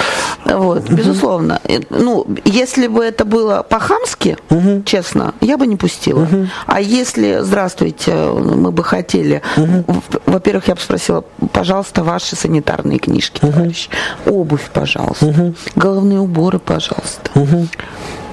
Вот, 0.44 0.88
безусловно. 0.90 1.60
Ну, 1.90 2.26
если 2.44 2.86
бы 2.86 3.04
это 3.04 3.24
было 3.24 3.62
по-хамски, 3.62 4.36
угу. 4.50 4.82
честно, 4.84 5.34
я 5.40 5.56
бы 5.56 5.66
не 5.66 5.76
пустила. 5.76 6.22
Угу. 6.22 6.48
А 6.66 6.80
если, 6.80 7.40
здравствуйте, 7.40 8.14
мы 8.14 8.70
бы 8.70 8.84
хотели, 8.84 9.42
угу. 9.56 10.02
во-первых, 10.26 10.68
я 10.68 10.74
бы 10.74 10.80
спросила, 10.80 11.24
пожалуйста, 11.52 12.04
ваши 12.04 12.36
санитарные 12.36 12.98
книжки, 12.98 13.44
угу. 13.44 13.52
товарищ. 13.52 13.88
Обувь, 14.26 14.70
пожалуйста. 14.72 15.26
Угу. 15.26 15.54
Головные 15.74 16.20
уборы, 16.20 16.58
пожалуйста. 16.58 17.30
Угу. 17.34 17.68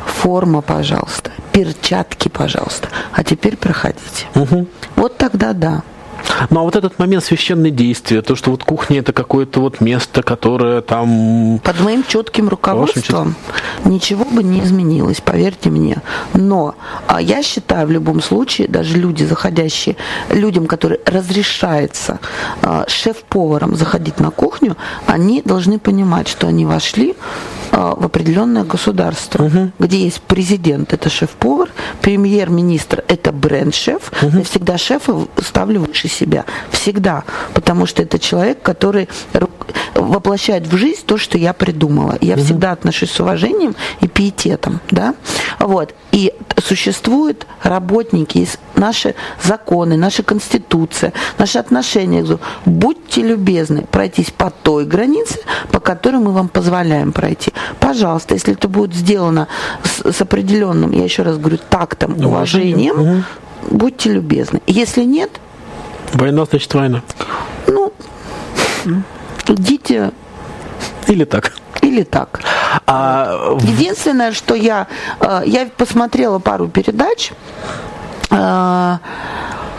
Форма, 0.05 0.61
пожалуйста. 0.61 1.31
Перчатки, 1.51 2.29
пожалуйста. 2.29 2.89
А 3.13 3.23
теперь 3.23 3.57
проходите. 3.57 4.27
Угу. 4.35 4.67
Вот 4.95 5.17
тогда 5.17 5.53
да. 5.53 5.83
Ну 6.49 6.59
а 6.59 6.63
вот 6.63 6.75
этот 6.75 6.99
момент 6.99 7.23
священной 7.23 7.71
действия, 7.71 8.21
то, 8.21 8.35
что 8.35 8.51
вот 8.51 8.63
кухня 8.63 8.99
это 8.99 9.13
какое-то 9.13 9.59
вот 9.59 9.81
место, 9.81 10.23
которое 10.23 10.81
там... 10.81 11.59
Под 11.63 11.79
моим 11.79 12.03
четким 12.03 12.49
руководством 12.49 13.35
чет... 13.83 13.85
ничего 13.85 14.25
бы 14.25 14.43
не 14.43 14.61
изменилось, 14.61 15.21
поверьте 15.21 15.69
мне. 15.69 16.01
Но 16.33 16.75
а 17.07 17.21
я 17.21 17.43
считаю 17.43 17.87
в 17.87 17.91
любом 17.91 18.21
случае, 18.21 18.67
даже 18.67 18.97
люди, 18.97 19.23
заходящие, 19.23 19.95
людям, 20.29 20.67
которые 20.67 20.99
разрешается 21.05 22.19
а, 22.61 22.85
шеф-поваром 22.87 23.75
заходить 23.75 24.19
на 24.19 24.31
кухню, 24.31 24.77
они 25.05 25.41
должны 25.41 25.79
понимать, 25.79 26.27
что 26.27 26.47
они 26.47 26.65
вошли 26.65 27.15
в 27.73 28.05
определенное 28.05 28.63
государство, 28.63 29.45
угу. 29.45 29.71
где 29.79 30.03
есть 30.03 30.21
президент, 30.21 30.93
это 30.93 31.09
шеф-повар, 31.09 31.69
премьер-министр, 32.01 33.03
это 33.07 33.31
бренд-шеф. 33.31 34.11
Угу. 34.21 34.37
Я 34.37 34.43
всегда 34.43 34.77
шефа 34.77 35.27
ставлю 35.41 35.81
выше 35.81 36.07
себя. 36.07 36.45
Всегда. 36.69 37.23
Потому 37.53 37.87
что 37.87 38.03
это 38.03 38.19
человек, 38.19 38.61
который 38.61 39.09
воплощает 39.95 40.67
в 40.67 40.77
жизнь 40.77 41.01
то, 41.05 41.17
что 41.17 41.37
я 41.37 41.53
придумала. 41.53 42.17
Я 42.21 42.35
угу. 42.35 42.43
всегда 42.43 42.73
отношусь 42.73 43.11
с 43.11 43.19
уважением 43.19 43.75
и 44.01 44.07
пиететом. 44.07 44.79
Да? 44.91 45.15
Вот. 45.59 45.95
И 46.11 46.31
существуют 46.63 47.47
работники, 47.63 48.47
наши 48.75 49.15
законы, 49.41 49.97
наша 49.97 50.21
конституция, 50.21 51.13
наши 51.39 51.57
отношения. 51.57 52.23
Будьте 52.65 53.21
любезны 53.21 53.81
пройтись 53.89 54.29
по 54.29 54.51
той 54.51 54.85
границе, 54.85 55.39
по 55.71 55.79
которой 55.79 56.17
мы 56.17 56.31
вам 56.31 56.49
позволяем 56.49 57.11
пройти. 57.13 57.51
Пожалуйста, 57.79 58.33
если 58.33 58.53
это 58.53 58.67
будет 58.67 58.93
сделано 58.93 59.47
с, 59.83 60.11
с 60.11 60.21
определенным, 60.21 60.91
я 60.91 61.03
еще 61.03 61.23
раз 61.23 61.37
говорю, 61.37 61.57
тактом, 61.69 62.17
уважением, 62.25 62.99
угу. 62.99 63.23
будьте 63.71 64.11
любезны. 64.11 64.61
Если 64.67 65.03
нет... 65.03 65.29
Война, 66.13 66.45
значит, 66.45 66.73
война. 66.73 67.01
Ну, 67.67 67.93
идите... 69.47 70.11
Или 71.07 71.25
так. 71.25 71.53
Или 71.81 72.03
так. 72.03 72.41
А... 72.87 73.57
Единственное, 73.61 74.31
что 74.31 74.55
я... 74.55 74.87
Э, 75.19 75.41
я 75.45 75.67
посмотрела 75.77 76.39
пару 76.39 76.67
передач 76.67 77.31
э, 78.29 78.97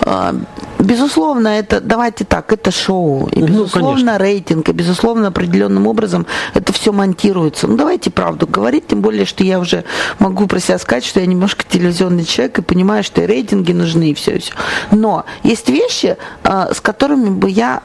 э, 0.06 0.32
Безусловно, 0.84 1.48
это, 1.48 1.80
давайте 1.80 2.24
так, 2.24 2.52
это 2.52 2.70
шоу. 2.70 3.28
И, 3.28 3.40
ну, 3.40 3.46
безусловно, 3.46 4.12
ну, 4.12 4.18
рейтинг, 4.18 4.68
и, 4.68 4.72
безусловно, 4.72 5.28
определенным 5.28 5.86
образом 5.86 6.26
это 6.52 6.72
все 6.72 6.92
монтируется. 6.92 7.66
Ну, 7.66 7.76
давайте 7.76 8.10
правду 8.10 8.46
говорить, 8.46 8.88
тем 8.88 9.00
более, 9.00 9.24
что 9.24 9.44
я 9.44 9.58
уже 9.58 9.84
могу 10.18 10.46
про 10.46 10.60
себя 10.60 10.78
сказать, 10.78 11.04
что 11.04 11.20
я 11.20 11.26
немножко 11.26 11.64
телевизионный 11.68 12.24
человек 12.24 12.58
и 12.58 12.62
понимаю, 12.62 13.02
что 13.02 13.22
и 13.22 13.26
рейтинги 13.26 13.72
нужны, 13.72 14.10
и 14.10 14.14
все, 14.14 14.36
и 14.36 14.38
все. 14.38 14.52
Но 14.90 15.24
есть 15.42 15.68
вещи, 15.68 16.16
а, 16.42 16.72
с 16.74 16.80
которыми 16.80 17.30
бы 17.30 17.50
я 17.50 17.82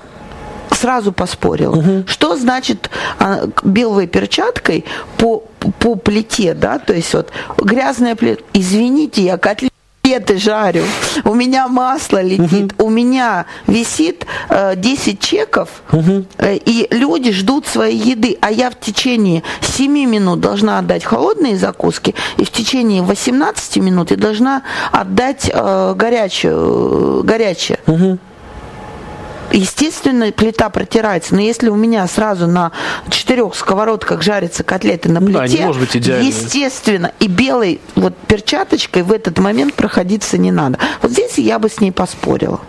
сразу 0.72 1.12
поспорил. 1.12 1.78
Угу. 1.78 2.04
Что 2.08 2.36
значит 2.36 2.90
а, 3.20 3.48
белой 3.64 4.08
перчаткой 4.08 4.86
по, 5.18 5.44
по 5.80 5.96
плите, 5.96 6.54
да, 6.54 6.80
то 6.80 6.94
есть 6.94 7.14
вот 7.14 7.32
грязная 7.58 8.16
плита. 8.16 8.44
Извините, 8.54 9.24
я 9.24 9.38
котлет 9.38 9.69
котлеты 10.10 10.38
жарю, 10.38 10.84
у 11.24 11.34
меня 11.36 11.68
масло 11.68 12.22
летит, 12.22 12.74
угу. 12.78 12.88
у 12.88 12.90
меня 12.90 13.46
висит 13.68 14.26
э, 14.50 14.76
10 14.76 15.20
чеков, 15.20 15.70
угу. 15.92 16.26
э, 16.38 16.58
и 16.58 16.88
люди 16.92 17.32
ждут 17.32 17.68
своей 17.68 17.98
еды, 17.98 18.38
а 18.42 18.52
я 18.52 18.70
в 18.70 18.80
течение 18.80 19.44
7 19.62 19.92
минут 19.92 20.40
должна 20.40 20.80
отдать 20.80 21.04
холодные 21.04 21.58
закуски, 21.58 22.16
и 22.38 22.44
в 22.44 22.52
течение 22.52 23.02
18 23.02 23.78
минут 23.78 24.12
я 24.12 24.18
должна 24.18 24.64
отдать 24.92 25.50
э, 25.54 25.94
горячую, 25.96 27.24
горячее. 27.24 27.80
Угу. 27.86 28.18
Естественно, 29.52 30.32
плита 30.32 30.70
протирается, 30.70 31.36
но 31.36 31.42
если 31.42 31.70
у 31.70 31.76
меня 31.76 32.06
сразу 32.08 32.48
на 32.48 32.72
четырех 33.10 33.56
сковородках 33.56 34.22
жарятся 34.22 34.64
котлеты 34.64 35.10
на 35.10 35.20
плите, 35.20 35.40
да, 35.40 35.48
не 35.48 35.60
может 35.66 35.82
быть 35.82 35.96
идеально. 35.96 36.24
естественно, 36.24 37.12
и 37.20 37.28
белой 37.28 37.82
вот 37.96 38.16
перчаточкой 38.28 39.04
в 39.04 39.12
этот 39.12 39.40
момент 39.40 39.74
проходиться 39.74 40.38
не 40.38 40.52
надо. 40.52 40.78
Вот 41.02 41.12
здесь 41.12 41.38
я 41.38 41.60
бы 41.60 41.70
с 41.70 41.80
ней 41.80 41.92
поспорила. 41.92 42.60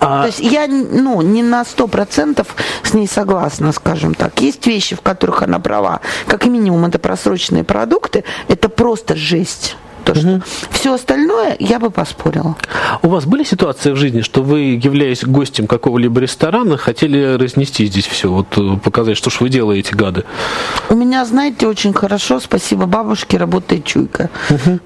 А... 0.00 0.22
То 0.22 0.26
есть 0.28 0.40
я 0.40 0.66
ну, 0.66 1.22
не 1.22 1.42
на 1.42 1.64
сто 1.64 1.88
процентов 1.88 2.48
с 2.82 2.94
ней 2.94 3.06
согласна, 3.06 3.72
скажем 3.72 4.14
так. 4.14 4.40
Есть 4.40 4.66
вещи, 4.66 4.96
в 4.96 5.00
которых 5.00 5.42
она 5.42 5.58
права. 5.58 6.00
Как 6.26 6.46
минимум, 6.46 6.86
это 6.86 6.98
просроченные 6.98 7.64
продукты. 7.64 8.24
Это 8.48 8.68
просто 8.68 9.16
жесть. 9.16 9.76
То, 10.14 10.20
что 10.20 10.40
все 10.70 10.94
остальное 10.94 11.56
я 11.58 11.78
бы 11.78 11.90
поспорила. 11.90 12.56
У 13.02 13.08
вас 13.08 13.26
были 13.26 13.44
ситуации 13.44 13.92
в 13.92 13.96
жизни, 13.96 14.22
что 14.22 14.42
вы, 14.42 14.78
являясь 14.82 15.22
гостем 15.24 15.66
какого-либо 15.66 16.20
ресторана, 16.20 16.76
хотели 16.78 17.36
разнести 17.36 17.86
здесь 17.86 18.06
все, 18.06 18.30
вот 18.30 18.46
э, 18.56 18.78
показать, 18.82 19.16
что 19.16 19.28
ж 19.28 19.40
вы 19.40 19.50
делаете, 19.50 19.94
гады? 19.94 20.24
У 20.88 20.94
меня, 20.94 21.24
знаете, 21.24 21.66
очень 21.66 21.92
хорошо, 21.92 22.40
спасибо 22.40 22.86
бабушке, 22.86 23.36
работает 23.36 23.84
чуйка. 23.84 24.30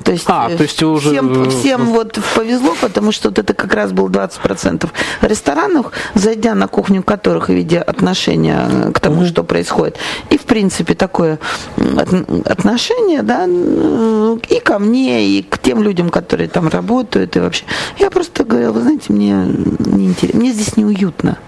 То 0.02 0.12
есть, 0.12 0.24
А, 0.26 0.50
э, 0.50 0.56
то 0.56 0.62
есть 0.64 0.82
уже, 0.82 1.10
всем, 1.10 1.44
э, 1.44 1.50
всем 1.50 1.84
вот 1.86 2.18
повезло, 2.34 2.74
потому 2.80 3.12
что 3.12 3.28
вот 3.28 3.38
это 3.38 3.54
как 3.54 3.72
раз 3.74 3.92
был 3.92 4.08
20% 4.08 4.90
ресторанов, 5.20 5.86
зайдя 6.14 6.54
на 6.54 6.66
кухню 6.66 7.02
которых 7.02 7.50
и 7.50 7.54
видя 7.54 7.82
отношение 7.82 8.90
к 8.92 9.00
тому, 9.00 9.24
что 9.24 9.44
происходит. 9.44 9.96
И, 10.30 10.38
в 10.38 10.42
принципе, 10.42 10.94
такое 10.94 11.38
отношение, 12.44 13.22
да, 13.22 13.46
и 14.48 14.60
ко 14.60 14.78
мне, 14.78 15.11
и 15.20 15.42
к 15.42 15.58
тем 15.58 15.82
людям, 15.82 16.10
которые 16.10 16.48
там 16.48 16.68
работают, 16.68 17.36
и 17.36 17.40
вообще. 17.40 17.64
Я 17.98 18.10
просто 18.10 18.44
говорила, 18.44 18.72
вы 18.72 18.80
знаете, 18.82 19.12
мне 19.12 19.32
не 19.78 20.06
интересно, 20.06 20.40
мне 20.40 20.52
здесь 20.52 20.76
неуютно. 20.76 21.38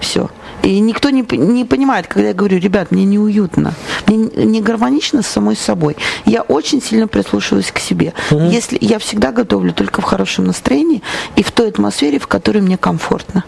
Все. 0.00 0.30
И 0.62 0.78
никто 0.78 1.10
не, 1.10 1.22
не 1.36 1.64
понимает, 1.64 2.06
когда 2.06 2.28
я 2.28 2.34
говорю, 2.34 2.58
ребят, 2.58 2.92
мне 2.92 3.04
неуютно, 3.04 3.72
мне 4.06 4.16
не- 4.16 4.60
гармонично 4.60 5.22
с 5.22 5.26
самой 5.26 5.56
собой. 5.56 5.96
Я 6.24 6.42
очень 6.42 6.80
сильно 6.80 7.08
прислушиваюсь 7.08 7.72
к 7.72 7.78
себе. 7.78 8.14
Если 8.30 8.78
я 8.80 8.98
всегда 8.98 9.32
готовлю 9.32 9.72
только 9.72 10.00
в 10.00 10.04
хорошем 10.04 10.44
настроении 10.44 11.02
и 11.34 11.42
в 11.42 11.50
той 11.50 11.68
атмосфере, 11.70 12.18
в 12.18 12.26
которой 12.28 12.62
мне 12.62 12.76
комфортно. 12.76 13.44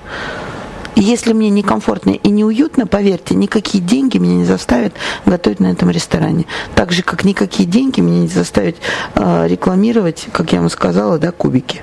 Если 0.97 1.33
мне 1.33 1.51
некомфортно 1.51 2.11
и 2.11 2.29
неуютно, 2.31 2.87
поверьте, 2.87 3.35
никакие 3.35 3.83
деньги 3.83 4.19
меня 4.19 4.37
не 4.37 4.45
заставят 4.45 4.95
готовить 5.27 5.61
на 5.61 5.67
этом 5.73 5.91
ресторане. 5.91 6.47
Так 6.75 6.93
же, 6.93 7.03
как 7.03 7.25
никакие 7.25 7.69
деньги 7.69 8.01
меня 8.01 8.21
не 8.21 8.29
заставят 8.29 8.77
э, 9.15 9.49
рекламировать, 9.49 10.29
как 10.33 10.53
я 10.53 10.61
вам 10.61 10.71
сказала, 10.71 11.19
да, 11.19 11.33
кубики. 11.33 11.83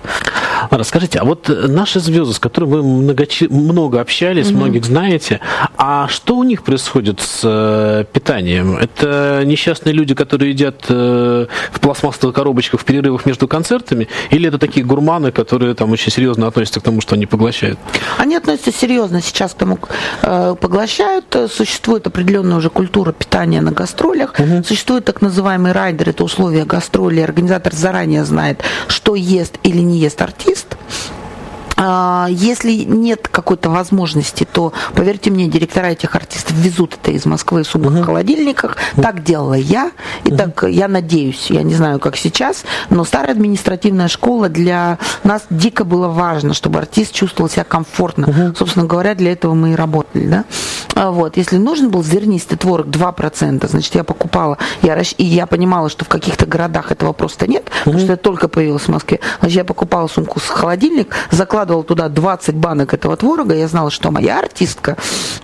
А 0.70 0.78
Расскажите, 0.78 1.20
а 1.20 1.26
вот 1.26 1.49
э, 1.49 1.68
наши 1.68 1.99
звезды, 1.99 2.34
с 2.34 2.39
которыми 2.39 2.72
вы 2.72 2.80
многочи- 2.84 3.51
много 3.51 3.99
общались, 3.99 4.51
многих 4.51 4.86
знаете, 4.86 5.41
а 5.76 6.07
что 6.07 6.38
у 6.38 6.43
них 6.43 6.64
происходит 6.64 7.20
с 7.20 7.41
э, 7.43 8.05
питанием? 8.12 8.78
Это 8.78 9.43
несчастные 9.45 9.93
люди, 9.93 10.16
которые 10.16 10.51
едят 10.51 10.86
э, 10.88 11.47
в 11.72 11.80
пластмассовых 11.80 12.34
коробочках 12.34 12.80
в 12.80 12.86
перерывах 12.86 13.26
между 13.26 13.47
концертами, 13.47 14.07
или 14.30 14.47
это 14.47 14.57
такие 14.57 14.86
гурманы, 14.86 15.32
которые 15.32 15.74
там 15.76 15.91
очень 15.91 16.12
серьезно 16.12 16.47
относятся 16.47 16.80
к 16.80 16.84
тому, 16.84 17.01
что 17.01 17.16
они 17.16 17.26
поглощают? 17.26 17.78
Они 18.18 18.36
относятся 18.36 18.72
серьезно 18.72 19.00
сейчас 19.21 19.53
к 19.53 19.57
тому, 19.57 19.79
э, 20.21 20.55
поглощают. 20.59 21.35
Существует 21.49 22.07
определенная 22.07 22.57
уже 22.57 22.69
культура 22.69 23.11
питания 23.11 23.61
на 23.61 23.71
гастролях. 23.71 24.35
Существует 24.65 25.05
так 25.05 25.21
называемый 25.21 25.71
райдер, 25.71 26.09
это 26.09 26.23
условия 26.23 26.65
гастролей. 26.65 27.23
Организатор 27.23 27.73
заранее 27.73 28.25
знает, 28.25 28.61
что 28.87 29.15
ест 29.15 29.57
или 29.63 29.79
не 29.79 29.97
ест 29.97 30.21
артист. 30.21 30.77
А, 31.84 32.27
Если 32.29 32.84
нет 32.84 33.27
какой-то 33.27 33.71
возможности, 33.71 34.45
то, 34.51 34.71
поверьте 34.93 35.32
мне, 35.32 35.47
директора 35.47 35.88
этих 35.88 36.15
артистов 36.15 36.53
везут 36.53 36.93
это 37.01 37.09
из 37.11 37.25
Москвы 37.25 37.63
в 37.63 37.67
сумках, 37.67 38.05
холодильниках. 38.05 38.77
Так 38.95 39.23
делала 39.23 39.55
я, 39.55 39.91
и 40.23 40.32
так 40.32 40.63
я 40.67 40.88
надеюсь, 40.88 41.47
я 41.49 41.63
не 41.63 41.73
знаю, 41.73 41.99
как 41.99 42.17
сейчас, 42.17 42.65
но 42.91 43.03
старая 43.03 43.32
административная 43.32 44.09
школа 44.09 44.47
для 44.47 44.99
нас 45.23 45.43
дико 45.49 45.84
было 45.84 46.07
важно, 46.07 46.53
чтобы 46.53 46.77
артист 46.77 47.13
чувствовал 47.13 47.49
себя 47.49 47.63
комфортно. 47.63 48.53
Собственно 48.55 48.86
говоря, 48.86 49.15
для 49.15 49.32
этого 49.32 49.55
мы 49.55 49.71
и 49.71 49.75
работали, 49.75 50.27
да. 50.27 50.45
А 50.93 51.09
Вот, 51.09 51.36
если 51.38 51.57
нужен 51.57 51.89
был 51.89 52.03
зернистый 52.03 52.59
творог 52.59 52.88
2%, 52.88 53.67
значит, 53.67 53.95
я 53.95 54.03
покупала, 54.03 54.59
я, 54.84 54.95
расщ- 54.95 55.15
и 55.17 55.23
я 55.23 55.47
понимала, 55.47 55.89
что 55.89 56.05
в 56.05 56.09
каких-то 56.09 56.45
городах 56.45 56.91
этого 56.91 57.11
просто 57.13 57.47
нет, 57.47 57.71
потому 57.86 57.97
что 57.97 58.11
я 58.11 58.17
только 58.17 58.47
появилась 58.47 58.84
в 58.84 58.89
Москве. 58.89 59.19
Значит, 59.39 59.57
я 59.57 59.63
покупала 59.63 60.07
сумку 60.07 60.39
с 60.39 60.43
холодильник, 60.47 61.15
закладывала 61.32 61.70
туда 61.84 62.09
20 62.09 62.55
банок 62.55 62.93
этого 62.93 63.17
творога, 63.17 63.55
я 63.55 63.67
знала, 63.67 63.89
что 63.89 64.11
моя 64.11 64.39
артистка 64.39 64.97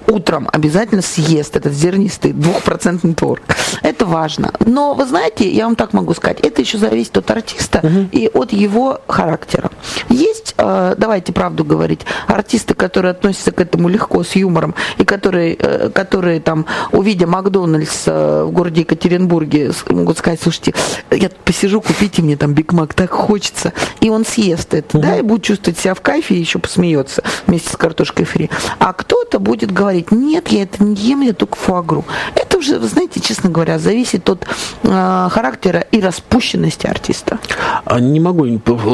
утром 0.08 0.48
обязательно 0.52 1.02
съест 1.02 1.56
этот 1.56 1.74
зернистый 1.74 2.34
двухпроцентный 2.34 3.14
творог. 3.14 3.44
Это 3.82 4.06
важно. 4.06 4.52
Но, 4.66 4.94
вы 4.94 5.06
знаете, 5.06 5.50
я 5.50 5.66
вам 5.66 5.76
так 5.76 5.94
могу 5.94 6.14
сказать, 6.14 6.40
это 6.42 6.62
еще 6.62 6.78
зависит 6.78 7.18
от 7.18 7.32
артиста 7.32 7.82
и 8.12 8.30
от 8.34 8.54
его 8.54 9.02
характера. 9.08 9.72
Есть, 10.10 10.56
э, 10.58 10.96
давайте 10.98 11.34
правду 11.34 11.64
говорить, 11.64 12.02
артисты, 12.28 12.74
которые 12.74 13.12
относятся 13.12 13.52
к 13.52 13.62
этому 13.62 13.90
легко, 13.90 14.24
с 14.24 14.36
юмором, 14.36 14.76
и 14.98 15.06
которые, 15.06 15.56
э, 15.56 15.90
которые 15.90 16.40
там, 16.40 16.66
увидя 16.92 17.28
Макдональдс 17.28 18.04
э, 18.08 18.44
в 18.44 18.52
городе 18.52 18.82
Екатеринбурге, 18.82 19.72
могут 19.90 20.18
сказать, 20.18 20.40
слушайте, 20.42 20.74
я 21.12 21.30
посижу, 21.46 21.82
купите 21.82 22.22
мне 22.22 22.38
там 22.38 22.54
Биг 22.54 22.74
Мак, 22.74 22.94
так 22.94 23.12
хочется. 23.12 23.74
И 24.00 24.10
он 24.10 24.26
съест 24.26 24.74
это, 24.74 24.98
да, 24.98 25.18
и 25.18 25.22
будет 25.22 25.44
чувствовать 25.44 25.80
себя 25.80 25.94
в 25.94 26.02
кайфе, 26.02 26.17
и 26.32 26.36
еще 26.36 26.60
посмеется 26.60 27.24
вместе 27.46 27.70
с 27.70 27.78
картошкой 27.78 28.26
фри. 28.26 28.50
А 28.80 28.94
кто-то 28.94 29.40
будет 29.40 29.72
говорить, 29.72 30.12
нет, 30.12 30.50
я 30.50 30.64
это 30.64 30.84
не 30.84 30.96
ем, 30.96 31.22
я 31.22 31.34
только 31.34 31.56
фуагру. 31.58 32.06
Это 32.36 32.58
уже, 32.58 32.80
вы 32.80 32.88
знаете, 32.88 33.20
честно 33.20 33.50
говоря, 33.50 33.80
зависит 33.80 34.30
от 34.30 34.46
э, 34.84 35.28
характера 35.32 35.80
и 35.92 36.00
распущенности 36.02 36.88
артиста. 36.88 37.40
А 37.86 38.00
Не 38.00 38.20
могу, 38.20 38.46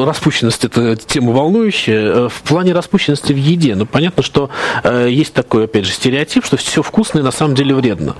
распущенность 0.06 0.66
это 0.66 0.96
тема 0.96 1.32
волнующая. 1.32 2.26
Э, 2.26 2.30
В 2.30 2.42
плане 2.44 2.74
распущенности 2.74 3.34
в 3.34 3.38
еде, 3.38 3.76
ну 3.76 3.86
понятно, 3.86 4.24
что 4.24 4.50
э, 4.84 5.08
есть 5.10 5.34
такой, 5.34 5.66
опять 5.66 5.86
же, 5.86 5.92
стереотип, 5.94 6.46
что 6.46 6.58
все 6.58 6.82
вкусное 6.84 7.24
на 7.24 7.32
самом 7.32 7.56
деле 7.56 7.74
вредно. 7.76 8.16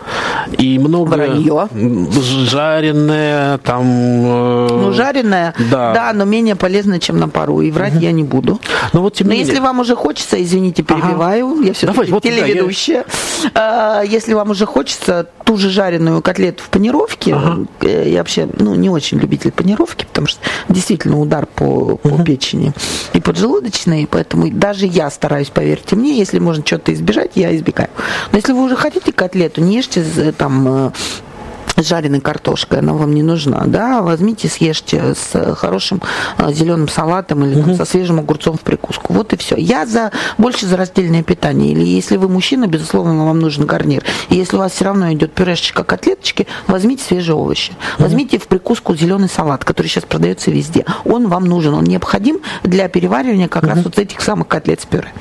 И 0.58 0.80
много 0.80 1.14
Вранье. 1.16 1.68
жареное, 2.48 3.58
там... 3.60 3.84
э, 3.86 4.68
Ну, 4.72 4.94
жареное, 4.94 5.54
да. 5.72 5.94
да. 5.94 6.14
но 6.14 6.26
менее 6.26 6.56
полезно, 6.56 7.00
чем 7.00 7.18
на 7.18 7.28
пару. 7.30 7.62
И 7.62 7.72
врать 7.72 7.94
я 8.00 8.12
не 8.12 8.24
буду. 8.24 8.60
Но 8.94 9.02
вот 9.02 9.16
тем 9.16 9.28
Но 9.28 9.34
не 9.34 9.40
если 9.40 9.54
менее- 9.54 9.68
вам 9.68 9.80
уже 9.80 9.96
хочется, 9.96 10.42
извините, 10.42 10.84
перебиваю, 10.84 11.62
я 11.64 11.74
все-таки 11.74 12.12
вот, 12.12 12.24
да, 12.24 12.30
я- 12.30 12.36
телеведущая. 12.46 13.06
Если 14.06 14.34
вам 14.34 14.52
уже 14.52 14.66
хочется 14.66 15.28
ту 15.44 15.58
же 15.58 15.70
жареную 15.70 16.22
котлету 16.22 16.64
в 16.64 16.70
панировке, 16.70 17.36
э, 17.82 18.10
я 18.10 18.20
вообще 18.20 18.48
ну, 18.58 18.76
не 18.76 18.90
очень 18.90 19.20
любитель 19.20 19.52
панировки, 19.52 20.06
потому 20.06 20.28
что 20.28 20.40
действительно 20.70 21.20
удар 21.20 21.46
по, 21.46 21.98
по 21.98 22.24
печени 22.24 22.74
и 23.14 23.20
поджелудочной, 23.20 24.08
поэтому 24.10 24.50
даже 24.50 24.86
я 24.86 25.10
стараюсь, 25.10 25.50
поверьте 25.50 25.96
мне, 25.96 26.18
если 26.18 26.40
можно 26.40 26.66
что-то 26.66 26.94
избежать, 26.94 27.32
я 27.36 27.56
избегаю. 27.56 27.90
Но 28.32 28.38
если 28.38 28.54
вы 28.54 28.64
уже 28.64 28.76
хотите 28.76 29.12
котлету, 29.12 29.62
не 29.62 29.78
ешьте 29.78 30.04
з- 30.04 30.32
там 30.32 30.68
э, 30.88 30.92
жареной 31.78 32.22
картошкой, 32.22 32.80
она 32.80 32.94
вам 32.94 33.14
не 33.14 33.24
нужна, 33.24 33.64
да, 33.66 34.02
возьмите, 34.02 34.48
съешьте 34.48 35.16
с 35.16 35.56
хорошим 35.56 36.02
э, 36.38 36.52
зеленым 36.54 36.88
салатом 36.88 37.44
или 37.46 37.62
там, 37.62 37.76
со 37.76 37.86
свежим 37.86 38.20
огурцом 38.20 38.58
в 38.58 38.62
прикуску. 38.62 39.14
Вот 39.14 39.34
и 39.34 39.38
все. 39.38 39.56
Я 39.56 39.86
за 39.86 40.12
больше 40.38 40.66
за 40.66 40.78
раздельное 40.78 41.24
питание. 41.24 41.72
Или 41.72 41.84
если 41.84 42.18
вы 42.18 42.30
мужчина, 42.30 42.68
безусловно, 42.68 43.26
вам 43.26 43.40
нужен 43.40 43.66
гарнир. 43.66 44.04
И 44.30 44.36
если 44.36 44.56
у 44.56 44.60
вас 44.60 44.74
все 44.74 44.86
равно 44.86 45.12
идет 45.14 45.34
пюрешечка, 45.34 45.84
котлеточки, 45.84 46.48
возьмите 46.68 47.04
свежие 47.04 47.36
овощи. 47.36 47.74
Возьмите 47.98 48.38
в 48.38 48.48
прикуску 48.48 48.96
зеленый 48.96 49.30
салат, 49.30 49.66
который 49.66 49.88
сейчас 49.88 50.04
продается 50.04 50.52
везде. 50.52 50.86
Он 51.06 51.28
вам 51.28 51.46
нужен, 51.46 51.74
он 51.74 51.84
необходим 51.84 52.40
для 52.64 52.88
переваривания 52.88 53.48
как 53.48 53.64
раз 53.64 53.80
вот 53.84 53.98
этих 53.98 54.22
самых 54.22 54.48
котлет 54.48 54.82
с 54.82 54.86
пюре. 54.86 55.12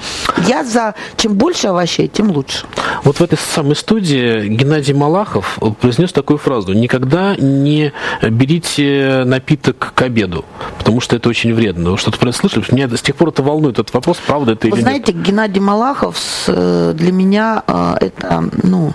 Я 0.46 0.64
за 0.64 0.94
чем 1.16 1.34
больше 1.34 1.68
овощей, 1.68 2.08
тем 2.08 2.30
лучше. 2.30 2.66
Вот 3.04 3.18
в 3.18 3.22
этой 3.22 3.38
самой 3.38 3.76
студии 3.76 4.48
Геннадий 4.48 4.94
Малахов 4.94 5.58
произнес 5.80 6.12
такую 6.12 6.38
фразу. 6.42 6.72
Никогда 6.72 7.36
не 7.36 7.92
берите 8.22 9.22
напиток 9.24 9.92
к 9.94 10.02
обеду, 10.02 10.44
потому 10.78 11.00
что 11.00 11.16
это 11.16 11.28
очень 11.28 11.54
вредно. 11.54 11.92
Вы 11.92 11.98
что-то 11.98 12.18
про 12.18 12.28
это 12.30 12.38
слышали? 12.38 12.64
Меня 12.70 12.88
с 12.88 13.02
тех 13.02 13.16
пор 13.16 13.28
это 13.28 13.42
волнует, 13.42 13.78
этот 13.78 13.94
вопрос, 13.94 14.18
правда 14.26 14.52
это 14.52 14.68
Вы 14.68 14.76
или 14.76 14.82
знаете, 14.82 15.12
Геннадий 15.12 15.60
Малахов 15.60 16.18
э, 16.48 16.92
для 16.94 17.12
меня 17.12 17.62
э, 17.66 17.94
это, 18.00 18.44
ну, 18.62 18.92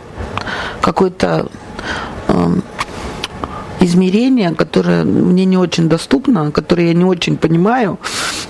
какое-то 0.82 1.50
эм, 2.28 2.64
измерение, 3.80 4.54
которое 4.54 5.04
мне 5.04 5.45
не 5.45 5.58
очень 5.58 5.89
доступно, 5.89 6.52
которое 6.52 6.88
я 6.88 6.93
не 6.93 7.06
очень 7.06 7.38
понимаю. 7.38 7.98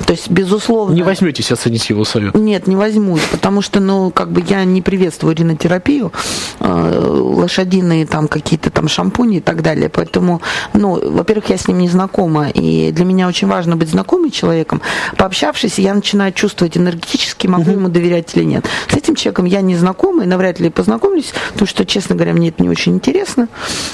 То 0.08 0.14
есть, 0.14 0.30
безусловно... 0.30 0.94
Не 0.94 1.04
возьметесь 1.04 1.52
оценить 1.52 1.90
его 1.90 2.06
совет. 2.06 2.34
Нет, 2.34 2.66
не 2.66 2.78
возьму, 2.78 3.18
потому 3.30 3.62
что, 3.62 3.82
ну, 3.82 4.10
как 4.10 4.32
бы 4.32 4.42
я 4.48 4.64
не 4.64 4.82
приветствую 4.82 5.36
ринотерапию, 5.36 6.14
э, 6.62 7.08
лошадиные 7.10 8.06
там 8.06 8.30
какие-то 8.30 8.70
там 8.70 8.88
шампуни 8.88 9.40
и 9.40 9.42
так 9.42 9.62
далее. 9.62 9.90
Поэтому, 9.90 10.42
ну, 10.74 10.98
во-первых, 11.12 11.50
я 11.50 11.58
с 11.58 11.68
ним 11.68 11.80
не 11.80 11.90
знакома, 11.90 12.48
и 12.48 12.94
для 12.94 13.04
меня 13.04 13.28
очень 13.28 13.50
важно 13.50 13.76
быть 13.76 13.90
знакомым 13.90 14.32
человеком. 14.32 14.82
Пообщавшись, 15.18 15.78
я 15.78 15.94
начинаю 15.94 16.32
чувствовать 16.32 16.78
энергетически, 16.78 17.48
могу 17.48 17.72
ему 17.72 17.90
доверять 17.90 18.34
или 18.34 18.46
нет. 18.46 18.66
С 18.88 18.96
этим 18.96 19.16
человеком 19.16 19.44
я 19.44 19.60
не 19.60 19.76
знакома 19.76 20.24
и 20.24 20.26
навряд 20.26 20.62
ли 20.62 20.70
познакомлюсь, 20.70 21.34
потому 21.52 21.68
что, 21.68 21.86
честно 21.86 22.16
говоря, 22.16 22.32
мне 22.32 22.48
это 22.48 22.64
не 22.64 22.70
очень 22.70 22.94
интересно. 22.94 23.50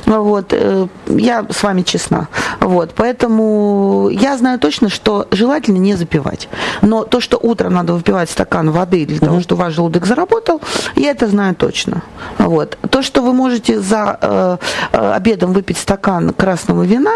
Вот, 0.06 0.50
э, 0.52 0.88
я 1.08 1.48
с 1.50 1.64
вами 1.64 1.82
честна. 1.82 2.28
Вот, 2.60 2.92
поэтому 2.96 4.10
я 4.12 4.38
знаю 4.38 4.60
точно, 4.60 4.90
что 4.90 5.28
желательно 5.32 5.78
не 5.78 6.03
запивать. 6.04 6.50
Но 6.82 7.04
то, 7.04 7.20
что 7.20 7.38
утром 7.42 7.74
надо 7.74 7.94
выпивать 7.94 8.30
стакан 8.30 8.72
воды 8.72 9.06
для 9.06 9.20
того, 9.20 9.40
чтобы 9.40 9.64
ваш 9.64 9.74
желудок 9.74 10.06
заработал, 10.06 10.62
я 10.96 11.12
это 11.12 11.28
знаю 11.28 11.56
точно. 11.56 12.02
Вот. 12.38 12.78
То, 12.90 13.02
что 13.02 13.22
вы 13.22 13.34
можете 13.34 13.80
за 13.80 14.18
э, 14.22 14.58
э, 14.92 15.14
обедом 15.14 15.54
выпить 15.54 15.78
стакан 15.78 16.34
красного 16.34 16.84
вина, 16.84 17.14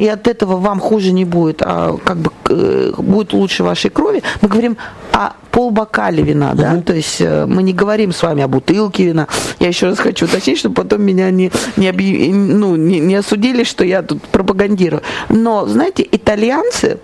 и 0.00 0.08
от 0.08 0.26
этого 0.26 0.56
вам 0.56 0.80
хуже 0.80 1.12
не 1.12 1.24
будет, 1.24 1.62
а 1.62 1.96
как 2.04 2.16
бы 2.16 2.30
э, 2.48 2.92
будет 2.98 3.32
лучше 3.32 3.62
вашей 3.62 3.90
крови, 3.90 4.22
мы 4.42 4.48
говорим 4.48 4.76
о 5.12 5.32
полбокале 5.50 6.22
вина, 6.22 6.54
да, 6.54 6.80
то 6.80 6.94
есть 6.94 7.20
э, 7.20 7.46
мы 7.46 7.62
не 7.62 7.72
говорим 7.72 8.12
с 8.12 8.22
вами 8.22 8.42
о 8.42 8.48
бутылке 8.48 9.04
вина. 9.04 9.26
Я 9.58 9.68
еще 9.68 9.86
раз 9.86 9.98
хочу 9.98 10.26
уточнить, 10.26 10.58
чтобы 10.58 10.74
потом 10.74 11.02
меня 11.02 11.30
не, 11.30 11.50
не, 11.76 11.88
объяв... 11.88 12.34
ну, 12.34 12.76
не, 12.76 13.00
не 13.00 13.16
осудили, 13.16 13.64
что 13.64 13.84
я 13.84 14.02
тут 14.02 14.22
пропагандирую. 14.22 15.02
Но, 15.28 15.66
знаете, 15.66 16.06
итальянцы, 16.10 16.98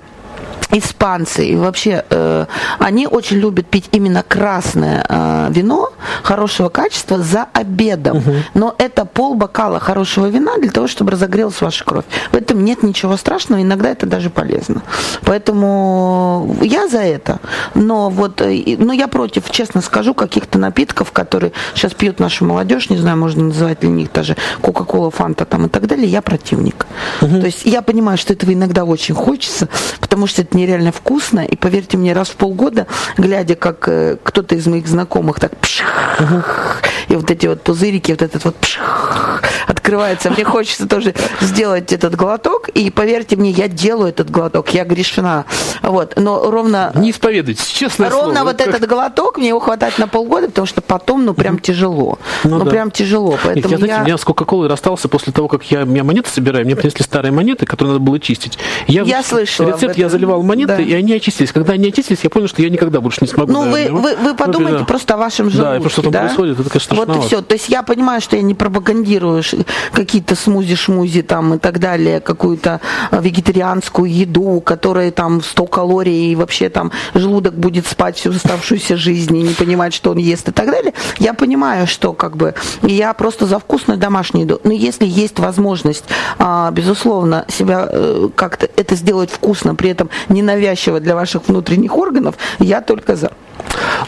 испанцы 0.72 1.46
и 1.46 1.56
вообще 1.56 2.04
э, 2.10 2.46
они 2.78 3.06
очень 3.06 3.36
любят 3.38 3.66
пить 3.66 3.88
именно 3.92 4.22
красное 4.22 5.04
э, 5.08 5.48
вино 5.50 5.90
хорошего 6.22 6.68
качества 6.68 7.18
за 7.18 7.46
обедом. 7.52 8.18
Угу. 8.18 8.32
Но 8.54 8.74
это 8.78 9.04
пол 9.04 9.34
бокала 9.34 9.78
хорошего 9.78 10.26
вина 10.26 10.58
для 10.58 10.70
того, 10.70 10.88
чтобы 10.88 11.12
разогрелась 11.12 11.60
ваша 11.60 11.84
кровь. 11.84 12.04
В 12.32 12.36
этом 12.36 12.64
нет 12.64 12.82
ничего 12.82 13.16
страшного, 13.16 13.62
иногда 13.62 13.90
это 13.90 14.06
даже 14.06 14.30
полезно. 14.30 14.82
Поэтому 15.22 16.56
я 16.62 16.88
за 16.88 16.98
это. 16.98 17.38
Но 17.74 18.10
вот, 18.10 18.40
э, 18.40 18.76
но 18.78 18.92
я 18.92 19.08
против, 19.08 19.50
честно 19.50 19.80
скажу, 19.80 20.14
каких-то 20.14 20.58
напитков, 20.58 21.12
которые 21.12 21.52
сейчас 21.74 21.94
пьют 21.94 22.18
наша 22.18 22.44
молодежь, 22.44 22.90
не 22.90 22.96
знаю, 22.96 23.16
можно 23.16 23.44
называть 23.44 23.82
ли 23.82 23.88
них 23.88 24.12
даже 24.12 24.36
Кока-Кола, 24.60 25.10
Фанта 25.10 25.44
там 25.44 25.66
и 25.66 25.68
так 25.68 25.86
далее, 25.86 26.06
я 26.06 26.22
противник. 26.22 26.86
Угу. 27.22 27.40
То 27.40 27.46
есть 27.46 27.64
я 27.64 27.82
понимаю, 27.82 28.18
что 28.18 28.32
этого 28.32 28.52
иногда 28.52 28.84
очень 28.84 29.14
хочется, 29.14 29.68
потому 30.00 30.26
что 30.26 30.42
это 30.42 30.55
нереально 30.56 30.90
вкусно. 30.90 31.40
И 31.44 31.54
поверьте 31.54 31.96
мне, 31.96 32.12
раз 32.12 32.28
в 32.28 32.36
полгода, 32.36 32.86
глядя, 33.16 33.54
как 33.54 33.88
э, 33.88 34.16
кто-то 34.22 34.54
из 34.54 34.66
моих 34.66 34.88
знакомых 34.88 35.38
так 35.38 35.56
пшах, 35.58 36.82
и 37.08 37.14
вот 37.14 37.30
эти 37.30 37.46
вот 37.46 37.62
пузырики, 37.62 38.10
вот 38.12 38.22
этот 38.22 38.44
вот 38.44 38.56
пшах, 38.56 39.42
открывается, 39.66 40.30
мне 40.30 40.44
хочется 40.44 40.88
тоже 40.88 41.14
сделать 41.40 41.92
этот 41.92 42.16
глоток. 42.16 42.68
И 42.70 42.90
поверьте 42.90 43.36
мне, 43.36 43.50
я 43.50 43.68
делаю 43.68 44.08
этот 44.08 44.30
глоток, 44.30 44.70
я 44.70 44.84
грешна. 44.84 45.44
Вот, 45.86 46.14
но 46.16 46.50
ровно... 46.50 46.90
Не 46.96 47.12
исповедуйтесь, 47.12 47.66
честно 47.66 48.10
Ровно 48.10 48.34
слово. 48.34 48.48
вот 48.48 48.58
как... 48.58 48.66
этот 48.66 48.88
глоток 48.88 49.38
мне 49.38 49.48
его 49.48 49.60
хватает 49.60 49.98
на 49.98 50.08
полгода, 50.08 50.48
потому 50.48 50.66
что 50.66 50.80
потом, 50.80 51.24
ну, 51.24 51.32
прям 51.32 51.60
тяжело. 51.60 52.18
Ну, 52.42 52.58
ну 52.58 52.64
да. 52.64 52.70
прям 52.70 52.90
тяжело. 52.90 53.38
Поэтому 53.42 53.72
я, 53.72 53.78
знаете, 53.78 54.02
я... 54.04 54.08
я 54.08 54.18
с 54.18 54.24
Кока-Колой 54.24 54.68
расстался 54.68 55.08
после 55.08 55.32
того, 55.32 55.46
как 55.46 55.62
я, 55.70 55.82
я 55.82 56.04
монеты 56.04 56.28
собираю, 56.28 56.64
мне 56.64 56.74
принесли 56.74 57.04
старые 57.04 57.30
монеты, 57.30 57.66
которые 57.66 57.92
надо 57.94 58.04
было 58.04 58.18
чистить. 58.18 58.58
Я, 58.88 59.02
я 59.02 59.22
слышала 59.22 59.68
Рецепт 59.68 59.96
я 59.96 60.08
заливал 60.08 60.42
монеты, 60.42 60.76
да. 60.76 60.82
и 60.82 60.92
они 60.92 61.12
очистились. 61.12 61.52
Когда 61.52 61.74
они 61.74 61.88
очистились, 61.88 62.20
я 62.24 62.30
понял, 62.30 62.48
что 62.48 62.62
я 62.62 62.68
никогда 62.68 63.00
больше 63.00 63.18
не 63.20 63.28
смогу. 63.28 63.52
Ну, 63.52 63.70
вы, 63.70 63.88
вы, 63.90 64.16
вы 64.16 64.34
подумайте 64.34 64.80
ну, 64.80 64.86
просто 64.86 65.14
о 65.14 65.16
вашем 65.18 65.50
желудке. 65.50 65.80
Да, 65.80 65.86
и 65.86 65.88
что 65.88 66.02
там 66.02 66.12
да? 66.12 66.20
происходит, 66.22 66.58
это, 66.58 66.68
конечно, 66.68 66.96
Вот 66.96 67.16
и 67.16 67.20
все. 67.20 67.42
То 67.42 67.54
есть 67.54 67.68
я 67.68 67.84
понимаю, 67.84 68.20
что 68.20 68.34
я 68.34 68.42
не 68.42 68.54
пропагандирую 68.54 69.44
какие-то 69.92 70.34
смузи-шмузи 70.34 71.22
там 71.22 71.54
и 71.54 71.58
так 71.58 71.78
далее, 71.78 72.20
какую-то 72.20 72.80
а, 73.10 73.20
вегетарианскую 73.20 74.12
еду, 74.12 74.60
которая 74.60 75.12
там 75.12 75.42
100 75.42 75.66
калорий, 75.76 76.32
и 76.32 76.34
вообще 76.34 76.70
там 76.70 76.90
желудок 77.12 77.52
будет 77.52 77.86
спать 77.86 78.16
всю 78.16 78.30
оставшуюся 78.30 78.96
жизнь 78.96 79.36
и 79.36 79.42
не 79.42 79.52
понимать, 79.52 79.92
что 79.92 80.10
он 80.10 80.16
ест 80.16 80.48
и 80.48 80.52
так 80.52 80.70
далее. 80.70 80.94
Я 81.18 81.34
понимаю, 81.34 81.86
что 81.86 82.14
как 82.14 82.38
бы 82.38 82.54
я 82.80 83.12
просто 83.12 83.44
за 83.44 83.58
вкусную 83.58 83.98
домашнюю 83.98 84.46
еду. 84.46 84.60
Но 84.64 84.72
если 84.72 85.04
есть 85.04 85.38
возможность, 85.38 86.04
а, 86.38 86.70
безусловно, 86.70 87.44
себя 87.48 87.88
э, 87.92 88.28
как-то 88.34 88.70
это 88.76 88.96
сделать 88.96 89.30
вкусно, 89.30 89.74
при 89.74 89.90
этом 89.90 90.08
ненавязчиво 90.30 90.98
для 90.98 91.14
ваших 91.14 91.48
внутренних 91.48 91.94
органов, 91.94 92.36
я 92.58 92.80
только 92.80 93.16
за. 93.16 93.32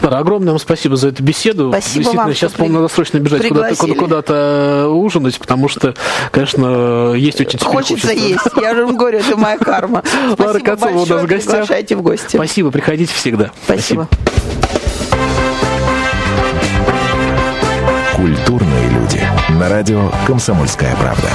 Лара, 0.01 0.19
огромное 0.19 0.51
вам 0.51 0.59
спасибо 0.59 0.95
за 0.95 1.09
эту 1.09 1.23
беседу. 1.23 1.69
Спасибо 1.69 1.95
Действительно, 1.95 2.23
вам, 2.23 2.33
сейчас, 2.33 2.51
по-моему, 2.53 2.75
надо 2.79 2.93
срочно 2.93 3.17
бежать 3.19 3.47
куда-то, 3.47 3.95
куда-то 3.95 4.33
э, 4.33 4.87
ужинать, 4.87 5.37
потому 5.39 5.67
что, 5.67 5.93
конечно, 6.31 7.13
есть 7.13 7.41
очень 7.41 7.59
хочется. 7.59 8.07
Хочется 8.07 8.13
есть. 8.13 8.41
Я 8.61 8.75
же 8.75 8.85
вам 8.85 8.97
говорю, 8.97 9.19
это 9.19 9.35
моя 9.37 9.57
карма. 9.57 10.03
Лара 10.37 10.59
Кацова 10.59 10.99
у 10.99 11.05
нас 11.05 11.23
в 11.23 11.25
гостях. 11.25 11.51
Приглашайте 11.51 11.95
в 11.95 12.01
гости. 12.01 12.35
Спасибо, 12.35 12.71
приходите 12.71 13.13
всегда. 13.13 13.51
Спасибо. 13.65 14.07
Культурные 18.15 18.89
люди. 18.89 19.21
На 19.57 19.69
радио 19.69 20.11
«Комсомольская 20.27 20.95
правда». 20.97 21.29